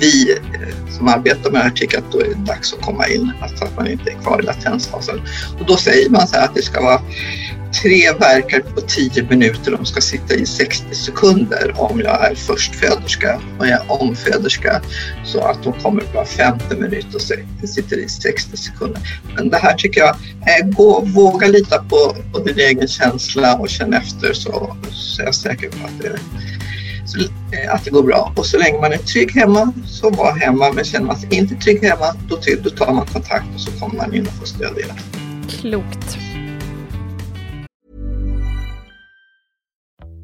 vi 0.00 0.32
eh, 0.32 0.96
som 0.98 1.08
arbetar 1.08 1.50
med 1.50 1.60
det 1.60 1.64
här 1.64 1.70
tycker 1.70 1.98
att 1.98 2.12
då 2.12 2.20
är 2.20 2.24
det 2.24 2.34
dags 2.34 2.72
att 2.72 2.80
komma 2.80 3.06
in, 3.08 3.32
alltså 3.42 3.64
att 3.64 3.76
man 3.76 3.86
inte 3.90 4.10
är 4.10 4.14
kvar 4.14 4.40
i 4.42 4.44
latensfasen. 4.44 5.20
Och 5.60 5.66
då 5.66 5.76
säger 5.76 6.10
man 6.10 6.26
så 6.26 6.36
här 6.36 6.44
att 6.44 6.54
det 6.54 6.62
ska 6.62 6.82
vara 6.82 7.00
tre 7.72 8.12
verkar 8.12 8.60
på 8.60 8.80
tio 8.80 9.22
minuter, 9.22 9.70
de 9.70 9.84
ska 9.84 10.00
sitta 10.00 10.34
i 10.34 10.46
60 10.46 10.94
sekunder 10.94 11.74
om 11.76 12.00
jag 12.00 12.30
är 12.30 12.34
förstföderska 12.34 13.40
och 13.58 13.66
jag 13.66 13.80
är 13.80 14.02
omföderska 14.02 14.82
så 15.24 15.40
att 15.40 15.62
de 15.62 15.72
kommer 15.72 16.00
på 16.00 16.12
var 16.14 16.24
femte 16.24 16.76
minut 16.76 17.14
och 17.14 17.20
sitter 17.68 17.96
i 17.96 18.08
60 18.08 18.56
sekunder. 18.56 19.20
Men 19.36 19.48
det 19.48 19.56
här 19.56 19.74
tycker 19.74 20.00
jag, 20.00 20.10
eh, 20.10 20.68
gå, 20.76 21.00
våga 21.00 21.46
lita 21.46 21.78
på, 21.78 22.16
på 22.32 22.38
din 22.38 22.58
egen 22.58 22.88
känsla 22.88 23.54
och 23.54 23.68
känn 23.68 23.92
efter 23.92 24.32
så, 24.32 24.76
så 24.90 25.22
är 25.22 25.26
jag 25.26 25.34
säker 25.34 25.68
på 25.68 25.86
att 25.86 26.00
det, 26.00 26.18
så, 27.06 27.18
eh, 27.18 27.74
att 27.74 27.84
det 27.84 27.90
går 27.90 28.02
bra. 28.02 28.32
Och 28.36 28.46
så 28.46 28.58
länge 28.58 28.80
man 28.80 28.92
är 28.92 28.98
trygg 28.98 29.32
hemma 29.32 29.72
så 29.86 30.10
var 30.10 30.32
hemma, 30.32 30.72
men 30.72 30.84
känner 30.84 31.06
man 31.06 31.16
sig 31.16 31.28
inte 31.34 31.54
trygg 31.54 31.82
hemma 31.82 32.14
då, 32.28 32.38
då 32.62 32.70
tar 32.70 32.92
man 32.92 33.06
kontakt 33.06 33.46
och 33.54 33.60
så 33.60 33.70
kommer 33.80 33.96
man 33.96 34.14
in 34.14 34.26
och 34.26 34.34
får 34.34 34.46
stöd 34.46 34.78
i 34.78 34.82
det. 34.82 35.22
Klokt. 35.60 36.18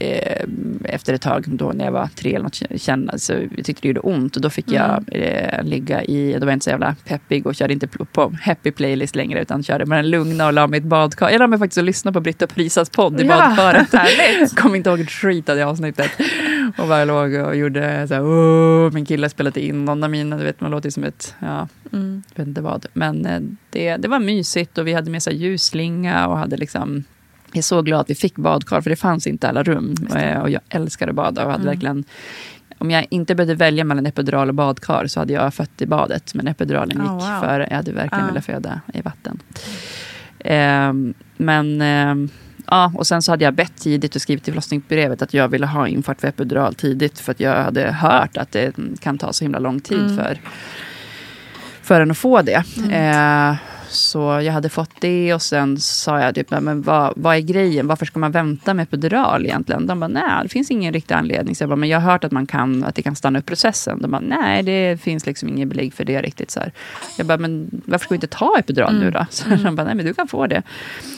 eh, 0.00 0.44
efter 0.84 1.14
ett 1.14 1.22
tag, 1.22 1.44
då 1.48 1.72
när 1.74 1.84
jag 1.84 1.92
var 1.92 2.08
tre 2.14 2.34
eller 2.34 2.42
något, 2.42 2.62
känna, 2.80 3.18
så 3.18 3.32
jag 3.32 3.64
tyckte 3.64 3.82
det 3.82 3.88
gjorde 3.88 4.00
ont. 4.00 4.36
Och 4.36 4.42
då 4.42 4.50
fick 4.50 4.72
jag 4.72 5.04
eh, 5.12 5.62
ligga 5.62 6.02
i, 6.04 6.32
då 6.32 6.38
var 6.40 6.46
jag 6.46 6.52
inte 6.56 6.64
så 6.64 6.70
jävla 6.70 6.96
peppig 7.04 7.46
och 7.46 7.54
körde 7.54 7.72
inte 7.72 7.86
på 7.86 8.32
happy 8.42 8.70
playlist 8.70 9.16
längre 9.16 9.42
utan 9.42 9.62
körde 9.62 9.86
med 9.86 9.98
den 9.98 10.10
lugna 10.10 10.46
och 10.46 10.52
la 10.52 10.66
mig 10.66 10.78
i 10.78 10.80
ett 10.80 10.86
badkar. 10.88 11.30
Jag 11.30 11.38
la 11.38 11.46
mig 11.46 11.58
faktiskt 11.58 11.78
och 11.78 11.84
lyssnade 11.84 12.12
på 12.14 12.20
Britta 12.20 12.46
Prisas 12.46 12.90
podd 12.90 13.20
i 13.20 13.24
Ja, 13.24 13.28
badkaret. 13.38 13.92
härligt. 13.92 14.56
Kom 14.56 14.74
inte 14.74 14.90
ihåg 14.90 15.00
ett 15.00 15.10
skit 15.10 15.48
av 15.48 15.56
det 15.56 15.62
avsnittet. 15.62 16.10
Och 16.78 16.88
bara 16.88 17.04
låg 17.04 17.34
och 17.34 17.56
gjorde 17.56 18.08
så 18.08 18.14
här, 18.14 18.22
"Åh", 18.24 18.92
min 18.92 19.06
kille 19.06 19.28
spelade 19.28 19.60
in 19.60 19.84
någon 19.84 20.04
av 20.04 20.10
mina, 20.10 20.36
du 20.36 20.44
vet 20.44 20.60
man 20.60 20.70
låter 20.70 20.90
som 20.90 21.04
ett, 21.04 21.34
ja, 21.40 21.68
Mm. 21.92 22.22
vet 22.34 22.46
inte 22.46 22.60
vad. 22.60 22.86
Men 22.92 23.26
eh, 23.26 23.40
det, 23.70 23.96
det 23.96 24.08
var 24.08 24.18
mysigt 24.20 24.78
och 24.78 24.86
vi 24.86 24.92
hade 24.92 25.10
med 25.10 25.22
sig 25.22 25.36
ljusslinga 25.36 26.26
och 26.28 26.38
hade 26.38 26.56
liksom 26.56 27.04
jag 27.52 27.58
är 27.58 27.62
så 27.62 27.82
glad 27.82 28.00
att 28.00 28.10
vi 28.10 28.14
fick 28.14 28.36
badkar, 28.36 28.80
för 28.80 28.90
det 28.90 28.96
fanns 28.96 29.26
inte 29.26 29.48
alla 29.48 29.62
rum. 29.62 29.94
Eh, 30.16 30.38
Och 30.40 30.50
jag 30.50 30.60
älskade 30.68 31.10
att 31.10 31.16
bada 31.16 31.44
och 31.44 31.50
hade 31.50 31.62
Mm. 31.62 31.74
verkligen... 31.74 32.04
Om 32.78 32.90
jag 32.90 33.06
inte 33.10 33.34
behövde 33.34 33.54
välja 33.54 33.84
mellan 33.84 34.06
epidural 34.06 34.48
och 34.48 34.54
badkar 34.54 35.06
så 35.06 35.20
hade 35.20 35.32
jag 35.32 35.54
fött 35.54 35.82
i 35.82 35.86
badet. 35.86 36.34
Men 36.34 36.48
epiduralen 36.48 36.98
Oh, 37.00 37.02
gick 37.02 37.10
wow. 37.12 37.40
före. 37.40 37.66
Jag 37.70 37.76
hade 37.76 37.92
verkligen 37.92 38.24
Ah. 38.24 38.28
velat 38.28 38.44
föda 38.44 38.80
i 38.94 39.00
vatten. 39.00 39.38
Ehm, 40.38 41.14
men... 41.36 41.80
ehm, 41.82 42.28
Ja, 42.72 42.92
och 42.96 43.06
sen 43.06 43.22
så 43.22 43.32
hade 43.32 43.44
jag 43.44 43.54
bett 43.54 43.76
tidigt 43.76 44.14
och 44.16 44.22
skrivit 44.22 44.48
i 44.48 44.50
förlossningsbrevet 44.50 45.22
att 45.22 45.34
jag 45.34 45.48
ville 45.48 45.66
ha 45.66 45.88
infart 45.88 46.20
för 46.20 46.28
epidural 46.28 46.74
tidigt. 46.74 47.18
För 47.18 47.32
att 47.32 47.40
jag 47.40 47.62
hade 47.64 47.92
hört 47.92 48.36
att 48.36 48.52
det 48.52 48.72
kan 49.00 49.18
ta 49.18 49.32
så 49.32 49.44
himla 49.44 49.58
lång 49.58 49.80
tid 49.80 49.98
Mm. 50.00 50.16
för, 50.16 50.38
för 51.82 52.00
en 52.00 52.10
att 52.10 52.18
få 52.18 52.42
det. 52.42 52.62
Eh, 52.92 53.54
så 53.90 54.18
jag 54.18 54.52
hade 54.52 54.68
fått 54.68 54.90
det 55.00 55.34
och 55.34 55.42
sen 55.42 55.78
sa 55.80 56.20
jag 56.20 56.34
typ, 56.34 56.50
men 56.50 56.82
vad, 56.82 57.12
vad 57.16 57.36
är 57.36 57.40
grejen? 57.40 57.86
Varför 57.86 58.06
ska 58.06 58.18
man 58.18 58.32
vänta 58.32 58.74
med 58.74 58.82
epidural 58.82 59.46
egentligen? 59.46 59.86
De 59.86 60.00
bara, 60.00 60.08
nej, 60.08 60.42
det 60.42 60.48
finns 60.48 60.70
ingen 60.70 60.92
riktig 60.92 61.14
anledning. 61.14 61.56
Så 61.56 61.62
jag 61.62 61.68
bara, 61.68 61.76
men 61.76 61.88
jag 61.88 62.00
har 62.00 62.12
hört 62.12 62.24
att, 62.24 62.32
man 62.32 62.46
kan, 62.46 62.84
att 62.84 62.94
det 62.94 63.02
kan 63.02 63.16
stanna 63.16 63.38
upp 63.38 63.46
processen. 63.46 64.02
De 64.02 64.10
bara, 64.10 64.20
nej, 64.20 64.62
det 64.62 65.00
finns 65.00 65.26
liksom 65.26 65.48
ingen 65.48 65.68
belägg 65.68 65.94
för 65.94 66.04
det 66.04 66.22
riktigt. 66.22 66.50
Så 66.50 66.60
här. 66.60 66.72
Jag 67.18 67.26
bara, 67.26 67.38
men 67.38 67.82
varför 67.86 68.04
ska 68.04 68.14
vi 68.14 68.16
inte 68.16 68.26
ta 68.26 68.58
epidural 68.58 68.98
nu 68.98 69.10
då? 69.10 69.26
Så 69.30 69.48
de 69.48 69.76
bara, 69.76 69.84
nej, 69.84 69.94
men 69.94 70.06
du 70.06 70.14
kan 70.14 70.28
få 70.28 70.46
det. 70.46 70.62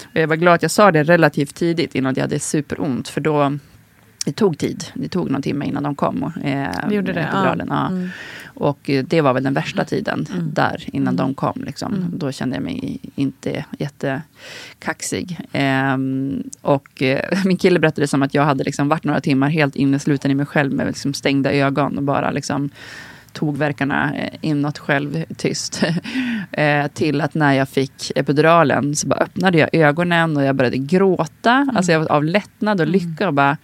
Och 0.02 0.20
jag 0.20 0.28
var 0.28 0.36
glad 0.36 0.54
att 0.54 0.62
jag 0.62 0.70
sa 0.70 0.92
det 0.92 1.02
relativt 1.02 1.54
tidigt 1.54 1.94
innan 1.94 2.14
jag 2.14 2.22
hade 2.22 2.38
superont. 2.38 3.08
För 3.08 3.20
då, 3.20 3.58
det 4.24 4.32
tog 4.32 4.58
tid. 4.58 4.84
Det 4.94 5.08
tog 5.08 5.30
någon 5.30 5.42
timme 5.42 5.64
innan 5.66 5.82
de 5.82 5.94
kom. 5.94 6.22
och, 6.22 6.44
Eh, 6.44 6.68
Det 6.88 6.94
gjorde 6.94 7.12
det, 7.12 7.28
ja. 7.32 7.56
ja. 7.68 7.86
Mm. 7.86 8.08
Och 8.44 8.90
eh, 8.90 9.04
det 9.04 9.20
var 9.20 9.32
väl 9.32 9.42
den 9.42 9.54
värsta 9.54 9.84
tiden 9.84 10.26
där, 10.52 10.84
innan 10.92 11.14
Mm. 11.14 11.16
de 11.16 11.34
kom. 11.34 11.62
Liksom. 11.66 12.04
Då 12.16 12.32
kände 12.32 12.56
jag 12.56 12.62
mig 12.62 12.98
inte 13.14 13.64
jättekaxig. 13.78 15.38
Ehm, 15.52 16.42
och 16.60 17.02
eh, 17.02 17.38
min 17.44 17.56
kille 17.56 17.78
berättade 17.78 18.06
som 18.06 18.22
att 18.22 18.34
jag 18.34 18.44
hade 18.44 18.64
liksom 18.64 18.88
varit 18.88 19.04
några 19.04 19.20
timmar 19.20 19.48
helt 19.48 19.76
innesluten 19.76 20.30
i 20.30 20.34
mig 20.34 20.46
själv 20.46 20.72
med 20.72 20.86
liksom 20.86 21.14
stängda 21.14 21.52
ögon 21.52 21.96
och 21.96 22.02
bara 22.02 22.30
liksom 22.30 22.70
tog 23.32 23.56
verkarna 23.56 24.14
eh, 24.16 24.32
inåt 24.40 24.78
själv 24.78 25.24
tyst. 25.36 25.82
eh, 26.52 26.86
till 26.86 27.20
att 27.20 27.34
när 27.34 27.52
jag 27.52 27.68
fick 27.68 28.12
epiduralen 28.16 28.96
så 28.96 29.08
bara 29.08 29.20
öppnade 29.20 29.58
jag 29.58 29.68
ögonen 29.74 30.36
och 30.36 30.44
jag 30.44 30.56
började 30.56 30.78
gråta. 30.78 31.68
Alltså 31.74 31.92
jag 31.92 32.00
var 32.00 32.12
av 32.12 32.24
lättnad 32.24 32.80
och 32.80 32.86
lycka 32.86 33.26
och 33.28 33.34
bara 33.34 33.56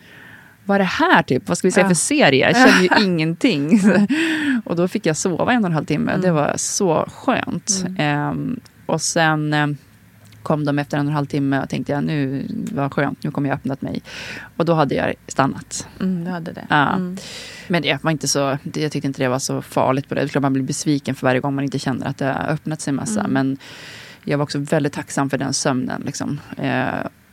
vad 0.69 0.75
är 0.75 0.79
det 0.79 0.85
här 0.85 1.23
typ? 1.23 1.49
Vad 1.49 1.59
ska 1.59 1.69
vi 1.69 1.73
se 1.73 1.81
Ja. 1.81 1.89
för 1.89 1.95
serie? 1.95 2.47
Jag 2.53 2.57
känner 2.69 2.83
ju 2.83 3.05
ingenting. 3.05 3.81
och 4.65 4.77
då 4.77 4.89
fick 4.89 5.07
jag 5.07 5.17
sova 5.17 5.53
en 5.53 5.65
och 5.65 5.67
en 5.71 5.75
halv 5.75 5.85
timme. 5.85 6.17
Det 6.17 6.31
var 6.31 6.53
så 6.57 7.09
skönt. 7.15 7.85
Ehm, 7.99 8.61
och 8.87 9.03
sen 9.03 9.53
eh, 9.53 9.67
kom 10.43 10.65
de 10.65 10.79
efter 10.79 10.97
en 10.99 11.07
och 11.07 11.11
en 11.11 11.15
halv 11.15 11.27
timme 11.27 11.63
och 11.63 11.69
tänkte 11.69 11.93
jag 11.93 12.05
nu 12.05 12.47
var 12.73 12.89
skönt, 12.89 13.23
nu 13.25 13.31
kommer 13.31 13.49
jag 13.49 13.57
öppnat 13.57 13.83
mig. 13.83 14.03
Och 14.57 14.65
då 14.65 14.75
hade 14.75 14.95
jag 14.95 15.15
stannat. 15.29 15.89
Mm, 16.01 16.25
du 16.25 16.31
hade 16.31 16.53
det. 16.53 16.67
Ja. 16.71 16.89
Mm. 16.95 17.17
Men 17.69 17.83
det 17.83 18.05
var 18.05 18.11
inte 18.11 18.29
så, 18.29 18.59
det, 18.63 18.81
jag 18.81 18.93
tyckte 18.93 19.07
inte 19.07 19.23
det 19.23 19.29
var 19.29 19.39
så 19.39 19.63
farligt 19.63 20.09
på 20.09 20.15
det. 20.15 20.21
Det 20.21 20.25
är 20.25 20.29
klart 20.29 20.43
man 20.43 20.53
blir 20.53 20.63
besviken 20.63 21.15
för 21.15 21.27
varje 21.27 21.41
gång 21.41 21.55
man 21.55 21.65
inte 21.65 21.79
känner 21.79 22.07
att 22.07 22.19
det 22.19 22.25
har 22.25 22.53
öppnat 22.53 22.81
sig 22.81 22.93
massa. 22.93 23.21
Mm. 23.21 23.33
Men 23.33 23.57
jag 24.25 24.39
var 24.39 24.43
också 24.43 24.59
väldigt 24.59 24.93
tacksam 24.93 25.31
för 25.31 25.39
den 25.39 25.53
sömnen. 25.53 26.03
Liksom. 26.07 26.41
Eh, 26.57 26.85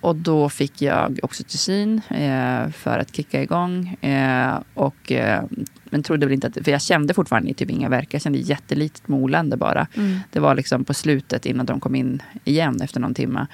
och 0.06 0.16
då 0.16 0.49
fick 0.49 0.82
jag 0.82 1.20
oxytocin 1.24 2.01
eh, 2.10 2.70
för 2.70 2.99
att 2.99 3.16
kicka 3.16 3.41
igång. 3.41 3.88
Eh, 4.01 4.60
och, 4.74 5.12
eh, 5.12 5.43
men 5.84 6.03
trodde 6.03 6.26
väl 6.26 6.34
inte 6.34 6.47
att, 6.47 6.58
för 6.64 6.72
jag 6.72 6.82
kände 6.82 7.14
fortfarande 7.14 7.53
typ 7.53 7.70
inga 7.70 7.89
verkar. 7.89 8.16
Jag 8.16 8.22
kände 8.22 8.39
jättelitet 8.39 9.08
molande 9.08 9.58
bara. 9.58 9.88
Mm. 9.97 10.20
Det 10.32 10.39
var 10.39 10.56
liksom 10.56 10.84
på 10.84 10.93
slutet 10.93 11.45
innan 11.45 11.66
de 11.66 11.80
kom 11.80 11.95
in 11.95 12.22
igen 12.43 12.82
efter 12.82 12.99
någon 12.99 13.14
timme. 13.14 13.47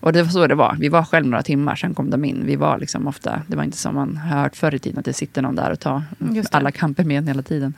Och 0.00 0.12
det 0.12 0.22
var 0.22 0.30
så 0.30 0.46
det 0.46 0.54
var. 0.54 0.76
Vi 0.78 0.88
var 0.88 1.04
själv 1.04 1.26
några 1.26 1.42
timmar, 1.42 1.76
sen 1.76 1.94
kom 1.94 2.10
de 2.10 2.24
in. 2.24 2.42
Vi 2.46 2.56
var 2.56 2.78
liksom 2.78 3.06
ofta, 3.06 3.42
det 3.46 3.56
var 3.56 3.64
inte 3.64 3.78
som 3.78 3.94
man 3.94 4.16
har 4.16 4.42
hört 4.42 4.56
förr 4.56 4.74
i 4.74 4.78
tiden, 4.78 4.98
att 4.98 5.04
det 5.04 5.12
sitter 5.12 5.42
någon 5.42 5.56
där 5.56 5.70
och 5.70 5.80
tar 5.80 6.02
alla 6.50 6.70
kamper 6.70 7.04
med 7.04 7.18
en 7.18 7.28
hela 7.28 7.42
tiden. 7.42 7.74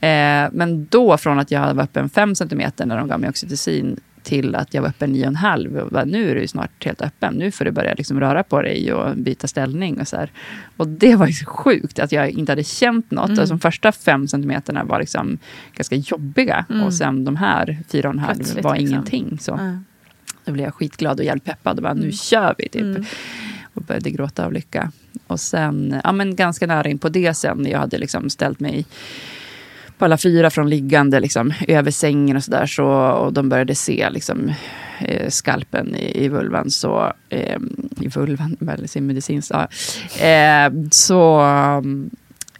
Eh, 0.00 0.48
men 0.52 0.86
då 0.90 1.18
från 1.18 1.38
att 1.38 1.50
jag 1.50 1.74
var 1.74 1.82
öppen 1.82 2.08
5 2.08 2.34
cm 2.34 2.62
när 2.78 2.96
de 2.96 3.08
gav 3.08 3.20
mig 3.20 3.30
oxytocin 3.30 4.00
till 4.26 4.54
att 4.54 4.74
jag 4.74 4.82
var 4.82 4.88
öppen 4.88 5.14
9,5. 5.14 5.78
och 5.80 5.90
bara, 5.90 6.04
Nu 6.04 6.30
är 6.30 6.34
du 6.34 6.48
snart 6.48 6.84
helt 6.84 7.02
öppen. 7.02 7.34
Nu 7.34 7.50
får 7.50 7.64
du 7.64 7.70
börja 7.70 7.94
liksom 7.94 8.20
röra 8.20 8.42
på 8.42 8.62
dig 8.62 8.92
och 8.92 9.16
byta 9.16 9.46
ställning. 9.46 10.00
Och, 10.00 10.08
så 10.08 10.16
här. 10.16 10.30
och 10.76 10.88
det 10.88 11.16
var 11.16 11.26
så 11.26 11.46
sjukt 11.46 11.98
att 11.98 12.12
jag 12.12 12.30
inte 12.30 12.52
hade 12.52 12.64
känt 12.64 13.10
något. 13.10 13.28
Mm. 13.28 13.40
Alltså, 13.40 13.54
de 13.54 13.60
första 13.60 13.92
5 13.92 14.28
cm 14.28 14.52
var 14.84 14.98
liksom 15.00 15.38
ganska 15.74 15.96
jobbiga. 15.96 16.64
Mm. 16.70 16.82
Och 16.82 16.94
sen 16.94 17.24
de 17.24 17.36
här 17.36 17.66
4,5 17.90 18.34
Plötsligt, 18.34 18.64
var 18.64 18.76
liksom. 18.76 18.88
ingenting. 18.94 19.38
Så. 19.40 19.50
Ja. 19.60 19.78
Då 20.44 20.52
blev 20.52 20.64
jag 20.64 20.74
skitglad 20.74 21.18
och 21.20 21.24
hjälppeppad. 21.26 21.76
Och 21.76 21.82
bara, 21.82 21.94
nu 21.94 22.00
Mm. 22.00 22.12
kör 22.12 22.54
vi! 22.58 22.68
Typ. 22.68 22.82
Mm. 22.82 23.04
Och 23.74 23.82
började 23.82 24.10
gråta 24.10 24.44
av 24.46 24.52
lycka. 24.52 24.92
Och 25.26 25.40
sen, 25.40 26.00
ja 26.04 26.12
men 26.12 26.36
ganska 26.36 26.66
nära 26.66 26.88
in 26.88 26.98
på 26.98 27.08
det 27.08 27.34
sen, 27.34 27.66
jag 27.66 27.78
hade 27.78 27.98
liksom 27.98 28.30
ställt 28.30 28.60
mig 28.60 28.86
på 29.98 30.04
alla 30.04 30.18
fyra 30.18 30.50
från 30.50 30.70
liggande 30.70 31.20
liksom, 31.20 31.52
över 31.68 31.90
sängen 31.90 32.36
och 32.36 32.44
sådär. 32.44 32.66
Så, 32.66 32.86
och 33.10 33.32
de 33.32 33.48
började 33.48 33.74
se 33.74 34.10
liksom, 34.10 34.52
eh, 34.98 35.28
skalpen 35.28 35.96
i, 35.96 36.24
i 36.24 36.28
vulvan. 36.28 36.70
Så, 36.70 37.12
eh, 37.28 37.58
I 38.00 38.08
vulvan, 38.08 38.56
eller 38.72 38.86
sin 38.86 39.06
medicinskt. 39.06 39.52
Ja. 39.54 39.68
Eh, 40.26 40.72
så 40.90 41.42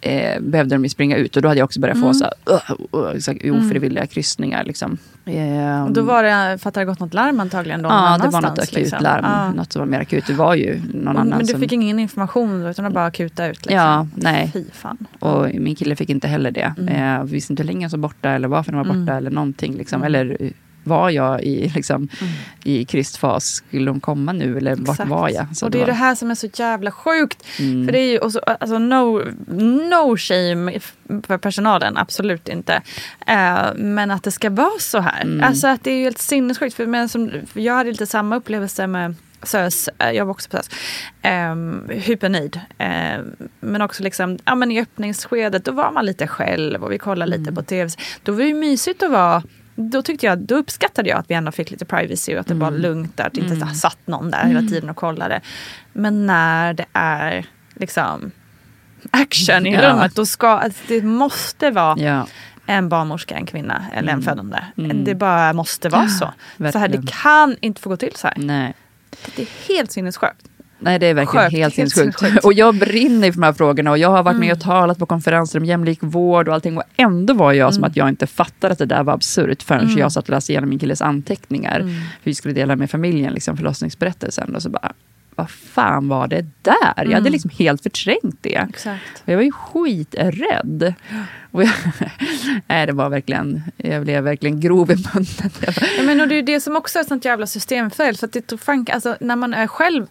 eh, 0.01 0.41
behövde 0.41 0.75
de 0.75 0.83
ju 0.83 0.89
springa 0.89 1.15
ut. 1.17 1.35
Och 1.35 1.41
då 1.41 1.47
hade 1.47 1.59
jag 1.59 1.65
också 1.65 1.79
börjat 1.79 1.97
få 1.97 2.03
Mm. 2.05 2.13
så, 2.13 2.23
här, 2.25 3.13
uh, 3.13 3.19
så 3.19 3.31
här, 3.31 3.51
ofrivilliga 3.51 4.07
kryssningar. 4.07 4.63
Liksom. 4.63 4.97
Eh, 5.25 5.83
Och 5.85 5.91
då 5.91 6.01
var 6.01 6.23
det, 6.23 6.57
för 6.57 6.69
att 6.69 6.73
det 6.73 6.79
hade 6.79 6.85
gått 6.91 6.99
något 6.99 7.13
larm 7.13 7.39
antagligen 7.39 7.81
då 7.81 7.89
Ja, 7.89 8.19
det 8.23 8.29
var 8.29 8.41
något 8.41 8.59
akut 8.59 8.73
liksom. 8.75 8.99
larm. 9.03 9.25
Ja. 9.25 9.51
Något 9.51 9.73
som 9.73 9.79
var 9.79 9.85
mer 9.87 9.99
akut. 9.99 10.27
Det 10.27 10.33
var 10.33 10.55
ju 10.55 10.81
någon 10.93 11.07
Och- 11.07 11.21
annan 11.21 11.27
Men 11.27 11.39
du 11.39 11.45
som... 11.45 11.59
fick 11.61 11.71
ingen 11.71 11.99
information 11.99 12.61
då, 12.63 12.69
utan 12.69 12.85
var 12.85 12.91
bara 12.91 13.05
akuta 13.05 13.45
ut? 13.47 13.57
Liksom. 13.65 13.75
Ja, 13.75 14.07
nej. 14.15 14.49
Fy 14.53 14.63
fan. 14.73 14.97
Och 15.19 15.47
min 15.53 15.75
kille 15.75 15.95
fick 15.95 16.09
inte 16.09 16.27
heller 16.27 16.51
det. 16.51 16.73
Mm. 16.77 17.17
Eh, 17.19 17.23
vi 17.23 17.31
visste 17.31 17.53
inte 17.53 17.63
hur 17.63 17.67
länge 17.67 17.85
han 17.85 17.91
var 18.01 18.09
borta 18.09 18.29
eller 18.29 18.47
varför 18.47 18.71
han 18.73 18.77
var 18.77 18.85
borta 18.85 18.97
Mm. 19.11 19.17
eller 19.17 19.31
någonting. 19.31 19.73
Liksom. 19.77 20.01
Mm. 20.01 20.05
Eller 20.05 20.37
var 20.87 21.09
jag 21.09 21.43
i, 21.43 21.71
liksom, 21.75 21.95
Mm. 21.95 22.33
i 22.63 22.85
kristfas? 22.85 23.45
Skulle 23.45 23.85
de 23.85 23.99
komma 23.99 24.31
nu 24.31 24.57
eller 24.57 24.75
vart 24.75 24.89
Exakt. 24.89 25.09
var 25.09 25.29
jag? 25.29 25.57
Så 25.57 25.65
och 25.65 25.71
det 25.71 25.77
är 25.77 25.79
var, 25.79 25.87
det 25.87 25.93
här 25.93 26.15
som 26.15 26.31
är 26.31 26.35
så 26.35 26.47
jävla 26.53 26.91
sjukt. 26.91 27.43
Mm. 27.59 27.85
För 27.85 27.91
det 27.91 27.99
är 27.99 28.11
ju 28.11 28.19
också, 28.19 28.39
alltså 28.39 28.79
no, 28.79 29.23
no 29.89 30.17
shame 30.17 30.79
för 31.27 31.37
personalen, 31.37 31.97
absolut 31.97 32.49
inte. 32.49 32.81
Eh, 33.27 33.59
men 33.75 34.11
att 34.11 34.23
det 34.23 34.31
ska 34.31 34.49
vara 34.49 34.79
så 34.79 34.99
här. 34.99 35.21
Mm. 35.21 35.43
Alltså 35.43 35.67
att 35.67 35.83
det 35.83 35.91
är 35.91 35.97
ju 35.97 36.03
helt 36.03 36.17
sinnessjukt. 36.17 36.75
För, 36.75 36.85
men 36.85 37.09
som, 37.09 37.31
för 37.47 37.59
jag 37.59 37.73
hade 37.73 37.91
lite 37.91 38.05
samma 38.07 38.35
upplevelse 38.35 38.87
med 38.87 39.15
SÖS, 39.43 39.89
eh, 39.97 40.11
jag 40.11 40.25
var 40.25 40.31
också 40.31 40.49
på 40.49 40.57
SÖS, 40.57 40.69
um, 41.51 41.89
hypernöjd. 41.89 42.59
Eh, 42.77 43.19
men 43.59 43.81
också 43.81 44.03
liksom, 44.03 44.37
ja, 44.45 44.55
men 44.55 44.71
i 44.71 44.81
öppningsskedet 44.81 45.65
då 45.65 45.71
var 45.71 45.91
man 45.91 46.05
lite 46.05 46.27
själv 46.27 46.83
och 46.83 46.91
vi 46.91 46.97
kollade 46.97 47.31
lite 47.31 47.41
Mm. 47.49 47.55
på 47.55 47.61
tv. 47.63 47.89
Då 48.23 48.31
var 48.31 48.39
det 48.39 48.47
ju 48.47 48.53
mysigt 48.53 49.03
att 49.03 49.11
vara 49.11 49.43
då, 49.79 50.01
tyckte 50.01 50.25
jag, 50.25 50.37
då 50.39 50.55
uppskattade 50.55 51.09
jag 51.09 51.19
att 51.19 51.29
vi 51.29 51.35
ändå 51.35 51.51
fick 51.51 51.71
lite 51.71 51.85
privacy 51.85 52.33
och 52.35 52.39
att 52.39 52.47
det 52.47 52.53
var 52.53 52.67
Mm. 52.67 52.81
lugnt 52.81 53.17
där. 53.17 53.25
Att 53.27 53.33
det 53.33 53.41
inte 53.41 53.55
Mm. 53.55 53.73
satt 53.75 53.97
någon 54.05 54.31
där 54.31 54.43
hela 54.45 54.61
tiden 54.61 54.89
och 54.89 54.95
kollade. 54.95 55.41
Men 55.93 56.25
när 56.25 56.73
det 56.73 56.85
är 56.93 57.45
liksom 57.75 58.31
action 59.11 59.65
i 59.67 59.73
Ja. 59.73 59.81
rummet, 59.89 60.15
då 60.15 60.25
ska 60.25 60.47
alltså, 60.47 60.83
det 60.87 61.01
måste 61.01 61.71
vara 61.71 61.99
Ja, 61.99 62.27
en 62.65 62.89
barnmorska, 62.89 63.35
en 63.35 63.45
kvinna 63.45 63.85
eller 63.93 64.07
en 64.13 64.19
Mm. 64.19 64.21
födande. 64.25 64.57
Mm. 64.77 65.03
Det 65.03 65.15
bara 65.15 65.53
måste 65.53 65.89
vara 65.89 66.07
så. 66.07 66.33
så 66.71 66.77
här, 66.79 66.87
det 66.87 67.01
kan 67.23 67.55
inte 67.61 67.81
få 67.81 67.89
gå 67.89 67.97
till 67.97 68.15
så 68.15 68.27
här. 68.27 68.35
nej. 68.37 68.73
Det 69.35 69.41
är 69.41 69.47
helt 69.67 69.91
sinnessjukt. 69.91 70.47
Nej, 70.79 70.99
det 70.99 71.05
är 71.07 71.13
verkligen 71.13 71.45
Sjukt, 71.49 71.57
helt 71.57 71.73
sinnessjukt. 71.73 72.45
Och 72.45 72.53
jag 72.53 72.75
brinner 72.75 73.31
för 73.31 73.39
de 73.39 73.43
här 73.45 73.53
frågorna 73.53 73.91
och 73.91 73.97
jag 73.97 74.09
har 74.09 74.23
varit 74.23 74.37
med 74.37 74.45
Mm. 74.45 74.57
och 74.57 74.63
talat 74.63 74.97
på 74.99 75.05
konferenser 75.05 75.59
om 75.59 75.65
jämlik 75.65 75.99
vård 76.01 76.47
och 76.47 76.53
allting. 76.53 76.77
Och 76.77 76.83
ändå 76.97 77.33
var 77.33 77.53
jag 77.53 77.73
som 77.73 77.83
Mm. 77.83 77.89
att 77.91 77.97
jag 77.97 78.09
inte 78.09 78.27
fattade 78.27 78.71
att 78.71 78.77
det 78.79 78.85
där 78.85 79.03
var 79.03 79.13
absurt 79.13 79.63
förrän 79.63 79.83
Mm. 79.85 79.97
jag 79.97 80.11
satt 80.11 80.23
och 80.23 80.29
läste 80.29 80.51
igenom 80.51 80.69
min 80.69 80.79
killes 80.79 81.01
anteckningar. 81.01 81.79
Mm. 81.79 81.93
För 81.93 82.01
vi 82.23 82.35
skulle 82.35 82.53
dela 82.53 82.75
med 82.75 82.89
familjen 82.91 83.33
liksom, 83.33 83.57
förlossningsberättelsen. 83.57 84.55
Och 84.55 84.61
så 84.61 84.69
bara, 84.69 84.91
vad 85.37 85.49
fan 85.49 86.07
var 86.07 86.27
det 86.27 86.45
där? 86.61 86.75
Jag 86.95 87.03
hade 87.03 87.17
Mm. 87.17 87.31
liksom 87.31 87.51
helt 87.59 87.83
förträngt 87.83 88.37
det. 88.41 88.55
Exakt. 88.69 89.23
Och 89.25 89.29
jag 89.29 89.35
var 89.35 89.43
ju 89.43 89.51
skiträdd. 89.51 90.93
Och 91.51 91.63
jag, 91.63 91.69
nej, 92.67 92.85
det 92.85 92.91
var 92.93 93.09
verkligen, 93.09 93.63
jag 93.77 94.03
blev 94.03 94.23
verkligen 94.23 94.59
grov 94.59 94.91
i 94.91 94.95
munnen. 94.95 95.25
Ja, 95.97 96.03
men 96.03 96.21
och 96.21 96.27
det 96.27 96.35
är 96.35 96.43
det 96.43 96.61
som 96.61 96.75
också 96.75 96.99
är 96.99 97.01
ett 97.01 97.07
sånt 97.07 97.25
jävla 97.25 97.47
systemfel. 97.47 98.17
För 98.17 98.27
att 98.27 98.33
det, 98.33 98.57
fan, 98.57 98.85
alltså, 98.93 99.17
när 99.19 99.35
man 99.35 99.53
är 99.53 99.67
själv 99.67 100.07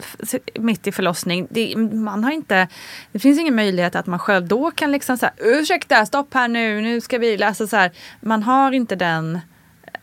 mitt 0.59 0.87
i 0.87 0.93
förlossning, 0.93 1.47
det, 1.51 1.77
man 1.77 2.24
har 2.24 2.31
inte, 2.31 2.68
det 3.12 3.18
finns 3.18 3.41
ingen 3.41 3.55
möjlighet 3.57 3.95
att 3.97 4.07
man 4.07 4.18
själv 4.18 4.49
då 4.49 4.70
kan 4.70 4.93
liksom 4.93 5.18
säga 5.18 5.33
ursäkta, 5.39 6.07
stopp 6.07 6.35
här 6.35 6.49
nu, 6.49 6.81
nu 6.81 7.01
ska 7.01 7.18
vi, 7.18 7.43
alltså 7.43 7.66
så 7.66 7.77
här, 7.77 7.91
man 8.20 8.43
har 8.43 8.72
inte 8.72 8.97
den, 8.97 9.39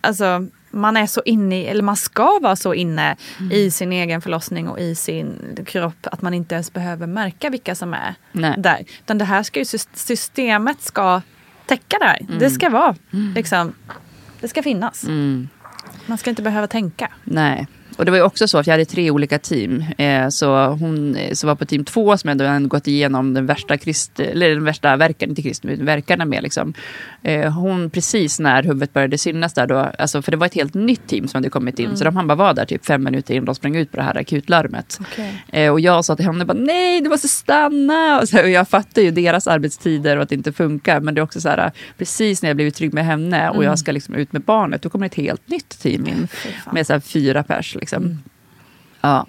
alltså 0.02 0.48
man 0.74 0.98
är 0.98 1.06
så 1.06 1.22
inne 1.26 1.66
eller 1.66 1.84
man 1.84 1.96
ska 1.96 2.40
vara 2.42 2.56
så 2.56 2.74
inne 2.74 3.16
i 3.52 3.72
sin 3.72 3.92
egen 3.92 4.22
förlossning 4.22 4.70
och 4.70 4.80
i 4.80 4.96
sin 4.96 5.58
kropp 5.66 5.96
att 6.04 6.22
man 6.22 6.34
inte 6.34 6.56
ens 6.56 6.74
behöver 6.74 7.08
märka 7.08 7.50
vilka 7.50 7.76
som 7.76 7.94
är 7.94 8.16
Nej. 8.32 8.56
där. 8.58 8.86
Utan 9.00 9.18
det 9.18 9.26
här 9.26 9.44
ska 9.44 9.60
ju, 9.60 9.64
sys- 9.64 9.88
systemet 9.94 10.82
ska 10.82 11.22
täcka 11.66 11.98
det 12.00 12.06
här. 12.06 12.20
Det 12.40 12.50
ska 12.50 12.70
vara, 12.70 12.96
liksom, 13.36 13.74
det 14.42 14.48
ska 14.48 14.64
finnas. 14.64 15.04
mm. 15.04 15.50
Man 16.06 16.18
ska 16.18 16.30
inte 16.30 16.42
behöva 16.42 16.68
tänka. 16.68 17.12
Nej. 17.24 17.68
Och 17.98 18.06
det 18.06 18.12
var 18.12 18.18
ju 18.18 18.24
också 18.24 18.48
så 18.48 18.58
att 18.58 18.68
jag 18.68 18.74
hade 18.74 18.86
tre 18.86 19.12
olika 19.12 19.40
team. 19.40 19.84
Eh, 19.98 20.30
så 20.30 20.66
hon 20.68 21.16
eh, 21.16 21.34
som 21.34 21.48
var 21.48 21.56
på 21.56 21.66
team 21.66 21.86
två 21.86 22.18
som 22.18 22.30
ändå 22.30 22.46
hade 22.46 22.68
gått 22.68 22.88
igenom 22.88 23.34
den 23.34 23.46
värsta, 23.46 23.78
krist, 23.78 24.20
eller 24.20 24.50
den 24.50 24.64
värsta 24.64 24.96
verkan, 24.96 25.30
inte 25.30 25.42
krist, 25.42 25.64
men 25.64 25.86
verkarna 25.86 26.26
med. 26.26 26.44
Liksom. 26.44 26.74
Eh, 27.24 27.52
hon 27.52 27.90
precis 27.90 28.40
när 28.40 28.64
huvudet 28.64 28.94
började 28.94 29.18
synas 29.18 29.54
där 29.54 29.68
då, 29.68 29.78
alltså, 29.78 30.22
för 30.22 30.32
det 30.32 30.38
var 30.38 30.46
ett 30.46 30.54
helt 30.54 30.74
nytt 30.74 31.08
team 31.08 31.28
som 31.28 31.38
hade 31.38 31.50
kommit 31.50 31.80
in. 31.80 31.98
Så 31.98 32.04
de 32.04 32.16
han 32.16 32.28
bara 32.28 32.36
var 32.36 32.54
där 32.54 32.66
typ 32.66 32.86
fem 32.86 33.04
minuter 33.04 33.34
innan 33.34 33.46
de 33.46 33.56
sprang 33.56 33.76
ut 33.76 33.92
på 33.92 33.98
det 33.98 34.04
här 34.04 34.18
akutlarmet. 34.18 35.00
Eh, 35.52 35.72
och 35.72 35.80
jag 35.80 36.06
sa 36.06 36.16
till 36.16 36.26
henne 36.26 36.46
bara 36.46 36.58
nej 36.58 37.02
du 37.02 37.10
måste 37.10 37.28
stanna. 37.28 38.20
Och, 38.22 38.30
så, 38.30 38.42
och 38.42 38.50
jag 38.50 38.68
fattar 38.70 39.02
ju 39.02 39.12
deras 39.12 39.48
arbetstider 39.48 40.18
och 40.18 40.24
att 40.24 40.30
det 40.30 40.36
inte 40.36 40.54
funkar. 40.54 41.00
Men 41.00 41.16
det 41.16 41.22
är 41.22 41.24
också 41.24 41.42
så 41.42 41.50
här, 41.50 41.72
precis 41.98 42.42
när 42.42 42.50
jag 42.50 42.56
blivit 42.56 42.76
trygg 42.76 42.94
med 42.94 43.06
henne 43.06 43.50
och 43.50 43.64
jag 43.64 43.80
ska 43.80 43.92
liksom 43.92 44.16
ut 44.16 44.34
med 44.34 44.42
barnet, 44.42 44.82
då 44.82 44.90
kommer 44.90 45.06
ett 45.06 45.16
helt 45.16 45.48
nytt 45.50 45.70
team 45.70 46.08
in. 46.08 46.28
Med 46.72 46.88
så 46.88 46.94
här 46.94 47.00
fyra 47.00 47.44
pers. 47.44 47.78
Liksom. 47.84 48.20
Ja. 49.02 49.26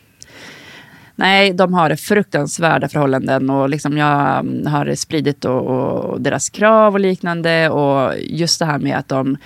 Nej, 1.17 1.53
de 1.53 1.75
har 1.75 1.97
fruktansvärda 1.97 2.89
förhållanden 2.89 3.51
och 3.51 3.69
liksom 3.69 3.99
jag 3.99 4.39
mm, 4.39 4.67
har 4.67 4.95
spridit 4.95 5.45
och, 5.45 5.61
och 5.67 6.21
deras 6.21 6.49
krav 6.49 6.95
och 6.95 7.01
liknande. 7.01 7.69
Och 7.71 8.13
just 8.19 8.59
det 8.59 8.67
här 8.67 8.79
med 8.79 8.99
att 8.99 9.09
de 9.09 9.37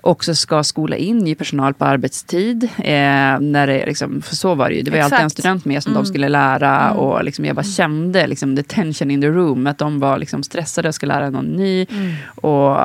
också 0.00 0.34
ska 0.34 0.64
skola 0.64 0.96
in 0.96 1.18
ny 1.18 1.34
personal 1.34 1.74
på 1.74 1.84
arbetstid. 1.84 2.64
Eh, 2.78 3.40
när 3.40 3.66
det, 3.66 3.86
liksom, 3.86 4.22
för 4.22 4.36
så 4.36 4.54
var 4.54 4.68
det 4.68 4.74
ju. 4.74 4.82
Det 4.82 4.90
var 4.90 4.98
ju 4.98 5.04
alltid 5.04 5.18
en 5.18 5.26
Exakt. 5.26 5.40
student 5.40 5.64
med 5.64 5.82
som 5.82 5.92
Mm. 5.92 6.02
de 6.02 6.08
skulle 6.08 6.28
lära. 6.28 6.80
Mm. 6.80 6.96
Och 6.98 7.24
liksom 7.24 7.44
jag 7.44 7.56
bara 7.56 7.62
kände 7.62 8.26
liksom, 8.26 8.56
the 8.56 8.62
tension 8.62 9.10
in 9.10 9.20
the 9.20 9.28
room. 9.28 9.66
Att 9.66 9.78
de 9.78 10.00
var 10.00 10.18
liksom 10.18 10.42
stressade 10.42 10.88
och 10.88 10.94
skulle 10.94 11.14
lära 11.14 11.30
någon 11.30 11.46
ny. 11.46 11.86
Mm. 11.90 12.14
Och 12.36 12.78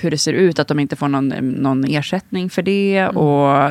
hur 0.00 0.10
det 0.10 0.18
ser 0.18 0.32
ut, 0.32 0.58
att 0.58 0.68
de 0.68 0.80
inte 0.80 0.96
får 0.96 1.08
någon, 1.08 1.28
någon 1.38 1.84
ersättning 1.84 2.50
för 2.50 2.62
det. 2.62 2.96
Mm. 2.98 3.16
Och 3.16 3.64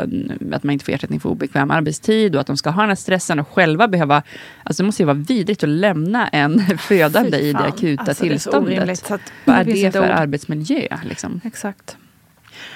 att 0.55 0.63
man 0.63 0.69
inte 0.69 0.85
får 0.85 0.91
ersättning 0.93 1.19
för 1.19 1.29
obekväm 1.29 1.71
arbetstid. 1.71 2.35
Och 2.35 2.41
att 2.41 2.47
de 2.47 2.57
ska 2.57 2.69
ha 2.69 2.81
den 2.81 2.89
här 2.89 2.95
stressen 2.95 3.39
och 3.39 3.47
själva 3.47 3.87
behöva... 3.87 4.23
Alltså 4.63 4.83
det 4.83 4.85
måste 4.85 5.01
ju 5.01 5.05
vara 5.05 5.17
vidrigt 5.17 5.63
att 5.63 5.69
lämna 5.69 6.27
en 6.27 6.59
födande 6.77 7.37
i 7.37 7.53
det 7.53 7.59
akuta 7.59 8.03
Alltså, 8.03 8.23
det 8.25 8.33
är 8.33 8.37
så 8.37 8.51
tillståndet. 8.51 9.05
så 9.05 9.13
att 9.13 9.21
Vad 9.45 9.55
är 9.55 9.63
det 9.63 9.91
för 9.91 9.99
ord. 9.99 10.09
arbetsmiljö? 10.09 10.87
Liksom? 11.03 11.41
Exakt. 11.43 11.97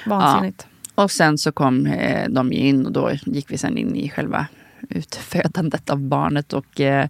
Vansinnigt. 0.05 0.67
Och 0.95 1.11
sen 1.11 1.37
så 1.37 1.51
kom 1.51 1.85
eh, 1.85 2.29
de 2.29 2.51
in 2.51 2.85
och 2.85 2.91
då 2.91 3.11
gick 3.25 3.51
vi 3.51 3.57
sen 3.57 3.77
in 3.77 3.95
i 3.95 4.09
själva 4.09 4.47
utfödandet 4.89 5.89
av 5.89 5.99
barnet. 5.99 6.53
Och, 6.53 6.81
eh, 6.81 7.07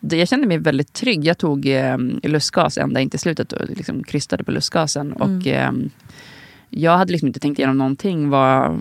jag 0.00 0.28
kände 0.28 0.46
mig 0.46 0.58
väldigt 0.58 0.92
trygg. 0.92 1.24
Jag 1.24 1.38
tog 1.38 1.66
eh, 1.66 1.98
lustgas 2.22 2.78
ända 2.78 3.00
in 3.00 3.10
till 3.10 3.20
slutet 3.20 3.52
och 3.52 3.68
liksom 3.68 4.04
krystade 4.04 4.44
på 4.44 4.50
lustgasen. 4.50 5.12
Mm. 5.12 5.22
Och, 5.22 5.46
eh, 5.46 5.72
jag 6.76 6.96
hade 6.96 7.12
liksom 7.12 7.26
inte 7.26 7.40
tänkt 7.40 7.58
igenom 7.58 7.78
någonting. 7.78 8.30
Vad, 8.30 8.80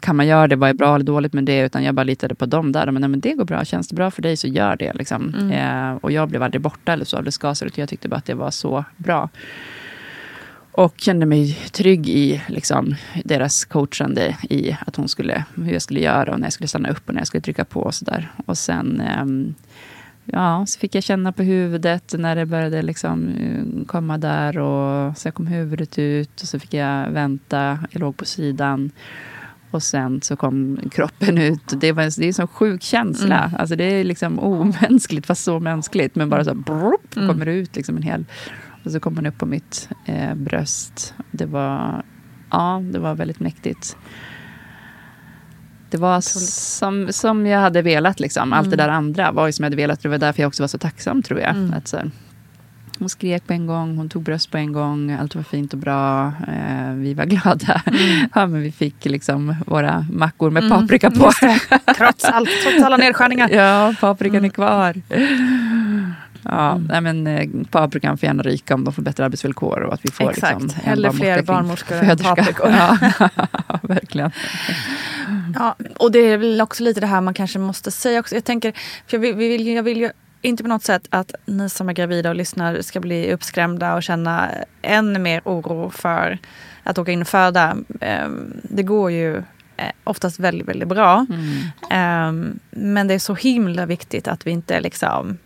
kan 0.00 0.16
man 0.16 0.26
göra 0.26 0.48
det? 0.48 0.56
Vad 0.56 0.70
är 0.70 0.74
bra 0.74 0.94
eller 0.94 1.04
dåligt 1.04 1.32
med 1.32 1.44
det? 1.44 1.60
Utan 1.60 1.84
jag 1.84 1.94
bara 1.94 2.04
litade 2.04 2.34
på 2.34 2.46
dem 2.46 2.72
där. 2.72 2.90
Men, 2.90 3.00
nej, 3.00 3.08
men 3.08 3.20
det 3.20 3.32
går 3.34 3.44
bra. 3.44 3.64
Känns 3.64 3.88
det 3.88 3.94
bra 3.94 4.10
för 4.10 4.22
dig 4.22 4.36
så 4.36 4.48
gör 4.48 4.76
det. 4.76 4.92
Liksom. 4.92 5.34
Mm. 5.34 5.50
Eh, 5.50 5.96
och 5.96 6.12
jag 6.12 6.28
blev 6.28 6.42
aldrig 6.42 6.60
borta 6.60 6.92
eller 6.92 7.04
så 7.04 7.16
av 7.16 7.24
lustgaser. 7.24 7.66
Utan 7.66 7.82
jag 7.82 7.88
tyckte 7.88 8.08
bara 8.08 8.16
att 8.16 8.24
det 8.24 8.34
var 8.34 8.50
så 8.50 8.84
bra. 8.96 9.28
Och 10.74 10.94
kände 10.96 11.26
mig 11.26 11.58
trygg 11.72 12.08
i 12.08 12.42
liksom, 12.48 12.94
deras 13.24 13.64
coachande 13.64 14.36
i 14.50 14.76
att 14.86 14.96
hon 14.96 15.08
skulle, 15.08 15.44
hur 15.54 15.72
jag 15.72 15.82
skulle 15.82 16.00
göra 16.00 16.32
och 16.32 16.40
när 16.40 16.46
jag 16.46 16.52
skulle 16.52 16.68
stanna 16.68 16.88
upp 16.90 17.08
och 17.08 17.14
när 17.14 17.20
jag 17.20 17.26
skulle 17.26 17.40
trycka 17.40 17.64
på 17.64 17.80
och 17.80 17.94
sådär. 17.94 18.32
Och 18.46 18.58
sen 18.58 19.00
ehm, 19.00 19.54
ja, 20.24 20.66
så 20.66 20.78
fick 20.78 20.94
jag 20.94 21.02
känna 21.04 21.32
på 21.32 21.42
huvudet 21.42 22.14
när 22.18 22.36
det 22.36 22.46
började 22.46 22.82
liksom 22.82 23.30
komma 23.86 24.18
där. 24.18 24.58
Och 24.58 25.18
så 25.18 25.30
kom 25.32 25.46
huvudet 25.46 25.98
ut 25.98 26.40
och 26.42 26.48
så 26.48 26.58
fick 26.58 26.74
jag 26.74 27.10
vänta. 27.10 27.78
Jag 27.90 28.00
låg 28.00 28.16
på 28.16 28.24
sidan. 28.24 28.90
Och 29.70 29.82
sen 29.82 30.20
så 30.22 30.36
kom 30.36 30.78
kroppen 30.90 31.38
ut. 31.38 31.80
Det, 31.80 31.92
var, 31.92 32.02
det 32.02 32.24
är 32.24 32.26
en 32.26 32.34
sån 32.34 32.48
sjuk 32.48 32.82
känsla. 32.82 33.44
Mm. 33.44 33.56
Alltså 33.60 33.76
det 33.76 33.84
är 33.84 34.04
liksom 34.04 34.38
omänskligt, 34.38 35.26
fast 35.26 35.44
så 35.44 35.60
mänskligt. 35.60 36.14
Men 36.14 36.28
bara 36.30 36.44
så 36.44 36.50
här, 36.50 36.56
brup, 36.56 37.16
Mm. 37.16 37.28
kommer 37.28 37.44
det 37.46 37.52
ut 37.52 37.76
liksom 37.76 37.96
en 37.96 38.02
hel... 38.02 38.24
Och 38.84 38.90
så 38.90 39.00
kom 39.00 39.14
den 39.14 39.26
upp 39.26 39.38
på 39.38 39.46
mitt 39.46 39.88
eh, 40.04 40.34
bröst. 40.34 41.14
Det 41.30 41.46
var, 41.46 42.02
ja, 42.50 42.82
det 42.92 42.98
var 42.98 43.14
väldigt 43.14 43.40
mäktigt. 43.40 43.96
Det 45.90 45.98
var 45.98 46.20
som, 46.20 47.08
som 47.12 47.46
jag 47.46 47.60
hade 47.60 47.82
velat. 47.82 48.20
Liksom. 48.20 48.52
Allt 48.52 48.70
det 48.70 48.74
Mm. 48.76 48.86
där 48.86 48.94
andra 48.96 49.32
var 49.32 49.46
ju 49.46 49.52
som 49.52 49.62
jag 49.62 49.66
hade 49.66 49.76
velat. 49.76 50.02
Det 50.02 50.08
var 50.08 50.18
därför 50.18 50.42
jag 50.42 50.48
också 50.48 50.62
var 50.62 50.68
så 50.68 50.78
tacksam, 50.78 51.22
tror 51.22 51.40
jag. 51.40 51.50
Mm. 51.50 51.74
Att, 51.74 51.88
så 51.88 52.00
hon 52.98 53.08
skrek 53.08 53.46
på 53.46 53.52
en 53.52 53.66
gång, 53.66 53.96
hon 53.96 54.08
tog 54.08 54.22
bröst 54.22 54.50
på 54.50 54.56
en 54.58 54.72
gång. 54.72 55.10
Allt 55.12 55.34
var 55.34 55.42
fint 55.42 55.72
och 55.72 55.78
bra. 55.78 56.26
Eh, 56.48 56.92
vi 56.94 57.14
var 57.14 57.24
glada. 57.24 57.82
Ja, 58.34 58.46
men 58.46 58.60
vi 58.62 58.72
fick 58.72 59.04
liksom 59.04 59.54
våra 59.66 60.06
mackor 60.12 60.50
med 60.50 60.64
Mm, 60.64 60.80
paprika 60.80 61.10
på. 61.10 61.30
det. 61.40 61.60
Trots 61.96 62.24
allt, 62.24 62.48
trots 62.62 62.82
alla 62.84 62.96
nedskärningar. 62.96 63.48
Ja, 63.52 63.94
paprikan 64.00 64.36
Mm. 64.36 64.44
är 64.44 64.48
kvar. 64.50 64.94
Ja, 66.44 66.78
nej, 66.88 67.00
men, 67.00 67.26
eh, 67.26 67.48
paprikan 67.70 68.18
får 68.18 68.26
gärna 68.26 68.42
ryka 68.42 68.74
om 68.74 68.84
de 68.84 68.94
får 68.94 69.02
bättre 69.02 69.24
arbetsvillkor. 69.24 69.80
Och 69.80 69.94
att 69.94 70.04
vi 70.04 70.10
får, 70.10 70.30
Exakt. 70.30 70.62
liksom, 70.62 70.80
Hellre 70.84 71.12
fler 71.12 71.42
barnmorskor 71.42 71.96
än 71.96 72.18
paprikor. 72.18 72.68
Ja, 72.70 72.98
verkligen. 73.82 74.30
Ja, 75.54 75.76
och 75.98 76.12
det 76.12 76.18
är 76.18 76.38
väl 76.38 76.60
också 76.60 76.82
lite 76.82 77.00
det 77.00 77.06
här 77.06 77.20
man 77.20 77.34
kanske 77.34 77.58
måste 77.58 77.90
säga 77.90 78.20
också. 78.20 78.34
Jag 78.34 78.44
tänker, 78.44 78.72
för 79.06 79.16
jag 79.16 79.18
vill, 79.20 79.34
vi 79.34 79.48
vill, 79.48 79.66
jag 79.66 79.82
vill 79.82 79.98
ju 79.98 80.10
inte 80.42 80.62
på 80.62 80.68
något 80.68 80.84
sätt 80.84 81.06
att 81.10 81.34
ni 81.46 81.68
som 81.68 81.88
är 81.88 81.92
gravida 81.92 82.28
och 82.28 82.34
lyssnar 82.36 82.80
ska 82.82 83.00
bli 83.00 83.32
uppskrämda 83.32 83.94
och 83.94 84.02
känna 84.02 84.48
än 84.82 85.22
mer 85.22 85.40
oro 85.44 85.90
för 85.90 86.38
att 86.82 86.98
åka 86.98 87.12
in 87.12 87.20
och 87.20 87.28
föda. 87.28 87.76
Ehm, 88.00 88.52
Det 88.62 88.82
går 88.82 89.10
ju 89.10 89.36
eh, 89.76 89.92
oftast 90.04 90.38
väldigt, 90.38 90.68
väldigt 90.68 90.88
bra. 90.88 91.26
Mm. 91.30 91.58
Ehm, 91.90 92.58
Men 92.70 93.08
det 93.08 93.14
är 93.14 93.18
så 93.18 93.34
himla 93.34 93.86
viktigt 93.86 94.28
att 94.28 94.46
vi 94.46 94.50
inte 94.50 94.80
liksom 94.80 95.38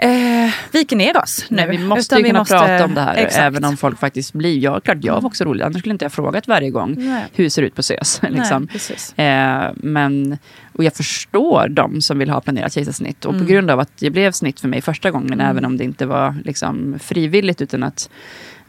eh, 0.00 0.50
viker 0.72 0.96
ner 0.96 1.16
oss 1.16 1.46
nu. 1.48 1.56
Nej, 1.56 1.68
vi 1.78 1.78
måste 1.84 2.14
ju 2.16 2.22
kunna 2.24 2.38
måste- 2.38 2.54
prata 2.54 2.84
om 2.84 2.94
det 2.94 3.00
här, 3.00 3.14
Exakt. 3.16 3.42
även 3.44 3.64
om 3.64 3.76
folk 3.76 3.98
faktiskt 3.98 4.32
blir... 4.32 4.58
Ja, 4.58 4.80
klart 4.80 4.96
jag 5.00 5.14
var 5.20 5.26
också 5.26 5.44
rolig, 5.44 5.64
annars 5.64 5.78
skulle 5.78 5.92
inte 5.92 6.04
jag 6.04 6.12
frågat 6.12 6.48
varje 6.48 6.70
gång 6.70 6.94
Nej. 6.98 7.24
hur 7.34 7.44
det 7.44 7.50
ser 7.50 7.62
ut 7.62 7.74
på 7.74 7.82
SÖS. 7.82 8.20
Liksom. 8.28 8.68
Nej. 9.16 9.28
Eh, 9.28 9.70
men, 9.76 10.38
och 10.72 10.84
jag 10.84 10.94
förstår 10.94 11.68
de 11.68 12.00
som 12.00 12.18
vill 12.18 12.30
ha 12.30 12.40
planerat 12.40 12.72
kejsarsnitt. 12.72 13.24
Och 13.24 13.34
Mm. 13.34 13.46
på 13.46 13.52
grund 13.52 13.70
av 13.70 13.80
att 13.80 13.90
det 13.98 14.10
blev 14.10 14.32
snitt 14.32 14.60
för 14.60 14.68
mig 14.68 14.80
första 14.80 15.10
gången, 15.10 15.32
Mm. 15.32 15.46
även 15.46 15.64
om 15.64 15.76
det 15.76 15.84
inte 15.84 16.06
var 16.06 16.34
liksom, 16.44 16.98
frivilligt, 16.98 17.60
utan 17.62 17.82
att 17.82 18.10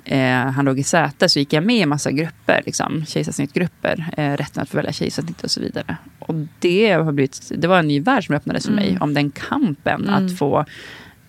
eh, 0.05 0.19
han 0.29 0.65
låg 0.65 0.79
i 0.79 0.83
säte, 0.83 1.29
så 1.29 1.39
gick 1.39 1.53
jag 1.53 1.63
med 1.63 1.75
i 1.77 1.85
massa 1.85 2.11
grupper, 2.11 2.61
liksom, 2.65 3.05
kejsarsnittgrupper. 3.05 4.05
Eh, 4.17 4.33
rätten 4.37 4.63
att 4.63 4.69
få 4.69 4.77
välja 4.77 4.91
kejsarsnitt 4.91 5.43
och 5.43 5.51
så 5.51 5.61
vidare. 5.61 5.97
Och 6.19 6.35
det, 6.59 6.91
har 6.91 7.11
blivit, 7.11 7.51
det 7.57 7.67
var 7.67 7.79
en 7.79 7.87
ny 7.87 7.99
värld 7.99 8.25
som 8.25 8.35
öppnades 8.35 8.65
för 8.65 8.73
mig, 8.73 8.89
Mm. 8.89 9.01
om 9.01 9.13
den 9.13 9.31
kampen 9.31 10.07
Mm. 10.09 10.13
att 10.25 10.37
få 10.37 10.65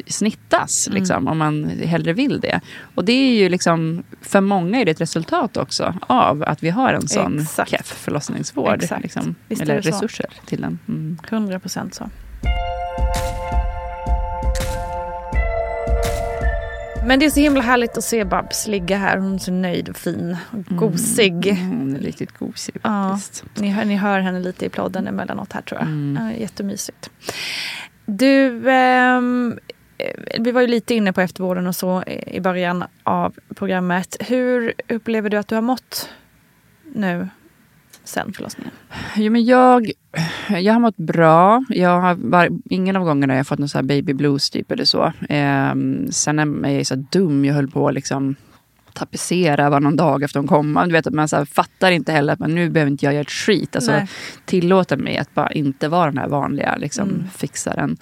snittas, 0.06 0.88
Mm. 0.88 0.98
liksom, 0.98 1.28
om 1.28 1.38
man 1.38 1.64
hellre 1.64 2.12
vill 2.12 2.40
det. 2.40 2.60
Och 2.94 3.04
det 3.04 3.12
är 3.12 3.34
ju 3.34 3.48
liksom, 3.48 4.02
för 4.22 4.40
många 4.40 4.80
är 4.80 4.84
det 4.84 4.90
ett 4.90 5.00
resultat 5.00 5.56
också 5.56 5.94
av 6.06 6.44
att 6.46 6.62
vi 6.62 6.70
har 6.70 6.92
en 6.94 7.08
sån 7.08 7.38
Exakt. 7.40 7.70
keff 7.70 7.86
förlossningsvård. 7.86 8.84
Liksom, 9.02 9.34
eller 9.48 9.74
det 9.76 9.82
så. 9.82 9.88
resurser 9.88 10.26
till 10.46 10.60
den. 10.60 10.78
Mm. 10.88 11.18
100 11.28 11.60
procent 11.60 11.94
så. 11.94 12.10
Men 17.06 17.18
det 17.18 17.26
är 17.26 17.30
så 17.30 17.40
himla 17.40 17.60
härligt 17.62 17.96
att 17.98 18.04
se 18.04 18.24
Babs 18.24 18.66
ligga 18.68 18.98
här. 18.98 19.16
Hon 19.18 19.34
är 19.34 19.38
så 19.38 19.52
nöjd 19.52 19.88
och 19.88 19.96
fin 19.96 20.36
och 20.50 20.64
gosig. 20.76 21.46
Mm, 21.46 21.68
hon 21.78 21.96
är 21.96 22.00
riktigt 22.00 22.38
gosig 22.38 22.74
Ja, 22.82 23.18
faktiskt. 23.22 23.44
ni, 23.60 23.68
hör, 23.68 23.84
ni 23.84 23.96
hör 23.96 24.20
henne 24.20 24.40
lite 24.40 24.66
i 24.66 24.68
plodden 24.68 25.06
emellanåt 25.06 25.52
här 25.52 25.62
tror 25.62 25.80
jag. 25.80 25.88
Mm. 25.88 26.26
Ja, 26.26 26.36
jättemysigt. 26.36 27.10
Du, 28.06 28.70
ehm, 28.70 29.58
eh, 29.68 29.71
vi 30.38 30.50
var 30.52 30.60
ju 30.60 30.66
lite 30.66 30.94
inne 30.94 31.12
på 31.12 31.20
eftervården 31.20 31.66
och 31.66 31.76
så 31.76 32.02
i 32.26 32.40
början 32.40 32.84
av 33.02 33.34
programmet. 33.54 34.16
Hur 34.20 34.72
upplever 34.88 35.30
du 35.30 35.36
att 35.36 35.48
du 35.48 35.54
har 35.54 35.62
mått 35.62 36.08
nu 36.94 37.28
sen 38.04 38.32
förlossningen? 38.32 38.72
Jo, 39.16 39.32
men 39.32 39.44
jag, 39.44 39.90
jag 40.48 40.72
har 40.72 40.80
mått 40.80 40.96
bra. 40.96 41.64
Jag 41.68 42.00
har 42.00 42.14
var, 42.14 42.48
ingen 42.70 42.96
av 42.96 43.04
gångerna 43.04 43.32
har 43.32 43.36
jag 43.36 43.46
fått 43.46 43.58
någon 43.58 43.68
så 43.68 43.78
här 43.78 43.82
baby 43.82 44.12
blues 44.12 44.50
typ 44.50 44.70
eller 44.70 44.84
så. 44.84 45.12
Ehm, 45.28 46.12
sen 46.12 46.64
är 46.64 46.70
jag 46.70 46.86
så 46.86 46.94
dum. 46.94 47.44
Jag 47.44 47.54
höll 47.54 47.70
på 47.70 47.88
att 47.88 47.94
liksom 47.94 48.36
tapetsera 48.92 49.70
varannan 49.70 49.96
dag 49.96 50.22
efter 50.22 50.38
hon 50.40 50.48
kom. 50.48 50.82
Du 50.86 50.92
vet, 50.92 51.06
att 51.06 51.14
man 51.14 51.28
så 51.28 51.46
fattar 51.46 51.90
inte 51.90 52.12
heller 52.12 52.32
att 52.32 52.38
man, 52.38 52.54
nu 52.54 52.70
behöver 52.70 52.90
inte 52.90 53.04
jag 53.04 53.14
göra 53.14 53.22
ett 53.22 53.30
skit. 53.30 53.76
Alltså, 53.76 53.92
Nej. 53.92 54.08
tillåter 54.44 54.96
mig 54.96 55.18
att 55.18 55.34
bara 55.34 55.50
inte 55.52 55.88
vara 55.88 56.06
den 56.06 56.18
här 56.18 56.28
vanliga 56.28 56.76
liksom, 56.76 57.08
Mm. 57.08 57.24
fixaren. 57.36 57.96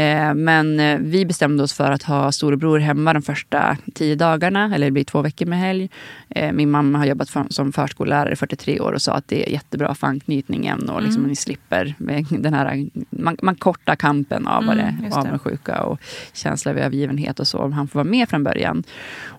Eh, 0.00 0.34
men 0.34 0.80
eh, 0.80 0.98
vi 0.98 1.26
bestämde 1.26 1.62
oss 1.62 1.72
för 1.72 1.92
att 1.92 2.02
ha 2.02 2.32
storebror 2.32 2.78
hemma 2.78 3.12
de 3.12 3.22
första 3.22 3.76
tio 3.94 4.14
dagarna, 4.14 4.74
eller 4.74 4.86
det 4.86 4.90
blir 4.90 5.04
två 5.04 5.22
veckor 5.22 5.46
med 5.46 5.58
helg. 5.58 5.90
Eh, 6.34 6.52
Min 6.52 6.70
mamma 6.70 6.98
har 6.98 7.06
jobbat 7.06 7.30
för- 7.30 7.46
som 7.50 7.72
förskollärare 7.72 8.32
i 8.32 8.36
43 8.36 8.80
år 8.80 8.92
och 8.92 9.02
sa 9.02 9.12
att 9.12 9.28
det 9.28 9.48
är 9.48 9.52
jättebra 9.52 9.94
för 9.94 10.06
anknytningen 10.06 10.88
och 10.88 11.02
liksom 11.02 11.20
Mm. 11.20 11.28
ni 11.28 11.36
slipper 11.36 11.94
den 12.38 12.54
här, 12.54 12.88
man, 13.10 13.36
man 13.42 13.54
kortar 13.54 13.96
kampen 13.96 14.46
av 14.46 14.64
vad 14.66 14.78
Mm, 14.78 14.94
det 15.10 15.16
avundsjuka 15.16 15.82
och 15.82 16.00
känsla 16.32 16.70
av 16.70 16.78
övergivenhet 16.78 17.40
och 17.40 17.46
så. 17.46 17.68
Han 17.68 17.88
får 17.88 17.98
vara 17.98 18.10
med 18.10 18.28
från 18.28 18.44
början. 18.44 18.82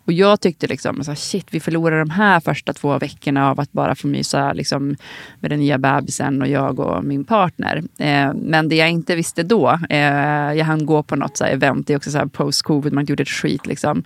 Och 0.05 0.13
jag 0.13 0.41
tyckte 0.41 0.67
liksom, 0.67 1.03
så 1.03 1.15
shit, 1.15 1.47
vi 1.51 1.59
förlorar 1.59 1.99
de 1.99 2.09
här 2.09 2.39
första 2.39 2.73
två 2.73 2.97
veckorna 2.99 3.49
av 3.51 3.59
att 3.59 3.71
bara 3.71 3.95
få 3.95 4.07
mysa 4.07 4.53
liksom, 4.53 4.95
med 5.39 5.51
den 5.51 5.59
nya 5.59 5.77
bebisen 5.77 6.41
och 6.41 6.47
jag 6.47 6.79
och 6.79 7.03
min 7.03 7.23
partner. 7.23 7.83
Eh, 7.99 8.33
men 8.33 8.69
det 8.69 8.75
jag 8.75 8.89
inte 8.89 9.15
visste 9.15 9.43
då, 9.43 9.79
eh, 9.89 10.53
jag 10.53 10.65
hann 10.65 10.85
gå 10.85 11.03
på 11.03 11.15
något 11.15 11.37
så 11.37 11.43
event, 11.45 11.87
det 11.87 11.93
är 11.93 11.97
också 11.97 12.11
så 12.11 12.17
här 12.17 12.25
post-covid, 12.25 12.93
man 12.93 13.05
gjort 13.05 13.19
ett 13.19 13.29
skit 13.29 13.65
liksom. 13.67 14.03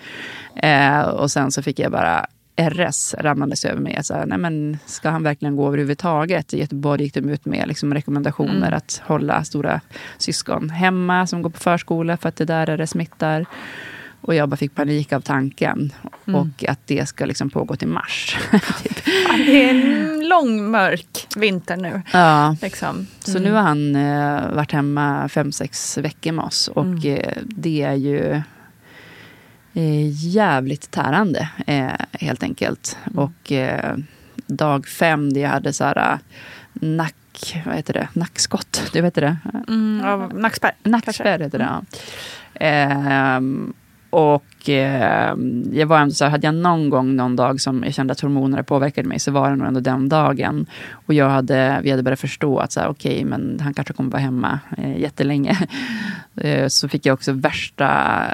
Eh, 0.55 0.99
och 1.01 1.31
sen 1.31 1.51
så 1.51 1.61
fick 1.61 1.79
jag 1.79 1.91
bara 1.91 2.25
RS 2.57 3.15
ramlandes 3.19 3.65
över 3.65 3.81
mig. 3.81 3.99
Så 4.03 4.13
här, 4.13 4.25
nej 4.25 4.37
men, 4.37 4.77
ska 4.85 5.09
han 5.09 5.23
verkligen 5.23 5.55
gå 5.55 5.67
överhuvudtaget? 5.67 6.53
I 6.53 6.59
Göteborg 6.59 7.03
gick 7.03 7.13
de 7.13 7.29
ut 7.29 7.45
med 7.45 7.67
liksom 7.67 7.93
rekommendationer 7.93 8.55
Mm. 8.67 8.73
att 8.73 9.01
hålla 9.05 9.43
stora 9.43 9.81
syskon 10.17 10.69
hemma 10.69 11.27
som 11.27 11.41
går 11.41 11.49
på 11.49 11.59
förskola 11.59 12.17
för 12.17 12.29
att 12.29 12.35
det 12.35 12.45
där 12.45 12.69
är 12.69 12.77
det 12.77 12.87
smittar. 12.87 13.45
Och 14.21 14.35
jag 14.35 14.49
bara 14.49 14.57
fick 14.57 14.75
panik 14.75 15.13
av 15.13 15.21
tanken. 15.21 15.93
Mm. 16.27 16.39
Och 16.41 16.63
att 16.69 16.79
det 16.87 17.05
ska 17.09 17.25
liksom 17.25 17.49
pågå 17.49 17.75
till 17.75 17.87
mars. 17.87 18.37
Fan, 19.27 19.39
Det 19.45 19.63
är 19.63 19.69
en 19.69 20.27
lång 20.29 20.71
mörk 20.71 21.27
vinter 21.35 21.77
nu. 21.77 22.01
ja. 22.13 22.55
Liksom. 22.61 23.07
Så 23.19 23.31
Mm. 23.31 23.43
nu 23.43 23.51
har 23.51 23.61
han 23.61 23.95
eh, 23.95 24.55
varit 24.55 24.71
hemma 24.71 25.29
fem, 25.29 25.51
sex 25.51 25.97
veckor 25.97 26.31
med 26.31 26.45
oss. 26.45 26.67
Och 26.67 26.83
Mm. 26.85 27.15
eh, 27.15 27.33
det 27.45 27.81
är 27.81 27.93
ju 27.93 28.41
jävligt 30.11 30.91
tärande, 30.91 31.49
eh, 31.67 31.91
helt 32.11 32.43
enkelt. 32.43 32.97
Mm. 33.05 33.19
Och 33.19 33.51
eh, 33.51 33.97
dag 34.47 34.87
fem, 34.87 35.33
det 35.33 35.39
jag 35.39 35.49
hade 35.49 35.73
så 35.73 35.83
här 35.83 36.11
eh, 36.11 36.17
nack... 36.73 37.15
Vad 37.65 37.75
heter 37.75 37.93
det? 37.93 38.07
Nackskott. 38.13 38.89
Du 38.93 39.01
vet 39.01 39.15
det? 39.15 39.37
Mm, 39.67 40.29
nackspärr. 40.33 40.71
Nackspärr 40.83 41.39
heter 41.39 41.59
det, 41.59 41.65
ja. 41.65 41.83
Ehm, 42.53 43.73
och 44.15 44.69
ehm, 44.69 45.63
jag 45.73 45.87
var 45.87 45.99
ändå 45.99 46.13
så 46.13 46.23
här, 46.23 46.31
hade 46.31 46.47
jag 46.47 46.55
någon 46.55 46.89
gång 46.89 47.15
någon 47.15 47.35
dag 47.35 47.61
som 47.61 47.83
jag 47.83 47.93
kände 47.93 48.11
att 48.11 48.19
hormonerna 48.19 48.63
påverkade 48.63 49.07
mig 49.07 49.19
så 49.19 49.31
var 49.31 49.49
det 49.49 49.55
nog 49.55 49.67
ändå 49.67 49.79
den 49.79 50.09
dagen. 50.09 50.65
Och 50.91 51.13
jag 51.13 51.29
hade, 51.29 51.79
vi 51.83 51.91
hade 51.91 52.03
börjat 52.03 52.19
förstå 52.19 52.59
att 52.59 52.71
så 52.71 52.79
här, 52.79 52.87
okej, 52.87 53.25
men 53.25 53.59
han 53.63 53.73
kanske 53.73 53.93
kommer 53.93 54.11
vara 54.11 54.21
hemma 54.21 54.59
eh, 54.77 54.99
jättelänge. 54.99 55.57
Eh, 56.41 56.67
så 56.67 56.87
fick 56.87 57.05
jag 57.05 57.13
också 57.13 57.31
värsta 57.31 57.87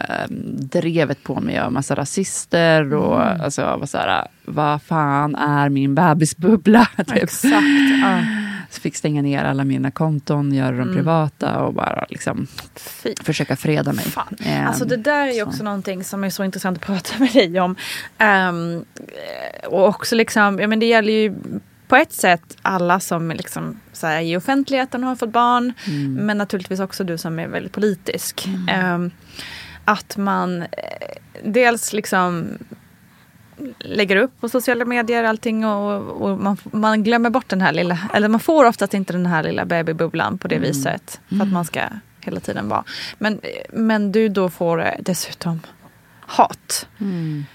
eh, 0.09 0.25
drevet 0.59 1.23
på 1.23 1.41
mig 1.41 1.59
av 1.59 1.71
massa 1.71 1.95
rasister. 1.95 2.93
Och 2.93 3.21
Mm. 3.21 3.41
alltså, 3.41 3.61
jag 3.61 3.77
var 3.77 3.85
så 3.85 3.97
här, 3.97 4.27
vad 4.45 4.81
fan 4.81 5.35
är 5.35 5.69
min 5.69 5.95
bebisbubbla? 5.95 6.87
Typ. 6.97 7.23
Exakt. 7.23 7.53
Fick 8.79 8.95
stänga 8.95 9.21
ner 9.21 9.43
alla 9.43 9.63
mina 9.63 9.91
konton, 9.91 10.53
göra 10.53 10.71
dem 10.71 10.81
Mm. 10.81 10.95
privata 10.95 11.59
och 11.59 11.73
bara 11.73 12.05
liksom 12.09 12.47
Fy. 12.75 13.13
försöka 13.23 13.55
freda 13.55 13.93
mig. 13.93 14.05
Ehm, 14.39 14.67
Alltså 14.67 14.85
det 14.85 14.97
där 14.97 15.27
är 15.27 15.31
ju 15.31 15.39
så. 15.39 15.45
också 15.45 15.63
någonting 15.63 16.03
som 16.03 16.23
är 16.23 16.29
så 16.29 16.43
intressant 16.43 16.77
att 16.77 16.83
prata 16.85 17.13
med 17.19 17.33
dig 17.33 17.59
om. 17.59 17.75
Ehm, 18.17 18.85
och 19.67 19.87
också 19.87 20.15
liksom, 20.15 20.59
ja 20.59 20.67
men 20.67 20.79
det 20.79 20.85
gäller 20.85 21.13
ju 21.13 21.35
på 21.87 21.95
ett 21.95 22.13
sätt 22.13 22.57
alla 22.61 22.99
som 22.99 23.31
liksom, 23.31 23.79
så 23.93 24.07
här, 24.07 24.17
är 24.17 24.21
i 24.21 24.37
offentligheten 24.37 25.03
och 25.03 25.09
har 25.09 25.15
fått 25.15 25.31
barn. 25.31 25.73
Mm. 25.87 26.13
Men 26.13 26.37
naturligtvis 26.37 26.79
också 26.79 27.03
du 27.03 27.17
som 27.17 27.39
är 27.39 27.47
väldigt 27.47 27.71
politisk. 27.73 28.47
Ehm, 28.69 29.11
att 29.85 30.17
man 30.17 30.61
eh, 30.61 30.67
dels 31.43 31.93
liksom 31.93 32.47
lägger 33.79 34.15
upp 34.15 34.41
på 34.41 34.49
sociala 34.49 34.85
medier 34.85 35.23
allting 35.23 35.65
och, 35.65 36.21
och 36.21 36.39
man, 36.39 36.57
man 36.63 37.03
glömmer 37.03 37.29
bort 37.29 37.49
den 37.49 37.61
här 37.61 37.71
lilla, 37.71 37.99
eller 38.13 38.27
man 38.27 38.39
får 38.39 38.65
oftast 38.65 38.93
inte 38.93 39.13
den 39.13 39.25
här 39.25 39.43
lilla 39.43 39.65
babybubblan 39.65 40.37
på 40.37 40.47
det 40.47 40.55
Mm. 40.55 40.67
viset. 40.67 41.19
För 41.29 41.41
att 41.41 41.51
man 41.51 41.65
ska 41.65 41.81
hela 42.19 42.39
tiden 42.39 42.69
vara. 42.69 42.83
Men, 43.17 43.39
men 43.73 44.11
du 44.11 44.29
då 44.29 44.49
får 44.49 44.81
eh, 44.81 44.93
dessutom 44.99 45.59
hat. 46.19 46.87
Mm. 46.99 47.45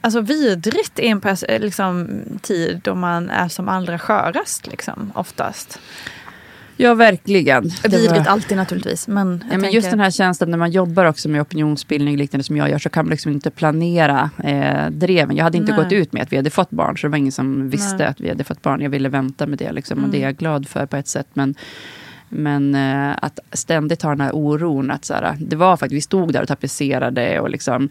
Alltså 0.00 0.20
vidrigt 0.20 0.98
i 0.98 1.08
en 1.08 1.22
eh, 1.48 1.60
liksom, 1.60 2.08
tid 2.42 2.80
då 2.84 2.94
man 2.94 3.30
är 3.30 3.48
som 3.48 3.68
allra 3.68 3.98
skörast 3.98 4.66
liksom, 4.66 5.12
oftast. 5.14 5.80
Ja, 6.82 6.94
verkligen. 6.94 7.62
Vidrigt 7.82 8.10
var- 8.10 8.26
alltid 8.26 8.56
naturligtvis. 8.56 9.08
Men, 9.08 9.28
Ja, 9.42 9.46
men 9.50 9.60
tänker, 9.60 9.74
just 9.76 9.90
den 9.90 10.00
här 10.00 10.10
känslan 10.10 10.50
när 10.50 10.58
man 10.58 10.70
jobbar 10.70 11.04
också 11.04 11.28
med 11.28 11.40
opinionsbildning 11.40 12.14
och 12.14 12.18
liknande 12.18 12.44
som 12.44 12.56
jag 12.56 12.70
gör 12.70 12.78
så 12.78 12.88
kan 12.88 13.04
man 13.04 13.10
liksom 13.10 13.32
inte 13.32 13.50
planera 13.50 14.30
eh, 14.44 14.90
dreven. 14.90 15.36
Jag 15.36 15.44
hade 15.44 15.58
inte 15.58 15.72
Nej. 15.72 15.82
gått 15.84 15.92
ut 15.92 16.12
med 16.12 16.22
att 16.22 16.32
vi 16.32 16.36
hade 16.36 16.50
fått 16.50 16.70
barn 16.70 16.98
så 16.98 17.06
det 17.06 17.10
var 17.10 17.18
ingen 17.18 17.32
som 17.32 17.70
visste 17.70 17.96
Nej. 17.96 18.06
att 18.06 18.20
vi 18.20 18.28
hade 18.28 18.44
fått 18.44 18.62
barn. 18.62 18.80
Jag 18.80 18.90
ville 18.90 19.08
vänta 19.08 19.46
med 19.46 19.58
det 19.58 19.72
liksom, 19.72 20.04
och 20.04 20.10
det 20.10 20.16
är 20.16 20.18
Mm. 20.18 20.28
jag 20.28 20.36
glad 20.36 20.68
för 20.68 20.86
på 20.86 20.96
ett 20.96 21.08
sätt. 21.08 21.26
Men, 21.34 21.54
men 22.32 22.74
eh, 22.74 23.16
att 23.22 23.38
ständigt 23.52 24.02
ha 24.02 24.10
den 24.10 24.20
här 24.20 24.32
oron 24.34 24.90
att 24.90 25.04
så 25.04 25.14
här, 25.14 25.36
det 25.40 25.56
var 25.56 25.76
faktiskt, 25.76 25.96
vi 25.96 26.00
stod 26.00 26.32
där 26.32 26.42
och 26.42 26.48
tapetserade 26.48 27.40
och 27.40 27.50
liksom 27.50 27.88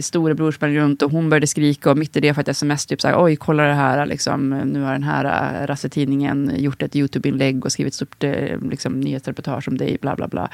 storebror 0.00 0.52
sprang 0.52 0.76
runt 0.76 1.02
och 1.02 1.10
hon 1.10 1.30
började 1.30 1.46
skrika 1.46 1.90
och 1.90 1.98
mitt 1.98 2.16
i 2.16 2.20
det 2.20 2.34
för 2.34 2.40
ett 2.40 2.48
sms 2.48 2.86
typ 2.86 3.00
så 3.00 3.08
här, 3.08 3.24
oj 3.24 3.36
kolla 3.36 3.62
det 3.62 3.74
här, 3.74 4.06
liksom, 4.06 4.48
nu 4.50 4.82
har 4.82 4.92
den 4.92 5.02
här 5.02 5.24
eh, 5.24 5.66
rassetidningen 5.66 6.52
gjort 6.56 6.82
ett 6.82 6.96
YouTube-inlägg 6.96 7.64
och 7.64 7.72
skrivit 7.72 7.90
ett 7.90 7.94
stort 7.94 8.24
eh, 8.24 8.58
liksom, 8.70 9.00
nyhetsreportage 9.00 9.68
om 9.68 9.78
dig, 9.78 9.98
bla 10.00 10.16
bla 10.16 10.28
bla. 10.28 10.48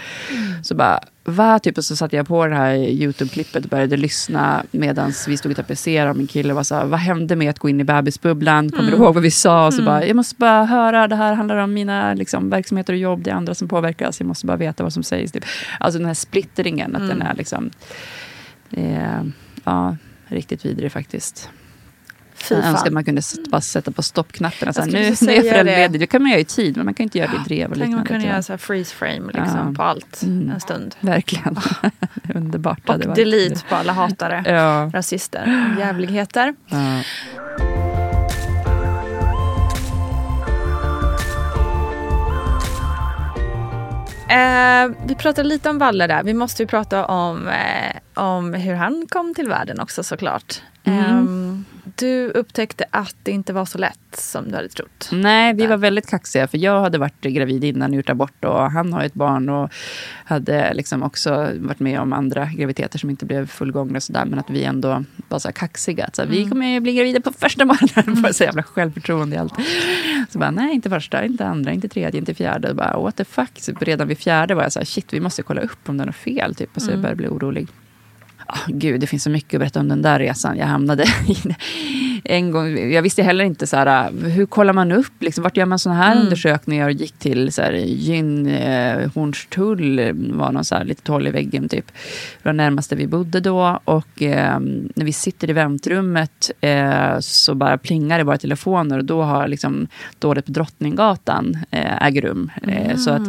Så 0.62 0.74
bara, 0.74 1.00
va? 1.30 1.58
Typ, 1.58 1.78
och 1.78 1.84
så 1.84 1.96
satte 1.96 2.16
jag 2.16 2.26
på 2.28 2.46
det 2.46 2.54
här 2.54 2.74
YouTube-klippet 2.74 3.64
och 3.64 3.70
började 3.70 3.96
lyssna 3.96 4.62
medan 4.70 5.12
vi 5.28 5.36
stod 5.36 5.50
och 5.50 5.56
tapetserade 5.56 6.10
och 6.10 6.16
min 6.16 6.26
kille 6.26 6.52
var 6.54 6.62
så 6.62 6.74
här, 6.74 6.84
vad 6.84 7.00
hände 7.00 7.36
med 7.36 7.50
att 7.50 7.58
gå 7.58 7.68
in 7.68 7.80
i 7.80 7.84
bebisbubblan? 7.84 8.70
Kommer 8.70 8.82
du 8.82 8.88
Mm. 8.88 9.02
ihåg 9.02 9.14
vad 9.14 9.22
vi 9.22 9.30
sa? 9.30 9.66
Och 9.66 9.72
så 9.74 9.80
Mm. 9.80 9.86
bara, 9.92 10.06
jag 10.06 10.16
måste 10.16 10.34
bara 10.38 10.64
höra, 10.64 11.08
det 11.08 11.16
här 11.16 11.34
handlar 11.34 11.56
om 11.56 11.72
mina 11.74 12.14
liksom, 12.14 12.50
verksamheter 12.50 12.92
och 12.92 12.98
jobb, 12.98 13.22
det 13.22 13.30
är 13.30 13.34
andra 13.34 13.54
som 13.54 13.68
påverkas, 13.68 14.20
jag 14.20 14.26
måste 14.26 14.46
bara 14.46 14.56
veta 14.56 14.82
vad 14.82 14.92
som 14.92 15.02
sägs. 15.02 15.32
Typ. 15.32 15.44
Alltså 15.80 15.98
den 15.98 16.06
här 16.06 16.14
splittringen, 16.14 16.96
att 16.96 17.02
Mm. 17.02 17.18
den 17.18 17.26
är 17.26 17.34
liksom, 17.34 17.70
eh, 18.70 19.22
ja, 19.64 19.96
riktigt 20.26 20.64
vidrig 20.64 20.92
faktiskt. 20.92 21.50
Jag 22.50 22.64
önskar 22.64 22.90
man 22.90 23.04
kunde 23.04 23.22
bara 23.50 23.60
sätta 23.60 23.90
på 23.90 24.02
stoppknappen. 24.02 24.68
Alltså, 24.68 24.84
nu, 24.84 24.92
nu 24.92 25.32
är 25.34 25.42
föräldraledig. 25.52 26.00
Det 26.00 26.06
kan 26.06 26.22
man 26.22 26.30
göra 26.30 26.40
i 26.40 26.44
tid, 26.44 26.76
men 26.76 26.84
man 26.84 26.94
kan 26.94 27.04
inte 27.04 27.18
göra 27.18 27.30
det 27.30 27.36
i 27.54 27.56
drev 27.56 27.70
och 27.70 27.76
Tänk 27.78 27.88
om 27.88 27.94
man 27.94 28.04
kunde 28.06 28.26
göra 28.26 28.42
så 28.42 28.52
här 28.52 28.58
freeze 28.58 28.94
frame 28.94 29.26
liksom, 29.32 29.58
Ja. 29.68 29.74
på 29.76 29.82
allt 29.82 30.22
Mm. 30.22 30.50
en 30.50 30.60
stund. 30.60 30.94
Verkligen. 31.00 31.56
Underbart. 32.34 32.88
hade 32.88 33.02
Och 33.04 33.08
varit. 33.08 33.16
delete 33.16 33.60
på 33.68 33.74
alla 33.74 33.92
hatare, 33.92 34.42
Ja. 34.52 34.90
rasister, 34.94 35.74
jävligheter. 35.78 36.54
Ja. 36.66 37.00
Eh, 44.28 44.90
vi 45.06 45.14
pratade 45.14 45.48
lite 45.48 45.70
om 45.70 45.78
Valle 45.78 46.06
där. 46.06 46.22
Vi 46.22 46.34
måste 46.34 46.62
ju 46.62 46.66
prata 46.66 47.06
om, 47.06 47.48
eh, 47.48 48.22
om 48.22 48.54
hur 48.54 48.74
han 48.74 49.06
kom 49.08 49.34
till 49.34 49.48
världen 49.48 49.80
också 49.80 50.02
såklart. 50.02 50.62
Mm. 50.84 51.04
Ehm, 51.04 51.64
du 51.98 52.30
upptäckte 52.30 52.84
att 52.90 53.16
det 53.22 53.30
inte 53.30 53.52
var 53.52 53.64
så 53.64 53.78
lätt 53.78 53.98
som 54.12 54.48
du 54.48 54.56
hade 54.56 54.68
trott. 54.68 55.08
Nej, 55.12 55.54
vi 55.54 55.66
var 55.66 55.76
väldigt 55.76 56.06
kaxiga. 56.10 56.48
För 56.48 56.58
jag 56.58 56.80
hade 56.80 56.98
varit 56.98 57.20
gravid 57.20 57.64
innan 57.64 57.90
och 57.90 57.96
gjort 57.96 58.10
abort. 58.10 58.44
Och 58.44 58.70
han 58.70 58.92
har 58.92 59.02
ett 59.04 59.14
barn 59.14 59.48
och 59.48 59.70
hade 60.24 60.74
liksom 60.74 61.02
också 61.02 61.50
varit 61.56 61.80
med 61.80 62.00
om 62.00 62.12
andra 62.12 62.44
graviditeter 62.46 62.98
som 62.98 63.10
inte 63.10 63.26
blev 63.26 63.46
fullgångna. 63.46 63.96
Och 63.96 64.02
så 64.02 64.12
där, 64.12 64.24
men 64.24 64.38
att 64.38 64.50
vi 64.50 64.64
ändå 64.64 65.04
var 65.28 65.38
så 65.38 65.52
kaxiga. 65.52 66.04
Att 66.04 66.16
så 66.16 66.22
här, 66.22 66.28
Vi 66.28 66.36
Mm. 66.38 66.50
kommer 66.50 66.66
ju 66.66 66.80
bli 66.80 66.94
gravida 66.94 67.20
på 67.20 67.32
första 67.32 67.64
månaden. 67.64 68.22
Bara 68.22 68.32
så 68.32 68.44
jävla 68.44 68.62
självförtroende 68.62 69.36
i 69.36 69.38
allt. 69.38 69.54
Så 70.30 70.38
bara, 70.38 70.50
nej, 70.50 70.74
inte 70.74 70.90
första, 70.90 71.24
inte 71.24 71.44
andra, 71.46 71.72
inte 71.72 71.88
tredje, 71.88 72.20
inte 72.20 72.34
fjärde. 72.34 72.70
Och 72.70 72.76
bara, 72.76 72.98
what 73.00 73.16
the 73.16 73.24
fuck. 73.24 73.50
Så 73.54 73.72
redan 73.80 74.08
vid 74.08 74.18
fjärde 74.18 74.54
var 74.54 74.62
jag 74.62 74.72
så 74.72 74.78
här, 74.78 74.86
shit, 74.86 75.12
vi 75.12 75.20
måste 75.20 75.42
kolla 75.42 75.60
upp 75.60 75.88
om 75.88 75.96
det 75.96 76.04
är 76.04 76.06
något 76.06 76.16
fel. 76.16 76.54
Typ. 76.54 76.76
Och 76.76 76.82
så 76.82 76.88
jag 76.88 76.92
Mm. 76.92 77.02
började 77.02 77.16
bli 77.16 77.28
orolig. 77.28 77.68
Ah, 78.50 78.58
gud, 78.68 79.00
det 79.00 79.06
finns 79.06 79.22
så 79.22 79.30
mycket 79.30 79.54
att 79.54 79.60
berätta 79.60 79.80
om 79.80 79.88
den 79.88 80.02
där 80.02 80.18
resan. 80.18 80.56
Jag 80.58 80.66
hamnade 80.66 81.04
i 81.28 81.36
en 82.24 82.50
gång. 82.50 82.92
Jag 82.92 83.02
visste 83.02 83.22
heller 83.22 83.44
inte 83.44 83.66
så 83.66 83.76
här, 83.76 84.10
hur 84.28 84.46
kollar 84.46 84.72
man 84.72 84.92
upp, 84.92 85.12
liksom, 85.20 85.42
vart 85.44 85.56
gör 85.56 85.66
man 85.66 85.78
sådana 85.78 86.02
här 86.02 86.12
Mm. 86.12 86.24
undersökningar? 86.24 86.84
Och 86.86 86.92
gick 86.92 87.18
till 87.18 87.52
så 87.52 87.62
här, 87.62 87.72
gyn, 87.72 88.46
eh, 88.46 89.10
Hornstull, 89.14 90.12
var 90.32 90.52
någon 90.52 90.64
så 90.64 90.74
här 90.74 90.84
litet 90.84 91.08
hål 91.08 91.26
i 91.26 91.30
väggen 91.30 91.68
typ. 91.68 91.86
Det 92.42 92.48
var 92.48 92.52
närmaste 92.52 92.96
vi 92.96 93.06
bodde 93.06 93.40
då. 93.40 93.80
Och 93.84 94.22
eh, 94.22 94.60
när 94.94 95.04
vi 95.04 95.12
sitter 95.12 95.50
i 95.50 95.52
väntrummet 95.52 96.50
eh, 96.60 97.18
så 97.20 97.54
bara 97.54 97.78
plingar 97.78 98.18
det 98.18 98.24
bara 98.24 98.38
telefoner. 98.38 98.98
Och 98.98 99.04
då 99.04 99.22
har 99.22 99.48
liksom 99.48 99.86
dådet 100.18 100.46
på 100.46 100.52
Drottninggatan 100.52 101.58
eh, 101.70 102.06
äger 102.06 102.22
rum. 102.22 102.50
Eh, 102.62 102.96
Så 102.96 103.10
att 103.10 103.22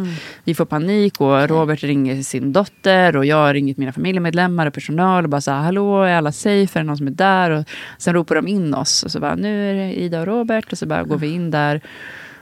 vi 0.44 0.54
får 0.54 0.64
panik 0.64 1.20
och 1.20 1.48
Robert 1.48 1.82
ringer 1.84 2.22
sin 2.22 2.52
dotter 2.52 3.16
och 3.16 3.24
jag 3.26 3.36
har 3.36 3.54
ringt 3.54 3.78
mina 3.78 3.92
familjemedlemmar 3.92 4.66
och 4.66 4.74
personal 4.74 5.09
och 5.18 5.28
bara 5.28 5.40
så 5.40 5.50
här, 5.50 5.60
hallå, 5.60 6.02
är 6.02 6.14
alla 6.14 6.32
safe? 6.32 6.78
Är 6.78 6.82
det 6.82 6.86
någon 6.86 6.96
som 6.96 7.06
är 7.06 7.10
där? 7.10 7.50
Och 7.50 7.64
sen 7.98 8.14
ropar 8.14 8.34
de 8.34 8.48
in 8.48 8.74
oss 8.74 9.02
och 9.02 9.10
så 9.10 9.20
bara, 9.20 9.34
nu 9.34 9.70
är 9.70 9.74
det 9.74 10.00
Ida 10.00 10.20
och 10.20 10.26
Robert 10.26 10.72
och 10.72 10.78
så 10.78 10.86
bara 10.86 11.02
går 11.02 11.16
vi 11.16 11.28
in 11.28 11.50
där. 11.50 11.80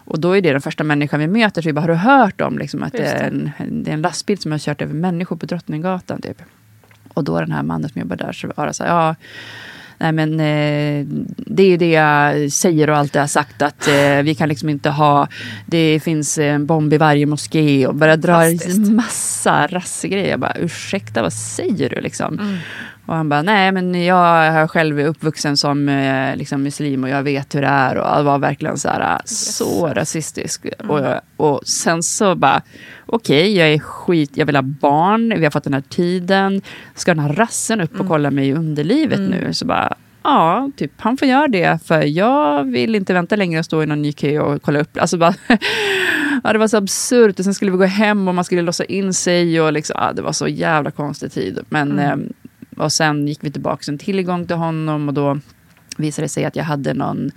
Och 0.04 0.20
då 0.20 0.36
är 0.36 0.42
det 0.42 0.52
den 0.52 0.60
första 0.60 0.84
människan 0.84 1.20
vi 1.20 1.26
möter. 1.26 1.62
Så 1.62 1.68
vi 1.68 1.72
bara, 1.72 1.80
har 1.80 1.88
du 1.88 1.94
hört 1.94 2.40
om 2.40 2.58
liksom, 2.58 2.82
att 2.82 2.92
det 2.92 2.98
det. 2.98 3.04
är, 3.04 3.26
en, 3.28 3.52
det 3.84 3.90
är 3.90 3.94
en 3.94 4.02
lastbil 4.02 4.38
som 4.38 4.52
har 4.52 4.58
kört 4.58 4.82
över 4.82 4.94
människor 4.94 5.36
på 5.36 5.46
Drottninggatan? 5.46 6.20
Typ. 6.20 6.42
Och 7.14 7.24
då 7.24 7.40
den 7.40 7.52
här 7.52 7.62
mannen 7.62 7.90
som 7.90 8.00
jobbar 8.00 8.16
där 8.16 8.32
så 8.32 8.52
var 8.56 8.66
det 8.66 8.72
så 8.72 8.84
här, 8.84 8.90
ja, 8.90 9.14
Nej 9.98 10.12
men 10.12 10.32
eh, 10.40 11.06
det 11.36 11.62
är 11.62 11.78
det 11.78 11.90
jag 11.90 12.52
säger 12.52 12.90
och 12.90 12.96
alltid 12.96 13.20
har 13.20 13.26
sagt 13.26 13.62
att 13.62 13.88
eh, 13.88 14.22
vi 14.22 14.34
kan 14.34 14.48
liksom 14.48 14.68
inte 14.68 14.90
ha, 14.90 15.28
det 15.66 16.00
finns 16.00 16.38
en 16.38 16.66
bomb 16.66 16.92
i 16.92 16.98
varje 16.98 17.26
moské 17.26 17.86
och 17.86 17.94
bara 17.94 18.16
drar 18.16 18.42
Fantastiskt. 18.42 18.90
massa 18.90 19.66
rassegrejer. 19.66 20.30
Jag 20.30 20.40
bara 20.40 20.54
ursäkta 20.54 21.22
vad 21.22 21.32
säger 21.32 21.90
du 21.90 22.00
liksom? 22.00 22.38
Mm. 22.38 22.56
Och 23.08 23.14
han 23.14 23.28
bara 23.28 23.42
nej 23.42 23.72
men 23.72 24.04
jag 24.04 24.46
är 24.46 24.66
själv 24.66 25.00
uppvuxen 25.00 25.56
som 25.56 25.88
eh, 25.88 26.36
liksom 26.36 26.62
muslim 26.62 27.04
och 27.04 27.10
jag 27.10 27.22
vet 27.22 27.54
hur 27.54 27.60
det 27.60 27.66
är 27.66 27.96
och 27.98 28.16
det 28.16 28.22
var 28.22 28.38
verkligen 28.38 28.78
så 28.78 28.88
här 28.88 29.20
så 29.24 29.86
rasistisk. 29.94 30.66
Och, 30.88 30.98
jag- 31.00 31.20
och 31.36 31.60
sen 31.66 32.02
så 32.02 32.34
bara 32.34 32.62
okej 33.06 33.56
jag 33.56 33.68
är 33.68 33.78
skit, 33.78 34.30
jag 34.34 34.46
vill 34.46 34.56
ha 34.56 34.62
barn, 34.62 35.34
vi 35.38 35.44
har 35.44 35.50
fått 35.50 35.64
den 35.64 35.74
här 35.74 35.80
tiden. 35.88 36.62
Ska 36.94 37.14
den 37.14 37.24
här 37.24 37.32
rassen 37.32 37.80
upp 37.80 38.00
och 38.00 38.08
kolla 38.08 38.30
mig 38.30 38.48
i 38.48 38.52
underlivet 38.54 39.18
Mm. 39.18 39.30
nu? 39.30 39.54
Så 39.54 39.64
bara 39.66 39.94
Ja, 40.22 40.70
typ 40.76 40.92
han 40.96 41.16
får 41.16 41.28
göra 41.28 41.48
det 41.48 41.78
för 41.86 42.02
jag 42.02 42.64
vill 42.64 42.94
inte 42.94 43.14
vänta 43.14 43.36
längre 43.36 43.58
och 43.58 43.64
stå 43.64 43.82
i 43.82 43.86
någon 43.86 44.02
ny 44.02 44.12
kö 44.12 44.38
och 44.40 44.62
kolla 44.62 44.80
upp. 44.80 44.98
Alltså 45.00 45.16
bara, 45.18 45.34
ja, 46.44 46.52
det 46.52 46.58
var 46.58 46.68
så 46.68 46.76
absurt 46.76 47.38
och 47.38 47.44
sen 47.44 47.54
skulle 47.54 47.70
vi 47.70 47.76
gå 47.76 47.84
hem 47.84 48.28
och 48.28 48.34
man 48.34 48.44
skulle 48.44 48.62
låsa 48.62 48.84
in 48.84 49.14
sig 49.14 49.60
och 49.60 49.72
liksom, 49.72 49.96
ja, 50.00 50.12
det 50.12 50.22
var 50.22 50.32
så 50.32 50.48
jävla 50.48 50.90
konstig 50.90 51.32
tid. 51.32 51.58
Men, 51.68 51.92
Mm. 51.92 52.04
ehm, 52.10 52.32
och 52.80 52.92
sen 52.92 53.28
gick 53.28 53.38
vi 53.44 53.50
tillbaka 53.50 53.90
en 53.92 53.98
tillgång 53.98 54.46
till 54.46 54.56
honom 54.56 55.08
och 55.08 55.14
då 55.14 55.40
visade 55.96 56.24
det 56.24 56.28
sig 56.28 56.44
att 56.44 56.56
jag 56.56 56.64
hade 56.64 56.94
någon, 56.94 57.30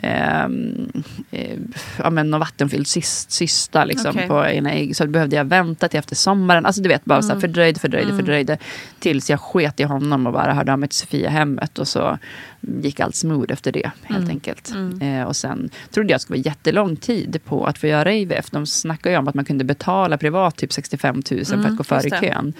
ehm, 0.00 0.92
eh, 1.30 1.58
ja, 1.98 2.10
men 2.10 2.30
någon 2.30 2.40
vattenfylld 2.40 2.86
cyst, 2.86 3.30
cysta 3.30 3.84
liksom, 3.84 4.10
Okej. 4.10 4.28
på 4.28 4.46
ena 4.46 4.72
ägg. 4.72 4.96
Så 4.96 5.04
då 5.04 5.10
behövde 5.10 5.36
jag 5.36 5.44
vänta 5.44 5.88
till 5.88 5.98
efter 5.98 6.16
sommaren. 6.16 6.66
Alltså 6.66 6.82
du 6.82 6.88
vet, 6.88 7.04
bara 7.04 7.22
så 7.22 7.28
här, 7.28 7.34
Mm. 7.34 7.40
fördröjde, 7.40 7.80
fördröjde, 7.80 8.06
Mm. 8.10 8.18
fördröjde. 8.18 8.58
Tills 8.98 9.30
jag 9.30 9.40
sket 9.40 9.80
i 9.80 9.82
honom 9.82 10.26
och 10.26 10.32
bara 10.32 10.52
hörde 10.54 10.72
av 10.72 10.78
mig 10.78 10.88
till 10.88 10.98
Sofia-hemmet. 10.98 11.78
Och 11.78 11.88
så 11.88 12.18
gick 12.60 13.00
allt 13.00 13.14
smooth 13.16 13.52
efter 13.52 13.72
det 13.72 13.90
helt 14.02 14.18
Mm. 14.18 14.30
enkelt. 14.30 14.70
Mm. 14.74 15.02
Eh, 15.20 15.26
och 15.26 15.36
sen 15.36 15.70
trodde 15.90 16.08
jag 16.10 16.16
att 16.16 16.20
det 16.20 16.22
skulle 16.22 16.38
vara 16.38 16.46
jättelång 16.46 16.96
tid 16.96 17.40
på 17.44 17.66
att 17.66 17.78
få 17.78 17.86
göra 17.86 18.12
IVF. 18.12 18.50
De 18.50 18.66
snackar 18.66 19.10
ju 19.10 19.16
om 19.16 19.28
att 19.28 19.34
man 19.34 19.44
kunde 19.44 19.64
betala 19.64 20.18
privat 20.18 20.56
typ 20.56 20.72
65 20.72 21.14
000 21.30 21.44
för 21.44 21.54
Mm, 21.54 21.66
att 21.66 21.76
gå 21.76 21.84
före 21.84 22.00
det. 22.08 22.20
kön. 22.20 22.52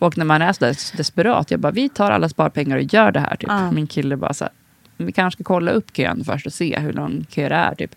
Och 0.00 0.18
när 0.18 0.24
man 0.24 0.42
är 0.42 0.52
så 0.52 0.64
där 0.64 0.96
desperat, 0.96 1.50
jag 1.50 1.60
bara 1.60 1.72
vi 1.72 1.88
tar 1.88 2.10
alla 2.10 2.28
sparpengar 2.28 2.76
och 2.76 2.82
gör 2.94 3.12
det 3.12 3.20
här. 3.20 3.36
Typ. 3.36 3.48
Ja. 3.50 3.70
Min 3.70 3.86
kille 3.86 4.16
bara 4.16 4.34
så 4.34 4.44
här, 4.44 4.52
vi 4.96 5.12
kanske 5.12 5.36
ska 5.36 5.44
kolla 5.44 5.70
upp 5.70 5.92
kön 5.96 6.24
först 6.24 6.46
och 6.46 6.52
se 6.52 6.78
hur 6.78 6.92
lång 6.92 7.26
kö 7.30 7.48
det 7.48 7.54
är. 7.54 7.74
Typ. 7.74 7.94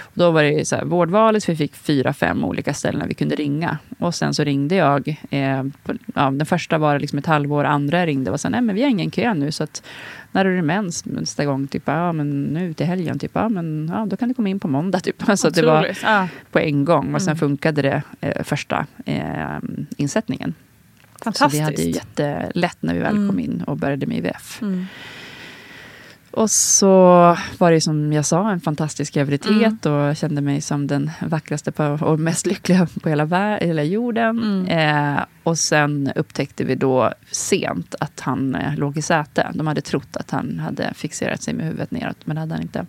Och 0.00 0.12
då 0.14 0.30
var 0.30 0.42
det 0.42 0.68
så 0.68 0.76
här, 0.76 0.84
vårdvalet, 0.84 1.48
vi 1.48 1.56
fick 1.56 1.74
fyra, 1.76 2.12
fem 2.12 2.44
olika 2.44 2.74
ställen 2.74 3.08
vi 3.08 3.14
kunde 3.14 3.34
ringa. 3.36 3.78
Och 3.98 4.14
sen 4.14 4.34
så 4.34 4.44
ringde 4.44 4.74
jag. 4.74 5.08
Eh, 5.30 5.62
på, 5.82 5.92
ja, 6.14 6.30
den 6.30 6.46
första 6.46 6.78
var 6.78 6.98
liksom 6.98 7.18
ett 7.18 7.26
halvår, 7.26 7.64
andra 7.64 8.06
ringde 8.06 8.30
och 8.30 8.40
sa 8.40 8.48
nej 8.48 8.60
men 8.60 8.74
vi 8.74 8.82
har 8.82 8.90
ingen 8.90 9.10
kö 9.10 9.34
nu. 9.34 9.52
Så 9.52 9.64
att, 9.64 9.82
när 10.32 10.44
är 10.44 10.56
det 10.56 10.62
mens 10.62 11.04
nästa 11.04 11.44
gång? 11.44 11.66
Typ, 11.66 11.82
ja, 11.86 12.12
men 12.12 12.42
nu 12.42 12.72
till 12.74 12.86
helgen. 12.86 13.18
Typ, 13.18 13.30
ja, 13.34 13.48
men, 13.48 13.90
ja, 13.94 14.06
då 14.06 14.16
kan 14.16 14.28
du 14.28 14.34
komma 14.34 14.48
in 14.48 14.60
på 14.60 14.68
måndag. 14.68 15.00
Typ. 15.00 15.22
Så 15.36 15.50
det 15.50 15.62
var 15.66 15.92
på 16.52 16.58
en 16.58 16.84
gång. 16.84 17.14
Och 17.14 17.22
sen 17.22 17.28
Mm. 17.32 17.38
funkade 17.38 17.82
det 17.82 18.02
eh, 18.20 18.42
första 18.42 18.86
eh, 19.04 19.58
insättningen. 19.96 20.54
Så 21.18 21.24
Fantastiskt. 21.24 21.54
vi 21.60 21.64
hade 21.64 21.82
ju 21.82 21.90
jättelätt 21.90 22.76
när 22.80 22.94
vi 22.94 23.00
väl 23.00 23.16
Mm. 23.16 23.28
kom 23.28 23.38
in 23.38 23.62
och 23.66 23.76
började 23.76 24.06
med 24.06 24.18
IVF. 24.18 24.62
Mm. 24.62 24.86
Och 26.30 26.50
så 26.50 26.88
var 27.58 27.70
det 27.72 27.80
som 27.80 28.12
jag 28.12 28.24
sa 28.26 28.50
en 28.50 28.60
fantastisk 28.60 29.14
graviditet 29.14 29.86
Mm. 29.86 29.98
och 30.08 30.16
kände 30.16 30.40
mig 30.40 30.60
som 30.60 30.86
den 30.86 31.10
vackraste 31.26 31.72
på, 31.72 31.84
och 31.84 32.20
mest 32.20 32.46
lyckliga 32.46 32.86
på 33.02 33.08
hela, 33.08 33.24
vär- 33.24 33.60
hela 33.64 33.82
jorden. 33.82 34.38
Mm. 34.68 35.14
Eh, 35.16 35.22
och 35.42 35.58
sen 35.58 36.12
upptäckte 36.16 36.64
vi 36.64 36.74
då 36.74 37.12
sent 37.30 37.94
att 38.00 38.20
han 38.20 38.54
eh, 38.54 38.76
låg 38.76 38.98
i 38.98 39.02
säte. 39.02 39.50
De 39.54 39.66
hade 39.66 39.80
trott 39.80 40.16
att 40.16 40.30
han 40.30 40.58
hade 40.58 40.94
fixerat 40.94 41.42
sig 41.42 41.54
med 41.54 41.66
huvudet 41.66 41.90
neråt, 41.90 42.16
men 42.24 42.34
det 42.36 42.40
hade 42.40 42.54
han 42.54 42.62
inte. 42.62 42.86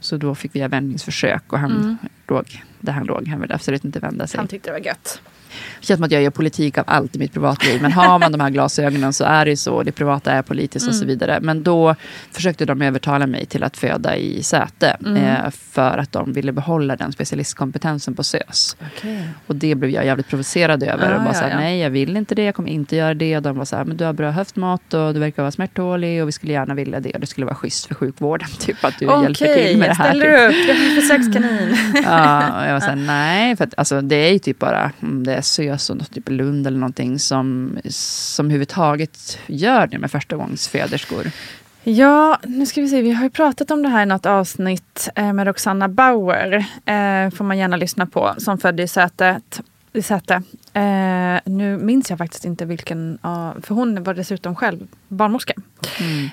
Så 0.00 0.16
då 0.16 0.34
fick 0.34 0.54
vi 0.54 0.58
göra 0.58 0.68
vändningsförsök 0.68 1.52
och 1.52 1.58
han 1.58 1.70
Mm. 1.72 1.96
Låg 2.28 2.62
där 2.80 2.92
han 2.92 3.06
låg. 3.06 3.28
Han 3.28 3.40
ville 3.40 3.54
absolut 3.54 3.84
inte 3.84 3.98
vända 3.98 4.26
sig. 4.26 4.38
Han 4.38 4.46
tyckte 4.48 4.68
det 4.68 4.72
var 4.78 4.86
gött. 4.86 5.20
Det 5.80 5.86
känns 5.86 5.98
som 5.98 6.04
att 6.04 6.10
jag 6.12 6.22
gör 6.22 6.30
politik 6.30 6.78
av 6.78 6.84
allt 6.86 7.16
i 7.16 7.18
mitt 7.18 7.32
privatliv. 7.32 7.82
Men 7.82 7.92
har 7.92 8.18
man 8.18 8.32
de 8.32 8.40
här 8.40 8.50
glasögonen 8.50 9.12
så 9.12 9.24
är 9.24 9.44
det 9.44 9.50
ju 9.50 9.56
så. 9.56 9.82
Det 9.82 9.92
privata 9.92 10.32
är 10.32 10.42
politiskt 10.42 10.88
och 10.88 10.94
så 10.94 11.02
Mm. 11.04 11.08
vidare. 11.08 11.38
Men 11.42 11.62
då 11.62 11.94
försökte 12.30 12.64
de 12.64 12.82
övertala 12.82 13.26
mig 13.26 13.46
till 13.46 13.62
att 13.64 13.76
föda 13.76 14.16
i 14.16 14.42
säte. 14.42 14.96
Mm. 15.06 15.16
Eh, 15.16 15.50
för 15.50 15.98
att 15.98 16.12
de 16.12 16.32
ville 16.32 16.52
behålla 16.52 16.96
den 16.96 17.12
specialistkompetensen 17.12 18.14
på 18.14 18.22
SÖS. 18.24 18.76
Och 19.46 19.56
det 19.56 19.74
blev 19.74 19.90
jag 19.90 20.04
jävligt 20.06 20.28
provocerad 20.28 20.82
över. 20.82 21.10
Ja, 21.10 21.16
och 21.16 21.22
bara 21.22 21.28
ja, 21.28 21.34
så 21.34 21.44
här, 21.44 21.50
ja. 21.50 21.56
nej 21.56 21.78
jag 21.78 21.90
vill 21.90 22.16
inte 22.16 22.34
det, 22.34 22.44
jag 22.44 22.54
kommer 22.54 22.70
inte 22.70 22.96
göra 22.96 23.14
det. 23.14 23.36
Och 23.36 23.42
de 23.42 23.56
var 23.58 23.64
så 23.64 23.76
här, 23.76 23.84
men 23.84 23.96
du 23.96 24.04
har 24.04 24.12
bra 24.12 24.30
höftmått 24.30 24.94
och 24.94 25.14
du 25.14 25.20
verkar 25.20 25.42
vara 25.42 25.52
smärttålig 25.52 26.22
och 26.22 26.28
vi 26.28 26.32
skulle 26.32 26.52
gärna 26.52 26.74
vilja 26.74 27.00
det. 27.00 27.10
Och 27.14 27.20
det 27.20 27.26
skulle 27.26 27.44
vara 27.44 27.56
schysst 27.56 27.86
för 27.86 27.94
sjukvården. 27.94 28.48
Typ 28.58 28.84
att 28.84 28.98
du 28.98 29.04
hjälper 29.04 29.32
till 29.66 29.78
med 29.78 29.88
det 29.88 29.92
jag 29.92 29.94
här. 29.94 30.08
ställer 30.10 30.48
typ. 30.48 30.60
upp. 30.60 30.68
Jag 30.68 30.76
är 30.76 31.00
försökskanin. 31.00 31.76
Ja, 32.18 32.60
och 32.60 32.66
jag 32.68 32.72
var 32.72 32.80
såhär, 32.80 32.96
nej. 32.96 33.56
För 33.56 33.64
att, 33.64 33.74
alltså, 33.76 34.00
det 34.00 34.16
är 34.16 34.32
ju 34.32 34.38
typ 34.38 34.58
bara 34.58 34.92
om 35.00 35.24
det 35.26 35.34
är 35.34 35.40
SÖS 35.40 35.90
och 35.90 36.10
typ 36.10 36.28
Lund 36.28 36.66
eller 36.66 36.78
någonting 36.78 37.18
som, 37.18 37.78
som 37.90 38.46
överhuvudtaget 38.46 39.38
gör 39.46 39.86
det 39.86 39.98
med 39.98 40.10
förstagångsföderskor. 40.10 41.30
Ja, 41.84 42.38
nu 42.44 42.66
ska 42.66 42.80
vi 42.80 42.88
se. 42.88 43.02
Vi 43.02 43.12
har 43.12 43.24
ju 43.24 43.30
pratat 43.30 43.70
om 43.70 43.82
det 43.82 43.88
här 43.88 44.02
i 44.02 44.06
något 44.06 44.26
avsnitt 44.26 45.08
eh, 45.14 45.32
med 45.32 45.46
Roxanna 45.46 45.88
Bauer. 45.88 46.52
Eh, 46.84 47.30
får 47.30 47.44
man 47.44 47.58
gärna 47.58 47.76
lyssna 47.76 48.06
på. 48.06 48.34
Som 48.38 48.58
födde 48.58 48.82
i 48.82 48.88
Sätet. 48.88 49.60
I 49.92 50.02
Säte. 50.02 50.34
Eh, 50.72 51.40
nu 51.44 51.78
minns 51.78 52.10
jag 52.10 52.18
faktiskt 52.18 52.44
inte 52.44 52.64
vilken. 52.64 53.18
av- 53.20 53.60
för 53.62 53.74
hon 53.74 54.02
var 54.02 54.14
dessutom 54.14 54.56
själv 54.56 54.86
barnmorska. 55.08 55.52
Mm. 56.00 56.28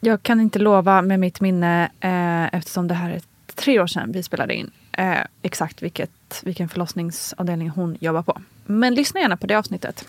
Jag 0.00 0.22
kan 0.22 0.40
inte 0.40 0.58
lova 0.58 1.02
med 1.02 1.20
mitt 1.20 1.40
minne 1.40 1.90
eh, 2.00 2.54
eftersom 2.58 2.88
det 2.88 2.94
här 2.94 3.10
är 3.10 3.20
tre 3.54 3.80
år 3.80 3.86
sedan 3.86 4.12
vi 4.12 4.22
spelade 4.22 4.54
in. 4.54 4.70
Eh, 4.98 5.18
exakt 5.42 5.82
vilket, 5.82 6.40
vilken 6.42 6.68
förlossningsavdelning 6.68 7.68
hon 7.68 7.96
jobbar 8.00 8.22
på. 8.22 8.40
Men 8.66 8.94
lyssna 8.94 9.20
gärna 9.20 9.36
på 9.36 9.46
det 9.46 9.54
avsnittet. 9.54 10.04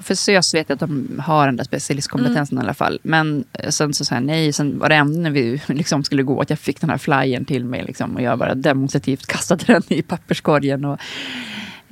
För 0.00 0.14
SÖS 0.14 0.54
vet 0.54 0.68
jag 0.68 0.76
att 0.76 0.80
de 0.80 1.22
har 1.26 1.46
den 1.46 1.56
där 1.56 1.64
specialistkompetensen 1.64 2.58
Mm. 2.58 2.64
i 2.64 2.66
alla 2.66 2.74
fall. 2.74 2.98
Men 3.02 3.44
eh, 3.52 3.70
sen 3.70 3.94
så 3.94 4.04
sa 4.04 4.14
jag 4.14 4.24
nej. 4.24 4.52
Sen 4.52 4.78
var 4.78 4.88
det 4.88 4.94
ändå 4.94 5.18
när 5.20 5.30
vi 5.30 5.62
liksom 5.66 6.04
skulle 6.04 6.22
gå 6.22 6.40
att 6.40 6.50
jag 6.50 6.58
fick 6.58 6.80
den 6.80 6.90
här 6.90 6.98
flyern 6.98 7.44
till 7.44 7.64
mig. 7.64 7.84
Liksom, 7.84 8.16
och 8.16 8.22
jag 8.22 8.38
bara 8.38 8.54
demonstrativt 8.54 9.26
kastade 9.26 9.64
den 9.66 9.82
i 9.88 10.02
papperskorgen. 10.02 10.84
Och, 10.84 11.00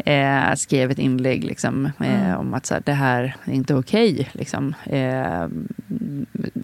eh, 0.05 0.55
skrev 0.55 0.91
ett 0.91 0.99
inlägg 0.99 1.45
liksom, 1.45 1.87
eh, 2.01 2.25
Mm. 2.31 2.39
om 2.39 2.55
att 2.55 2.67
så 2.67 2.75
här, 2.75 2.83
det 2.87 2.93
här 2.93 3.37
är 3.45 3.53
inte 3.53 3.75
okej. 3.75 4.29
liksom. 4.33 4.75
eh, 4.87 5.49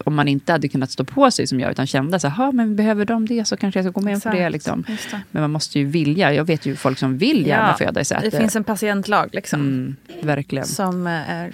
om 0.05 0.15
man 0.15 0.27
inte 0.27 0.51
hade 0.51 0.67
kunnat 0.67 0.91
stå 0.91 1.03
på 1.03 1.31
sig 1.31 1.47
som 1.47 1.59
jag, 1.59 1.71
utan 1.71 1.87
kände 1.87 2.19
så 2.19 2.27
här, 2.27 2.51
men 2.51 2.75
behöver 2.75 3.05
de 3.05 3.25
det 3.25 3.45
så 3.45 3.57
kanske 3.57 3.79
jag 3.79 3.85
ska 3.85 3.91
gå 3.99 4.01
med 4.05 4.23
på 4.23 4.29
det. 4.29 4.49
Liksom. 4.49 4.81
det. 5.11 5.21
Men 5.31 5.41
man 5.41 5.51
måste 5.51 5.79
ju 5.79 5.85
vilja. 5.85 6.33
Jag 6.33 6.45
vet 6.45 6.65
ju 6.65 6.75
folk 6.75 6.97
som 6.97 7.17
vill 7.17 7.47
gärna 7.47 7.73
föda 7.73 8.01
i 8.01 8.05
säte. 8.05 8.29
Det 8.29 8.37
finns 8.37 8.55
en 8.55 8.63
patientlag 8.63 9.29
liksom. 9.31 9.59
Mm, 9.61 9.95
verkligen. 10.21 10.65
Som 10.65 11.07
eh, 11.07 11.29
är, 11.29 11.53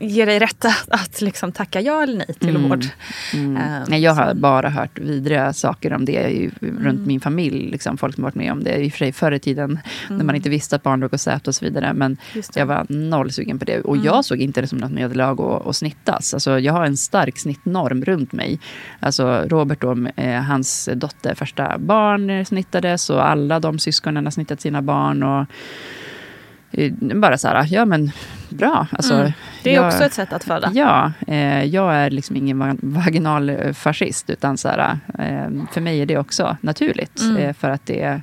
ger 0.00 0.26
dig 0.26 0.38
rätt 0.38 0.64
att, 0.64 0.88
att 0.90 1.20
liksom 1.20 1.52
tacka 1.52 1.80
ja 1.80 2.02
eller 2.02 2.16
nej 2.18 2.34
till 2.38 2.56
Mm. 2.56 2.68
vård. 2.68 2.84
Mm. 3.34 3.82
Nej, 3.88 4.00
jag 4.02 4.12
har 4.14 4.34
bara 4.34 4.68
hört 4.70 4.98
vidriga 4.98 5.52
saker 5.52 5.92
om 5.92 6.04
det 6.04 6.48
runt 6.60 6.84
Mm. 6.84 7.06
min 7.06 7.20
familj. 7.20 7.70
Liksom, 7.70 7.98
folk 7.98 8.14
som 8.14 8.24
varit 8.24 8.34
med 8.34 8.52
om 8.52 8.64
det. 8.64 8.76
I 8.76 8.88
och 8.88 8.92
för 8.92 8.98
sig 8.98 9.12
förr 9.12 9.32
i 9.32 9.38
tiden 9.38 9.78
när 10.08 10.14
Mm. 10.14 10.26
man 10.26 10.36
inte 10.36 10.50
visste 10.50 10.76
att 10.76 10.82
barn 10.82 11.00
låg 11.00 11.12
och 11.12 11.20
säte 11.20 11.50
och 11.50 11.54
så 11.54 11.64
vidare. 11.64 11.92
Men 11.92 12.16
jag 12.54 12.66
var 12.66 12.86
noll 12.88 13.32
sugen 13.32 13.58
på 13.58 13.64
det. 13.64 13.80
Och 13.80 13.94
Mm. 13.94 14.06
jag 14.06 14.24
såg 14.24 14.38
inte 14.38 14.60
det 14.60 14.66
som 14.66 14.78
något 14.78 14.92
nederlag 14.92 15.40
att, 15.40 15.66
att 15.66 15.76
snittas. 15.76 16.34
Alltså, 16.34 16.58
jag 16.58 16.72
har 16.72 16.84
en 16.84 16.96
stark 16.96 17.38
snittnorm 17.38 18.04
runt 18.04 18.32
mig. 18.32 18.60
Alltså, 19.00 19.44
Robert, 19.46 19.80
då, 19.80 20.06
eh, 20.16 20.42
hans 20.42 20.88
dotter, 20.94 21.34
första 21.34 21.78
barn 21.78 22.30
eh, 22.30 22.44
snittades 22.44 23.10
och 23.10 23.28
alla 23.28 23.60
de 23.60 23.78
syskonen 23.78 24.26
har 24.26 24.30
snittat 24.30 24.60
sina 24.60 24.82
barn. 24.82 25.22
Och, 25.22 25.46
eh, 26.70 26.92
bara 27.14 27.38
så 27.38 27.48
här, 27.48 27.66
ja 27.70 27.84
men 27.84 28.10
bra. 28.48 28.86
Alltså, 28.92 29.14
Mm. 29.14 29.32
Det 29.68 29.74
är 29.74 29.80
jag- 29.82 29.86
också 29.86 30.04
ett 30.04 30.12
sätt 30.12 30.32
att 30.32 30.44
föda. 30.44 30.70
Ja, 30.74 31.12
eh, 31.26 31.64
jag 31.64 31.94
är 31.94 32.10
liksom 32.10 32.36
ingen 32.36 32.58
va- 32.58 32.76
vaginal 32.82 33.50
eh, 33.50 33.72
fascist. 33.72 34.30
Utan 34.30 34.56
så 34.58 34.68
här, 34.68 34.98
eh, 35.18 35.64
för 35.72 35.80
mig 35.80 36.00
är 36.02 36.06
det 36.06 36.18
också 36.18 36.56
naturligt. 36.60 37.20
Mm. 37.20 37.36
Eh, 37.36 37.52
för 37.52 37.70
att 37.70 37.86
det, 37.86 38.20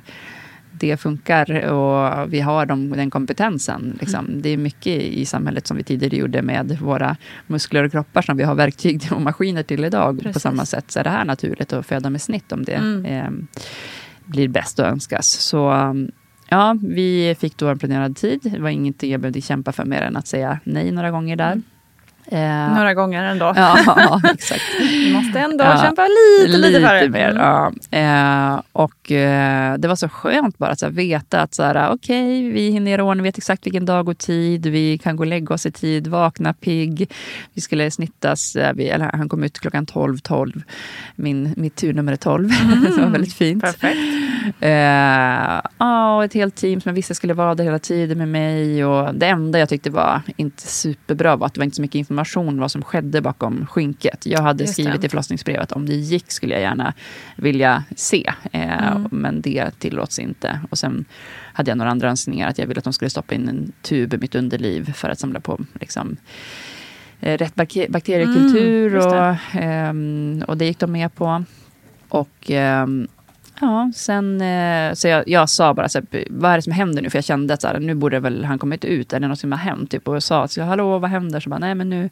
det 0.72 0.96
funkar 0.96 1.68
och 1.72 2.32
vi 2.32 2.40
har 2.40 2.66
de, 2.66 2.90
den 2.90 3.10
kompetensen. 3.10 3.96
Liksom. 4.00 4.26
Mm. 4.26 4.42
Det 4.42 4.48
är 4.48 4.56
mycket 4.56 5.02
i 5.02 5.26
samhället 5.26 5.66
som 5.66 5.76
vi 5.76 5.82
tidigare 5.82 6.16
gjorde 6.16 6.42
med 6.42 6.78
våra 6.80 7.16
muskler 7.46 7.84
och 7.84 7.92
kroppar 7.92 8.22
som 8.22 8.36
vi 8.36 8.42
har 8.44 8.54
verktyg 8.54 9.02
och 9.10 9.20
maskiner 9.22 9.62
till 9.62 9.84
idag. 9.84 10.16
På 10.18 10.22
Precis. 10.22 10.42
samma 10.42 10.64
sätt 10.66 10.90
så 10.90 10.98
är 11.00 11.04
det 11.04 11.10
här 11.10 11.24
naturligt 11.24 11.72
att 11.72 11.86
föda 11.86 12.10
med 12.10 12.22
snitt 12.22 12.52
om 12.52 12.64
det 12.64 12.72
Mm. 12.72 13.04
eh, 13.04 13.30
blir 14.24 14.48
bäst 14.48 14.78
att 14.80 14.86
önskas. 14.92 15.26
Så 15.28 15.70
ja, 16.48 16.76
vi 16.82 17.36
fick 17.38 17.56
då 17.56 17.68
en 17.68 17.78
planerad 17.78 18.16
tid. 18.16 18.40
Det 18.42 18.58
var 18.58 18.70
ingenting 18.70 19.12
jag 19.12 19.20
behövde 19.20 19.40
kämpa 19.40 19.72
för 19.72 19.84
mer 19.84 20.02
än 20.02 20.16
att 20.16 20.26
säga 20.26 20.60
nej 20.64 20.92
några 20.92 21.10
gånger 21.10 21.36
där. 21.36 21.62
Eh, 22.28 22.74
Några 22.76 22.94
gånger 22.94 23.24
ändå. 23.24 23.52
Ja, 23.56 24.20
exakt. 24.34 24.62
Vi 24.80 25.12
måste 25.14 25.38
ändå 25.40 25.64
Ja, 25.64 25.82
kämpa 25.82 26.02
lite, 26.42 26.58
lite, 26.58 26.80
för 26.80 26.94
det. 26.94 27.08
mer. 27.08 27.30
Mm. 27.30 27.42
Ja. 27.90 28.52
Eh, 28.54 28.60
och 28.72 29.12
eh, 29.12 29.74
det 29.78 29.88
var 29.88 29.96
så 29.96 30.08
skönt 30.08 30.58
bara 30.58 30.70
att 30.70 30.78
så 30.78 30.86
här, 30.86 30.92
veta 30.92 31.40
att 31.40 31.54
så 31.54 31.62
här, 31.62 31.90
okej, 31.92 32.50
vi 32.50 32.70
hinner 32.70 32.90
göra 32.90 33.04
ordning, 33.04 33.24
vet 33.24 33.38
exakt 33.38 33.66
vilken 33.66 33.84
dag 33.84 34.08
och 34.08 34.18
tid, 34.18 34.66
vi 34.66 34.98
kan 34.98 35.16
gå 35.16 35.22
och 35.22 35.26
lägga 35.26 35.54
oss 35.54 35.66
i 35.66 35.72
tid, 35.72 36.06
vakna 36.06 36.52
pigg. 36.52 37.10
Vi 37.54 37.60
skulle 37.60 37.90
snittas, 37.90 38.56
eh, 38.56 38.72
vi, 38.74 38.88
eller 38.88 39.10
han 39.14 39.28
kom 39.28 39.42
ut 39.44 39.58
klockan 39.58 39.86
12.12. 39.86 40.20
12. 40.22 40.62
Min, 41.16 41.54
mitt 41.56 41.76
turnummer 41.76 42.12
är 42.12 42.16
12. 42.16 42.48
det 42.96 43.02
var 43.02 43.08
väldigt 43.10 43.34
fint. 43.34 43.62
Perfekt. 43.62 43.98
Eh, 44.60 44.70
ja, 45.78 46.16
och 46.16 46.24
ett 46.24 46.34
helt 46.34 46.54
team 46.54 46.80
som 46.80 46.88
jag 46.90 46.94
visste 46.94 47.14
skulle 47.14 47.34
vara 47.34 47.54
där 47.54 47.64
hela 47.64 47.78
tiden 47.78 48.18
med 48.18 48.28
mig. 48.28 48.84
Och 48.84 49.14
det 49.14 49.26
enda 49.26 49.58
jag 49.58 49.68
tyckte 49.68 49.90
var 49.90 50.20
inte 50.36 50.62
superbra 50.62 51.36
var 51.36 51.46
att 51.46 51.54
det 51.54 51.60
var 51.60 51.64
inte 51.64 51.76
så 51.76 51.82
mycket 51.82 51.94
information 51.94 52.15
vad 52.60 52.70
som 52.70 52.82
skedde 52.82 53.20
bakom 53.20 53.66
skynket. 53.66 54.26
Jag 54.26 54.42
hade 54.42 54.66
skrivit 54.66 55.04
i 55.04 55.08
förlossningsbrevet 55.08 55.72
om 55.72 55.86
det 55.86 55.94
gick 55.94 56.32
skulle 56.32 56.54
jag 56.54 56.62
gärna 56.62 56.94
vilja 57.36 57.84
se. 57.96 58.32
Eh, 58.52 58.86
Mm. 58.96 59.08
Men 59.10 59.40
det 59.40 59.70
tillåts 59.78 60.18
inte. 60.18 60.60
Och 60.70 60.78
sen 60.78 61.04
hade 61.52 61.70
jag 61.70 61.78
några 61.78 61.90
andra 61.90 62.08
önskningar. 62.10 62.48
Att 62.48 62.58
jag 62.58 62.66
ville 62.66 62.78
att 62.78 62.84
de 62.84 62.92
skulle 62.92 63.10
stoppa 63.10 63.34
in 63.34 63.48
en 63.48 63.72
tub 63.82 64.14
i 64.14 64.18
mitt 64.18 64.34
underliv 64.34 64.92
för 64.92 65.08
att 65.10 65.18
samla 65.18 65.40
på 65.40 65.60
liksom, 65.80 66.16
eh, 67.20 67.38
rätt 67.38 67.54
bak- 67.54 67.86
bakteriekultur. 67.90 68.94
Mm, 68.96 69.00
det. 69.00 69.06
och, 69.30 69.36
ehm, 69.62 70.44
och 70.48 70.56
det 70.56 70.64
gick 70.64 70.78
de 70.78 70.92
med 70.92 71.14
på. 71.14 71.44
Och 72.08 72.50
ehm, 72.50 73.08
ja, 73.60 73.90
sen 73.94 74.40
eh, 74.40 74.94
så 74.94 75.08
jag, 75.08 75.28
jag 75.28 75.50
sa 75.50 75.74
bara 75.74 75.88
så 75.88 75.98
här, 75.98 76.24
vad 76.30 76.50
är 76.50 76.56
det 76.56 76.62
som 76.62 76.72
händer 76.72 77.02
nu? 77.02 77.10
För 77.10 77.18
jag 77.18 77.24
kände 77.24 77.54
att 77.54 77.62
så 77.62 77.68
här, 77.68 77.78
nu 77.78 77.94
borde 77.94 78.20
väl 78.20 78.44
han 78.44 78.58
kommit 78.58 78.84
ut. 78.84 79.08
Det 79.08 79.18
något 79.18 79.38
som 79.38 79.52
har 79.52 79.58
hänt? 79.58 79.90
Typ, 79.90 80.08
och 80.08 80.14
jag 80.14 80.22
sa 80.22 80.48
så, 80.48 80.62
hallå 80.62 80.98
vad 80.98 81.10
händer? 81.10 81.40
Så 81.40 81.50
bara, 81.50 81.58
nej 81.58 81.74
men 81.74 81.90
nu 81.90 82.10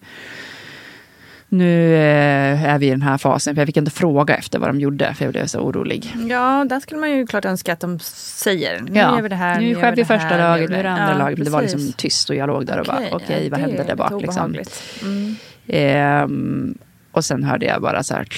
nu 1.48 1.94
eh, 1.94 2.64
är 2.64 2.78
vi 2.78 2.86
i 2.86 2.90
den 2.90 3.02
här 3.02 3.18
fasen. 3.18 3.54
För 3.54 3.60
jag 3.60 3.66
fick 3.66 3.76
inte 3.76 3.90
fråga 3.90 4.36
efter 4.36 4.58
vad 4.58 4.68
de 4.68 4.80
gjorde. 4.80 5.14
För 5.14 5.24
jag 5.24 5.32
blev 5.32 5.46
så 5.46 5.58
orolig. 5.60 6.14
Ja, 6.28 6.64
där 6.68 6.80
skulle 6.80 7.00
man 7.00 7.10
ju 7.10 7.26
klart 7.26 7.44
önska 7.44 7.72
att 7.72 7.80
de 7.80 7.98
säger. 7.98 8.80
Nu 8.80 9.00
Ja, 9.00 9.16
gör 9.16 9.22
vi 9.22 9.28
det 9.28 9.34
här. 9.34 9.60
nu 9.60 9.74
skär 9.74 9.96
vi 9.96 10.04
första 10.04 10.28
här, 10.28 10.38
laget, 10.38 10.70
nu 10.70 10.76
är 10.76 10.82
det 10.82 10.90
andra 10.90 11.12
Ja, 11.12 11.18
laget. 11.18 11.38
Men 11.38 11.44
det 11.44 11.50
var 11.50 11.62
liksom 11.62 11.92
tyst 11.92 12.30
och 12.30 12.36
jag 12.36 12.46
låg 12.46 12.66
där 12.66 12.80
och 12.80 12.86
bara, 12.86 13.00
okej, 13.12 13.44
ja, 13.44 13.50
vad 13.50 13.58
det 13.58 13.62
hände 13.62 13.82
är 13.82 13.86
där 13.86 13.96
bak? 13.96 14.22
Liksom. 14.22 14.56
Mm. 15.02 15.36
Ehm, 15.66 16.78
och 17.12 17.24
sen 17.24 17.44
hörde 17.44 17.66
jag 17.66 17.82
bara 17.82 18.02
så 18.02 18.14
här 18.14 18.28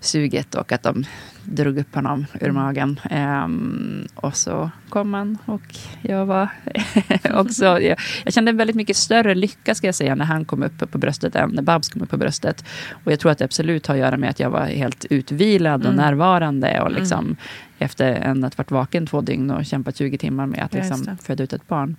suget 0.00 0.54
och 0.54 0.72
att 0.72 0.82
de 0.82 1.04
drog 1.44 1.78
upp 1.78 1.94
honom 1.94 2.26
ur 2.40 2.50
magen. 2.50 3.00
Um, 3.10 4.06
och 4.14 4.36
så 4.36 4.70
kom 4.88 5.14
han 5.14 5.38
och 5.44 5.76
jag 6.02 6.26
var 6.26 6.48
också... 7.34 7.64
Jag, 7.64 7.96
jag, 8.24 8.34
kände 8.34 8.52
väldigt 8.52 8.76
mycket 8.76 8.96
större 8.96 9.34
lycka 9.34 9.74
ska 9.74 9.86
jag 9.86 9.94
säga 9.94 10.14
när 10.14 10.24
han 10.24 10.44
kom 10.44 10.62
upp 10.62 10.90
på 10.90 10.98
bröstet 10.98 11.36
än 11.36 11.50
när 11.50 11.62
Babs 11.62 11.88
kom 11.88 12.02
upp 12.02 12.10
på 12.10 12.16
bröstet. 12.16 12.64
Och 13.04 13.12
jag 13.12 13.20
tror 13.20 13.32
att 13.32 13.38
det 13.38 13.44
absolut 13.44 13.86
har 13.86 13.94
att 13.94 14.00
göra 14.00 14.16
med 14.16 14.30
att 14.30 14.40
jag 14.40 14.50
var 14.50 14.64
helt 14.64 15.04
utvilad 15.04 15.80
och 15.80 15.92
mm. 15.92 16.04
närvarande. 16.04 16.80
Och 16.80 16.90
liksom, 16.90 17.24
mm. 17.24 17.36
Efter 17.78 18.12
en, 18.12 18.44
att 18.44 18.58
varit 18.58 18.70
vaken 18.70 19.06
två 19.06 19.20
dygn 19.20 19.50
och 19.50 19.66
kämpat 19.66 19.96
20 19.96 20.18
timmar 20.18 20.46
med 20.46 20.64
att 20.64 20.74
liksom, 20.74 21.16
föda 21.22 21.44
ut 21.44 21.52
ett 21.52 21.68
barn. 21.68 21.96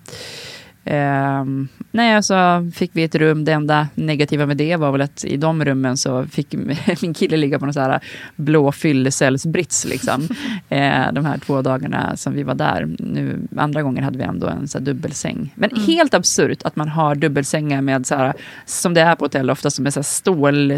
Um, 0.85 1.67
nej, 1.91 2.23
så 2.23 2.71
fick 2.75 2.91
vi 2.93 3.03
ett 3.03 3.15
rum. 3.15 3.45
Det 3.45 3.51
enda 3.51 3.87
negativa 3.95 4.45
med 4.45 4.57
det 4.57 4.75
var 4.75 4.91
väl 4.91 5.01
att 5.01 5.25
i 5.25 5.37
de 5.37 5.65
rummen 5.65 5.97
så 5.97 6.25
fick 6.25 6.53
min 7.01 7.13
kille 7.13 7.37
ligga 7.37 7.59
på 7.59 7.65
någon 7.65 7.73
så 7.73 7.79
här 7.79 7.99
blå 8.35 8.71
fyllecellsbrits. 8.71 9.85
Liksom. 9.85 10.21
uh, 10.21 10.27
de 11.13 11.25
här 11.25 11.37
två 11.37 11.61
dagarna 11.61 12.17
som 12.17 12.33
vi 12.33 12.43
var 12.43 12.55
där. 12.55 12.95
Nu, 12.99 13.47
andra 13.55 13.83
gången 13.83 14.03
hade 14.03 14.17
vi 14.17 14.23
ändå 14.23 14.47
en 14.47 14.67
så 14.67 14.79
dubbelsäng. 14.79 15.53
Men 15.55 15.69
mm. 15.69 15.83
helt 15.83 16.13
absurt 16.13 16.63
att 16.63 16.75
man 16.75 16.89
har 16.89 17.15
dubbelsängar 17.15 17.81
med 17.81 18.07
så 18.07 18.15
här, 18.15 18.33
som 18.65 18.93
det 18.93 19.01
är 19.01 19.15
på 19.15 19.25
hotell 19.25 19.49
ofta, 19.49 19.69
som 19.69 19.85
är 19.85 19.89
så 19.89 19.99
här 19.99 20.03
stål... 20.03 20.71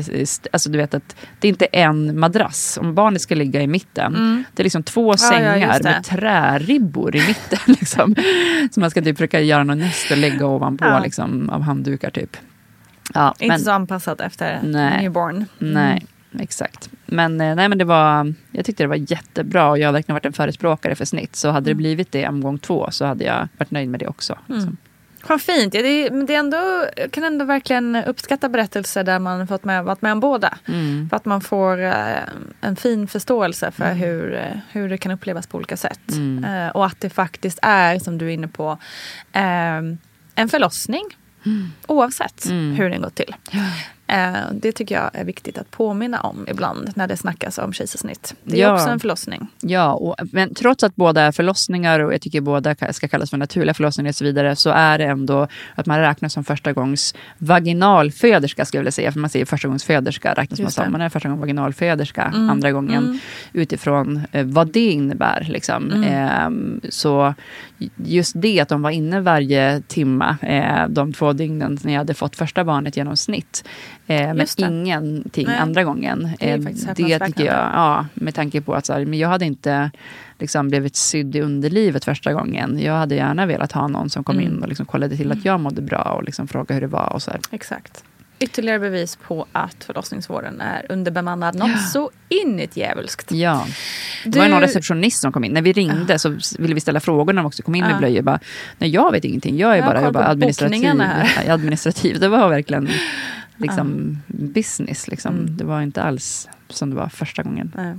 Alltså 0.51 0.69
du 0.69 0.77
vet 0.77 0.93
att 0.93 1.15
det 1.39 1.47
är 1.47 1.49
inte 1.49 1.65
en 1.65 2.19
madrass. 2.19 2.77
Om 2.81 2.95
barnet 2.95 3.21
ska 3.21 3.35
ligga 3.35 3.61
i 3.61 3.67
mitten. 3.67 4.15
Mm. 4.15 4.43
Det 4.53 4.61
är 4.61 4.63
liksom 4.63 4.83
två 4.83 5.17
sängar 5.17 5.57
ja, 5.57 5.79
med 5.83 6.03
träribbor 6.03 7.15
i 7.15 7.27
mitten. 7.27 7.59
Liksom. 7.65 8.15
Så 8.71 8.79
man 8.79 8.91
ska 8.91 9.01
typ 9.01 9.17
försöka 9.17 9.39
göra 9.39 9.63
någon 9.63 9.81
och 10.11 10.17
lägga 10.17 10.45
ovanpå 10.45 10.85
ja. 10.85 10.99
liksom, 10.99 11.49
av 11.49 11.61
handdukar 11.61 12.09
typ. 12.09 12.37
Ja, 13.13 13.35
Inte 13.39 13.47
men, 13.47 13.59
så 13.59 13.71
anpassat 13.71 14.21
efter 14.21 14.59
nej, 14.63 15.01
newborn. 15.01 15.45
Mm. 15.61 15.73
Nej, 15.73 16.05
exakt. 16.39 16.89
Men, 17.05 17.41
eh, 17.41 17.55
nej, 17.55 17.69
men 17.69 17.77
det 17.77 17.85
var, 17.85 18.33
jag 18.51 18.65
tyckte 18.65 18.83
det 18.83 18.87
var 18.87 19.11
jättebra 19.11 19.69
och 19.69 19.79
jag 19.79 19.87
har 19.87 19.93
verkligen 19.93 20.15
varit 20.15 20.25
en 20.25 20.33
förespråkare 20.33 20.95
för 20.95 21.05
snitt. 21.05 21.35
Så 21.35 21.47
hade 21.47 21.57
mm. 21.57 21.63
det 21.63 21.75
blivit 21.75 22.11
det 22.11 22.27
omgång 22.27 22.57
två 22.57 22.87
så 22.91 23.05
hade 23.05 23.23
jag 23.23 23.47
varit 23.57 23.71
nöjd 23.71 23.89
med 23.89 23.99
det 23.99 24.07
också. 24.07 24.37
Liksom. 24.47 24.61
Mm. 24.61 24.77
Vad 25.27 25.41
fint. 25.41 25.73
Ja, 25.73 25.81
det, 25.81 26.09
det 26.09 26.35
är 26.35 26.39
ändå, 26.39 26.85
jag 26.97 27.11
kan 27.11 27.23
ändå 27.23 27.45
verkligen 27.45 27.95
uppskatta 27.95 28.49
berättelser 28.49 29.03
där 29.03 29.19
man 29.19 29.47
fått 29.47 29.63
med, 29.63 29.83
varit 29.83 30.01
med 30.01 30.11
om 30.11 30.19
båda. 30.19 30.57
Mm. 30.67 31.09
För 31.09 31.17
att 31.17 31.25
man 31.25 31.41
får 31.41 31.81
uh, 31.81 32.17
en 32.61 32.75
fin 32.75 33.07
förståelse 33.07 33.71
för 33.71 33.85
mm. 33.85 33.97
hur, 33.97 34.31
uh, 34.31 34.59
hur 34.71 34.89
det 34.89 34.97
kan 34.97 35.11
upplevas 35.11 35.47
på 35.47 35.57
olika 35.57 35.77
sätt. 35.77 36.11
Mm. 36.11 36.45
Uh, 36.45 36.69
och 36.69 36.85
att 36.85 36.99
det 36.99 37.09
faktiskt 37.09 37.59
är, 37.61 37.99
som 37.99 38.17
du 38.17 38.25
är 38.25 38.31
inne 38.31 38.47
på, 38.47 38.77
en 40.35 40.49
förlossning. 40.49 41.03
Mm. 41.45 41.71
Oavsett 41.87 42.45
mm. 42.45 42.75
hur 42.75 42.89
den 42.89 43.01
gått 43.01 43.15
till. 43.15 43.35
Eh, 44.07 44.35
det 44.51 44.71
tycker 44.71 44.95
jag 44.95 45.09
är 45.13 45.25
viktigt 45.25 45.57
att 45.57 45.71
påminna 45.71 46.21
om 46.21 46.45
ibland 46.47 46.91
när 46.95 47.07
det 47.07 47.17
snackas 47.17 47.57
om 47.57 47.73
kejsarsnitt. 47.73 48.35
Det 48.43 48.57
är 48.57 48.61
ja. 48.61 48.73
också 48.73 48.89
en 48.89 48.99
förlossning. 48.99 49.47
Ja, 49.61 49.93
och, 49.93 50.15
men 50.31 50.53
trots 50.53 50.83
att 50.83 50.95
båda 50.95 51.21
är 51.21 51.31
förlossningar 51.31 51.99
och 51.99 52.13
jag 52.13 52.21
tycker 52.21 52.41
båda 52.41 52.75
ska 52.93 53.07
kallas 53.07 53.29
för 53.29 53.37
naturliga 53.37 53.73
förlossningar 53.73 54.11
och 54.11 54.15
så 54.15 54.23
vidare 54.23 54.55
så 54.55 54.69
är 54.69 54.97
det 54.97 55.05
ändå 55.05 55.47
att 55.75 55.85
man 55.85 55.99
räknas 55.99 56.33
som 56.33 56.43
första 56.43 56.73
gångs 56.73 57.15
vaginalföderska 57.37 58.65
skulle 58.65 58.77
jag 58.77 58.81
vilja 58.81 58.91
säga. 58.91 59.11
För 59.11 59.19
man 59.19 59.29
säger 59.29 59.45
första 59.45 59.67
gångs 59.67 59.83
föderska 59.83 60.33
räknas 60.33 60.59
man 60.59 60.71
som. 60.71 60.91
Man 60.91 61.01
är 61.01 61.09
första 61.09 61.29
gångs 61.29 61.39
vaginalföderska 61.39 62.21
mm. 62.21 62.49
andra 62.49 62.71
gången 62.71 63.03
mm. 63.03 63.19
utifrån 63.53 64.21
eh, 64.31 64.45
vad 64.45 64.67
det 64.67 64.91
innebär. 64.91 65.47
Liksom. 65.49 65.91
Mm. 65.91 66.83
Eh, 66.83 66.89
så 66.89 67.33
just 67.95 68.41
det 68.41 68.59
att 68.59 68.69
de 68.69 68.81
var 68.81 68.91
inne 68.91 69.21
varje 69.21 69.81
timma 69.87 70.37
eh, 70.41 70.87
de 70.89 71.13
två 71.13 71.33
dygnen 71.33 71.77
när 71.83 71.91
jag 71.91 71.99
hade 71.99 72.13
fått 72.13 72.35
första 72.35 72.63
barnet 72.63 72.97
genom 72.97 73.17
snitt 73.17 73.63
Eh, 74.07 74.33
men 74.33 74.47
ingenting 74.57 75.47
Nej. 75.47 75.57
andra 75.57 75.83
gången. 75.83 76.29
Det, 76.39 76.51
eh, 76.51 76.59
det 76.95 77.19
tycker 77.19 77.45
jag, 77.45 77.69
ja, 77.73 78.05
med 78.13 78.35
tanke 78.35 78.61
på 78.61 78.73
att 78.73 78.85
så 78.85 78.93
här, 78.93 79.05
men 79.05 79.19
jag 79.19 79.29
hade 79.29 79.45
inte 79.45 79.91
liksom, 80.39 80.69
blivit 80.69 80.95
sydd 80.95 81.35
i 81.35 81.41
underlivet 81.41 82.05
första 82.05 82.33
gången. 82.33 82.79
Jag 82.79 82.93
hade 82.93 83.15
gärna 83.15 83.45
velat 83.45 83.71
ha 83.71 83.87
någon 83.87 84.09
som 84.09 84.23
kom 84.23 84.35
mm. 84.35 84.47
in 84.47 84.61
och 84.61 84.67
liksom 84.67 84.85
kollade 84.85 85.17
till 85.17 85.31
att 85.31 85.35
mm. 85.35 85.45
jag 85.45 85.59
mådde 85.59 85.81
bra 85.81 86.15
och 86.17 86.23
liksom 86.23 86.47
frågade 86.47 86.73
hur 86.73 86.81
det 86.81 86.87
var. 86.87 87.13
Och 87.13 87.21
så 87.21 87.31
här. 87.31 87.39
Exakt. 87.51 88.03
Ytterligare 88.39 88.79
bevis 88.79 89.15
på 89.15 89.45
att 89.51 89.83
förlossningsvården 89.83 90.61
är 90.61 90.85
underbemannad. 90.89 91.55
Något 91.55 91.69
ja. 91.69 91.77
så 91.77 92.11
inåt 92.29 92.77
djävulskt. 92.77 93.31
Ja. 93.31 93.65
Det 94.25 94.39
var 94.39 94.47
någon 94.47 94.61
receptionist 94.61 95.21
som 95.21 95.31
kom 95.31 95.43
in. 95.43 95.51
När 95.51 95.61
vi 95.61 95.73
ringde 95.73 96.13
ja. 96.13 96.19
så 96.19 96.37
ville 96.59 96.73
vi 96.73 96.79
ställa 96.79 96.99
frågor 96.99 97.33
när 97.33 97.41
de 97.41 97.47
också 97.47 97.63
kom 97.63 97.75
in 97.75 97.83
med 97.83 97.97
blöjor. 97.97 98.21
Bara, 98.21 98.39
nej, 98.77 98.89
jag 98.89 99.11
vet 99.11 99.25
ingenting. 99.25 99.57
Jag 99.57 99.71
är 99.71 99.75
jag 99.75 99.85
bara 99.85 100.03
jobbar 100.03 100.21
administrativ, 100.21 101.01
administrativ. 101.47 102.19
Det 102.19 102.27
var 102.27 102.49
verkligen 102.49 102.89
liksom, 103.57 104.17
business. 104.27 105.07
Liksom. 105.07 105.35
Mm. 105.35 105.57
Det 105.57 105.63
var 105.63 105.81
inte 105.81 106.03
alls 106.03 106.49
som 106.69 106.89
det 106.89 106.95
var 106.95 107.09
första 107.09 107.43
gången. 107.43 107.71
Nej. 107.75 107.95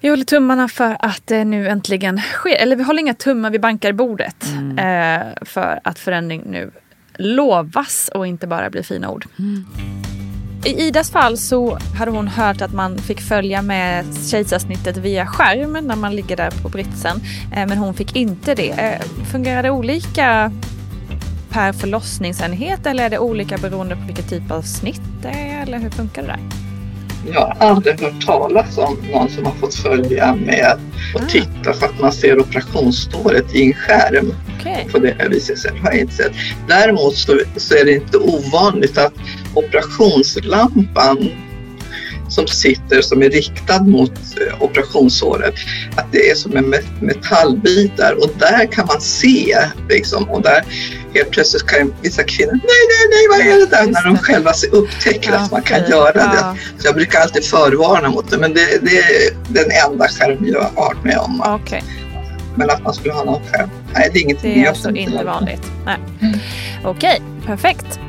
Vi 0.00 0.08
håller 0.08 0.24
tummarna 0.24 0.68
för 0.68 0.96
att 1.00 1.26
det 1.26 1.44
nu 1.44 1.68
äntligen 1.68 2.18
sker. 2.18 2.56
Eller 2.56 2.76
vi 2.76 2.82
håller 2.82 3.00
inga 3.00 3.14
tummar, 3.14 3.50
vi 3.50 3.58
bankar 3.58 3.92
bordet. 3.92 4.46
Mm. 4.52 4.78
Eh, 4.78 5.26
för 5.42 5.80
att 5.84 5.98
förändring 5.98 6.42
nu 6.46 6.70
lovas 7.16 8.10
och 8.14 8.26
inte 8.26 8.46
bara 8.46 8.70
blir 8.70 8.82
fina 8.82 9.10
ord. 9.10 9.26
Mm. 9.38 9.66
I 10.64 10.82
Idas 10.82 11.10
fall 11.10 11.38
så 11.38 11.78
hade 11.98 12.10
hon 12.10 12.28
hört 12.28 12.62
att 12.62 12.72
man 12.72 12.98
fick 12.98 13.20
följa 13.20 13.62
med 13.62 14.04
kejsarsnittet 14.30 14.96
via 14.96 15.26
skärm 15.26 15.72
när 15.72 15.96
man 15.96 16.16
ligger 16.16 16.36
där 16.36 16.50
på 16.62 16.68
britsen. 16.68 17.16
Eh, 17.52 17.66
men 17.68 17.78
hon 17.78 17.94
fick 17.94 18.16
inte 18.16 18.54
det. 18.54 18.70
Eh, 18.70 19.24
fungerar 19.24 19.62
det 19.62 19.70
olika 19.70 20.52
per 21.52 21.72
förlossningsenhet 21.72 22.86
eller 22.86 23.04
är 23.04 23.10
det 23.10 23.18
olika 23.18 23.58
beroende 23.58 23.96
på 23.96 24.02
vilket 24.06 24.30
typ 24.30 24.50
av 24.50 24.62
snitt 24.62 25.02
det 25.22 25.28
är? 25.28 25.62
Eller 25.62 25.78
hur 25.78 25.90
funkar 25.90 26.22
det 26.22 26.28
där? 26.28 26.40
Jag 27.32 27.40
har 27.40 27.56
aldrig 27.58 28.00
hört 28.00 28.26
talas 28.26 28.78
om 28.78 28.96
någon 29.12 29.28
som 29.28 29.44
har 29.44 29.52
fått 29.52 29.74
följa 29.74 30.34
med 30.34 30.78
och 31.14 31.20
ah. 31.22 31.26
titta 31.28 31.72
för 31.72 31.86
att 31.86 32.00
man 32.00 32.12
ser 32.12 32.40
operationsståret 32.40 33.54
i 33.54 33.62
en 33.66 33.72
skärm. 33.72 34.32
Okay. 34.60 34.88
På 34.88 34.98
det 34.98 35.28
viset 35.30 35.72
har 35.82 35.90
jag 35.90 36.00
inte 36.00 36.14
sett. 36.14 36.32
Däremot 36.68 37.16
så, 37.16 37.40
så 37.56 37.74
är 37.74 37.84
det 37.84 37.92
inte 37.94 38.18
ovanligt 38.18 38.98
att 38.98 39.12
operationslampan 39.54 41.30
som 42.34 42.46
sitter 42.46 43.02
som 43.02 43.22
är 43.22 43.30
riktad 43.30 43.82
mot 43.82 44.12
eh, 44.12 44.62
operationssåret. 44.62 45.54
Att 45.96 46.12
det 46.12 46.30
är 46.30 46.34
som 46.34 46.56
en 46.56 46.74
metallbitar 47.00 48.12
och 48.12 48.30
där 48.38 48.72
kan 48.72 48.86
man 48.86 49.00
se 49.00 49.56
liksom 49.88 50.30
och 50.30 50.42
där 50.42 50.64
helt 51.14 51.30
plötsligt 51.30 51.66
kan 51.66 51.94
vissa 52.02 52.22
kvinnor, 52.22 52.52
nej, 52.52 52.60
nej, 52.62 53.08
nej, 53.10 53.28
vad 53.30 53.54
är 53.54 53.60
det 53.60 53.76
där? 53.76 53.92
När 53.92 54.04
de 54.04 54.18
själva 54.18 54.52
upptäcker 54.72 55.32
att 55.32 55.50
man 55.50 55.62
kan 55.62 55.90
göra 55.90 56.12
det. 56.12 56.56
Så 56.78 56.86
jag 56.88 56.94
brukar 56.94 57.20
alltid 57.20 57.44
förvarna 57.44 58.10
mot 58.10 58.30
det, 58.30 58.38
men 58.38 58.54
det, 58.54 58.78
det 58.82 58.98
är 58.98 59.36
den 59.48 59.70
enda 59.90 60.08
skärm 60.08 60.46
jag 60.46 60.60
har 60.60 60.70
varit 60.74 61.04
med 61.04 61.18
om. 61.18 61.40
Okay. 61.62 61.80
Men 62.54 62.70
att 62.70 62.82
man 62.82 62.94
skulle 62.94 63.14
ha 63.14 63.24
någon 63.24 63.40
skärm, 63.52 63.70
nej, 63.94 64.10
det 64.12 64.18
är 64.18 64.22
ingenting. 64.22 64.54
Det 64.54 64.64
är 64.64 64.68
alltså 64.68 64.90
inte 64.90 65.24
vanligt. 65.24 65.62
Nej. 65.86 65.98
Mm. 66.20 66.38
Okej, 66.84 67.22
perfekt. 67.46 68.00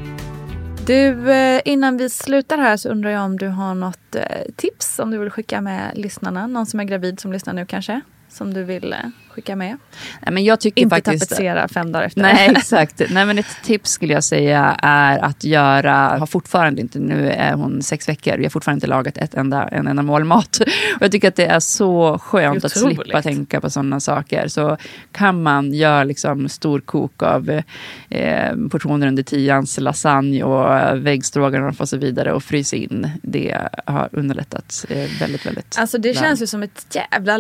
Du, 0.88 1.32
eh, 1.32 1.62
innan 1.66 1.98
vi 1.98 2.10
slutar 2.10 2.58
här 2.58 2.78
så 2.78 2.90
undrar 2.90 3.10
jag 3.10 3.24
om 3.26 3.38
du 3.38 3.48
har 3.48 3.76
något 3.76 4.16
eh, 4.16 4.24
tips 4.56 4.96
som 4.96 5.12
du 5.12 5.18
vill 5.18 5.30
skicka 5.30 5.62
med 5.62 5.92
lyssnarna? 5.98 6.48
Någon 6.48 6.66
som 6.66 6.80
är 6.80 6.84
gravid 6.84 7.20
som 7.20 7.34
lyssnar 7.34 7.54
nu 7.54 7.66
kanske? 7.66 8.02
Som 8.30 8.54
du 8.54 8.64
vill 8.64 8.94
eh, 8.94 9.00
skicka 9.34 9.56
med? 9.56 9.78
Nej, 10.22 10.34
men 10.34 10.44
jag 10.44 10.60
tycker 10.60 10.82
Inte 10.82 10.96
faktiskt, 10.96 11.30
tapetsera 11.30 11.68
fem 11.68 11.92
dagar 11.92 12.06
efter. 12.06 12.22
Nej, 12.22 12.50
exakt. 12.58 13.02
Nej, 13.10 13.26
men 13.26 13.40
ett 13.40 13.58
tips 13.64 13.92
skulle 13.92 14.14
jag 14.14 14.24
säga 14.24 14.78
är 14.82 15.20
att 15.20 15.44
göra, 15.44 15.94
har 15.94 16.26
fortfarande 16.26 16.82
inte, 16.82 17.00
nu 17.00 17.30
är 17.30 17.54
hon 17.54 17.82
sex 17.82 18.10
veckor, 18.10 18.38
vi 18.38 18.44
har 18.44 18.50
fortfarande 18.50 18.78
inte 18.78 18.88
lagat 18.88 19.18
ett 19.18 19.34
enda, 19.34 19.68
en 19.68 19.88
enda 19.88 20.04
mål 20.04 20.24
mat. 20.24 20.60
Och 20.96 21.02
jag 21.02 21.12
tycker 21.12 21.28
att 21.28 21.36
det 21.36 21.46
är 21.46 21.60
så 21.60 22.20
skönt 22.20 22.66
att 22.66 22.72
slippa 22.72 23.22
tänka 23.22 23.62
på 23.62 23.70
sådana 23.70 24.00
saker. 24.00 24.48
Så 24.48 24.78
kan 25.12 25.44
man 25.44 25.74
göra 25.74 26.04
liksom 26.04 26.50
storkok 26.50 27.24
av 27.24 27.62
eh, 28.10 28.56
portioner 28.72 29.08
under 29.08 29.24
tians, 29.24 29.80
lasagne 29.80 30.44
och 30.44 31.06
väggstroganoff 31.06 31.82
och 31.82 31.90
så 31.90 31.98
vidare 31.98 32.34
och 32.34 32.44
frysa 32.44 32.76
in. 32.76 33.10
Det 33.22 33.58
har 33.86 34.10
underlättat 34.12 34.86
eh, 34.90 35.10
väldigt, 35.20 35.46
väldigt. 35.46 35.76
Alltså 35.80 35.98
det 35.98 36.10
väl. 36.10 36.18
känns 36.18 36.42
ju 36.42 36.48
som 36.48 36.64
ett 36.64 36.98
jävla 37.12 37.38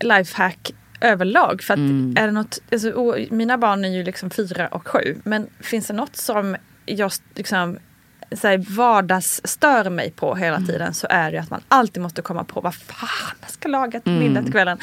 lifehack 0.00 0.72
överlag. 1.00 1.62
För 1.62 1.74
mm. 1.74 2.14
är 2.18 2.26
det 2.26 2.32
något, 2.32 2.58
alltså, 2.72 3.16
mina 3.30 3.58
barn 3.58 3.84
är 3.84 3.88
ju 3.88 4.04
liksom 4.04 4.30
fyra 4.30 4.68
och 4.68 4.88
sju. 4.88 5.20
Men 5.24 5.46
finns 5.60 5.86
det 5.86 5.94
något 5.94 6.16
som 6.16 6.56
jag 6.86 7.12
liksom 7.34 7.78
så 8.32 8.48
här, 8.48 8.64
vardagsstör 8.76 9.90
mig 9.90 10.10
på 10.10 10.34
hela 10.34 10.56
mm. 10.56 10.66
tiden 10.66 10.94
så 10.94 11.06
är 11.10 11.32
det 11.32 11.38
att 11.38 11.50
man 11.50 11.60
alltid 11.68 12.02
måste 12.02 12.22
komma 12.22 12.44
på 12.44 12.60
vad 12.60 12.74
fan 12.74 13.36
jag 13.40 13.50
ska 13.50 13.68
laga 13.68 14.00
till 14.00 14.12
middag 14.12 14.28
till 14.28 14.38
mm. 14.38 14.52
kvällen. 14.52 14.78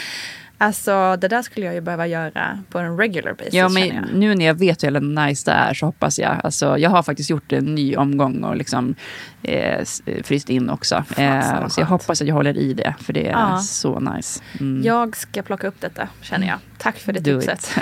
Alltså 0.58 1.18
det 1.22 1.28
där 1.28 1.42
skulle 1.42 1.66
jag 1.66 1.76
ju 1.76 1.82
behöva 1.82 2.08
göra 2.08 2.64
på 2.70 2.80
en 2.80 2.98
regular 2.98 3.34
basis. 3.34 3.54
Ja, 3.54 3.70
men 3.70 4.06
nu 4.14 4.36
när 4.36 4.46
jag 4.46 4.54
vet 4.54 4.84
hur 4.84 5.00
nice 5.00 5.52
det 5.52 5.56
är 5.56 5.74
så 5.74 5.86
hoppas 5.86 6.20
jag. 6.20 6.38
Alltså, 6.44 6.78
jag 6.78 6.90
har 6.90 7.04
faktiskt 7.04 7.30
gjort 7.30 7.52
en 7.52 7.76
ny 7.76 7.96
omgång 7.96 8.44
och 8.44 8.56
liksom, 8.56 8.96
eh, 9.44 9.86
fryst 10.24 10.50
in 10.50 10.70
också. 10.70 11.04
Eh, 11.18 11.68
så 11.68 11.82
jag 11.82 11.88
hoppas 11.88 12.22
att 12.22 12.28
jag 12.28 12.36
håller 12.36 12.58
i 12.58 12.74
det, 12.74 12.96
för 13.00 13.14
det 13.14 13.28
är 13.28 13.32
ja. 13.32 13.58
så 13.58 14.00
nice. 14.00 14.44
Mm. 14.60 14.84
Jag 14.84 15.16
ska 15.16 15.42
plocka 15.42 15.68
upp 15.68 15.82
detta, 15.82 16.08
känner 16.22 16.48
jag. 16.48 16.58
Tack 16.78 16.98
för 16.98 17.14
det 17.14 17.20
Do 17.20 17.42
tipset. 17.42 17.76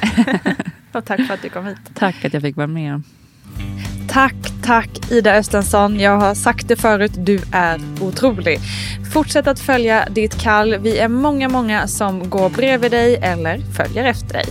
och 0.92 1.06
tack 1.06 1.28
för 1.28 1.34
att 1.34 1.42
du 1.42 1.50
kom 1.50 1.66
hit. 1.66 1.78
Tack 1.94 2.26
att 2.26 2.34
jag 2.34 2.42
fick 2.42 2.56
vara 2.56 2.68
med. 2.68 3.04
Tack 4.10 4.36
Tack 4.64 5.12
Ida 5.12 5.36
Östensson. 5.36 6.00
Jag 6.00 6.18
har 6.18 6.36
sagt 6.36 6.68
det 6.68 6.76
förut, 6.76 7.12
du 7.16 7.42
är 7.52 7.80
otrolig. 8.02 8.60
Fortsätt 9.14 9.48
att 9.48 9.60
följa 9.60 10.08
ditt 10.10 10.42
kall. 10.42 10.78
Vi 10.78 11.00
är 11.00 11.08
många, 11.08 11.50
många 11.50 11.88
som 11.88 12.30
går 12.30 12.50
bredvid 12.50 12.92
dig 12.92 13.16
eller 13.16 13.60
följer 13.78 14.06
efter 14.06 14.34
dig. 14.34 14.46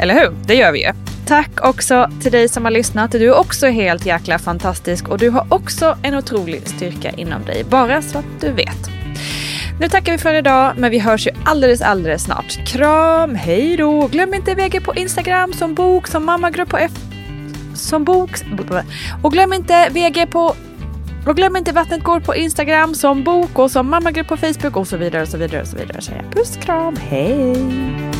Eller 0.00 0.14
hur? 0.14 0.30
Det 0.46 0.54
gör 0.54 0.72
vi 0.72 0.86
ju. 0.86 0.92
Tack 1.26 1.64
också 1.64 2.10
till 2.22 2.32
dig 2.32 2.48
som 2.48 2.64
har 2.64 2.70
lyssnat. 2.70 3.12
Du 3.12 3.26
är 3.26 3.34
också 3.34 3.66
helt 3.66 4.06
jäkla 4.06 4.38
fantastisk 4.38 5.08
och 5.08 5.18
du 5.18 5.30
har 5.30 5.46
också 5.48 5.96
en 6.02 6.14
otrolig 6.14 6.68
styrka 6.68 7.10
inom 7.10 7.44
dig. 7.44 7.64
Bara 7.64 8.02
så 8.02 8.18
att 8.18 8.40
du 8.40 8.52
vet. 8.52 8.90
Nu 9.80 9.88
tackar 9.88 10.12
vi 10.12 10.18
för 10.18 10.34
idag, 10.34 10.72
men 10.76 10.90
vi 10.90 10.98
hörs 10.98 11.26
ju 11.26 11.30
alldeles, 11.44 11.80
alldeles 11.80 12.22
snart. 12.22 12.66
Kram, 12.66 13.34
hej 13.34 13.76
då! 13.76 14.06
Glöm 14.06 14.34
inte 14.34 14.54
VG 14.54 14.80
på 14.80 14.94
Instagram 14.94 15.52
som 15.52 15.74
bok, 15.74 16.06
som 16.06 16.24
mammagrupp 16.24 16.68
på 16.68 16.78
FB 16.78 17.09
som 17.80 18.04
bok... 18.04 18.30
Och 19.22 19.32
glöm 19.32 19.52
inte 19.52 19.88
VG 19.90 20.26
på... 20.26 20.54
Och 21.26 21.36
glöm 21.36 21.56
inte 21.56 21.72
Vattnet 21.72 22.02
går 22.02 22.20
på 22.20 22.34
Instagram 22.34 22.94
som 22.94 23.24
bok 23.24 23.58
och 23.58 23.70
som 23.70 23.90
mammagrupp 23.90 24.28
på 24.28 24.36
Facebook 24.36 24.76
och 24.76 24.88
så 24.88 24.96
vidare 24.96 25.22
och 25.22 25.28
så 25.28 25.38
vidare 25.38 25.60
och 25.60 25.68
så 25.68 25.76
vidare. 25.76 26.00
Så 26.00 26.12
puss, 26.30 26.56
kram, 26.56 26.96
hej! 26.96 28.19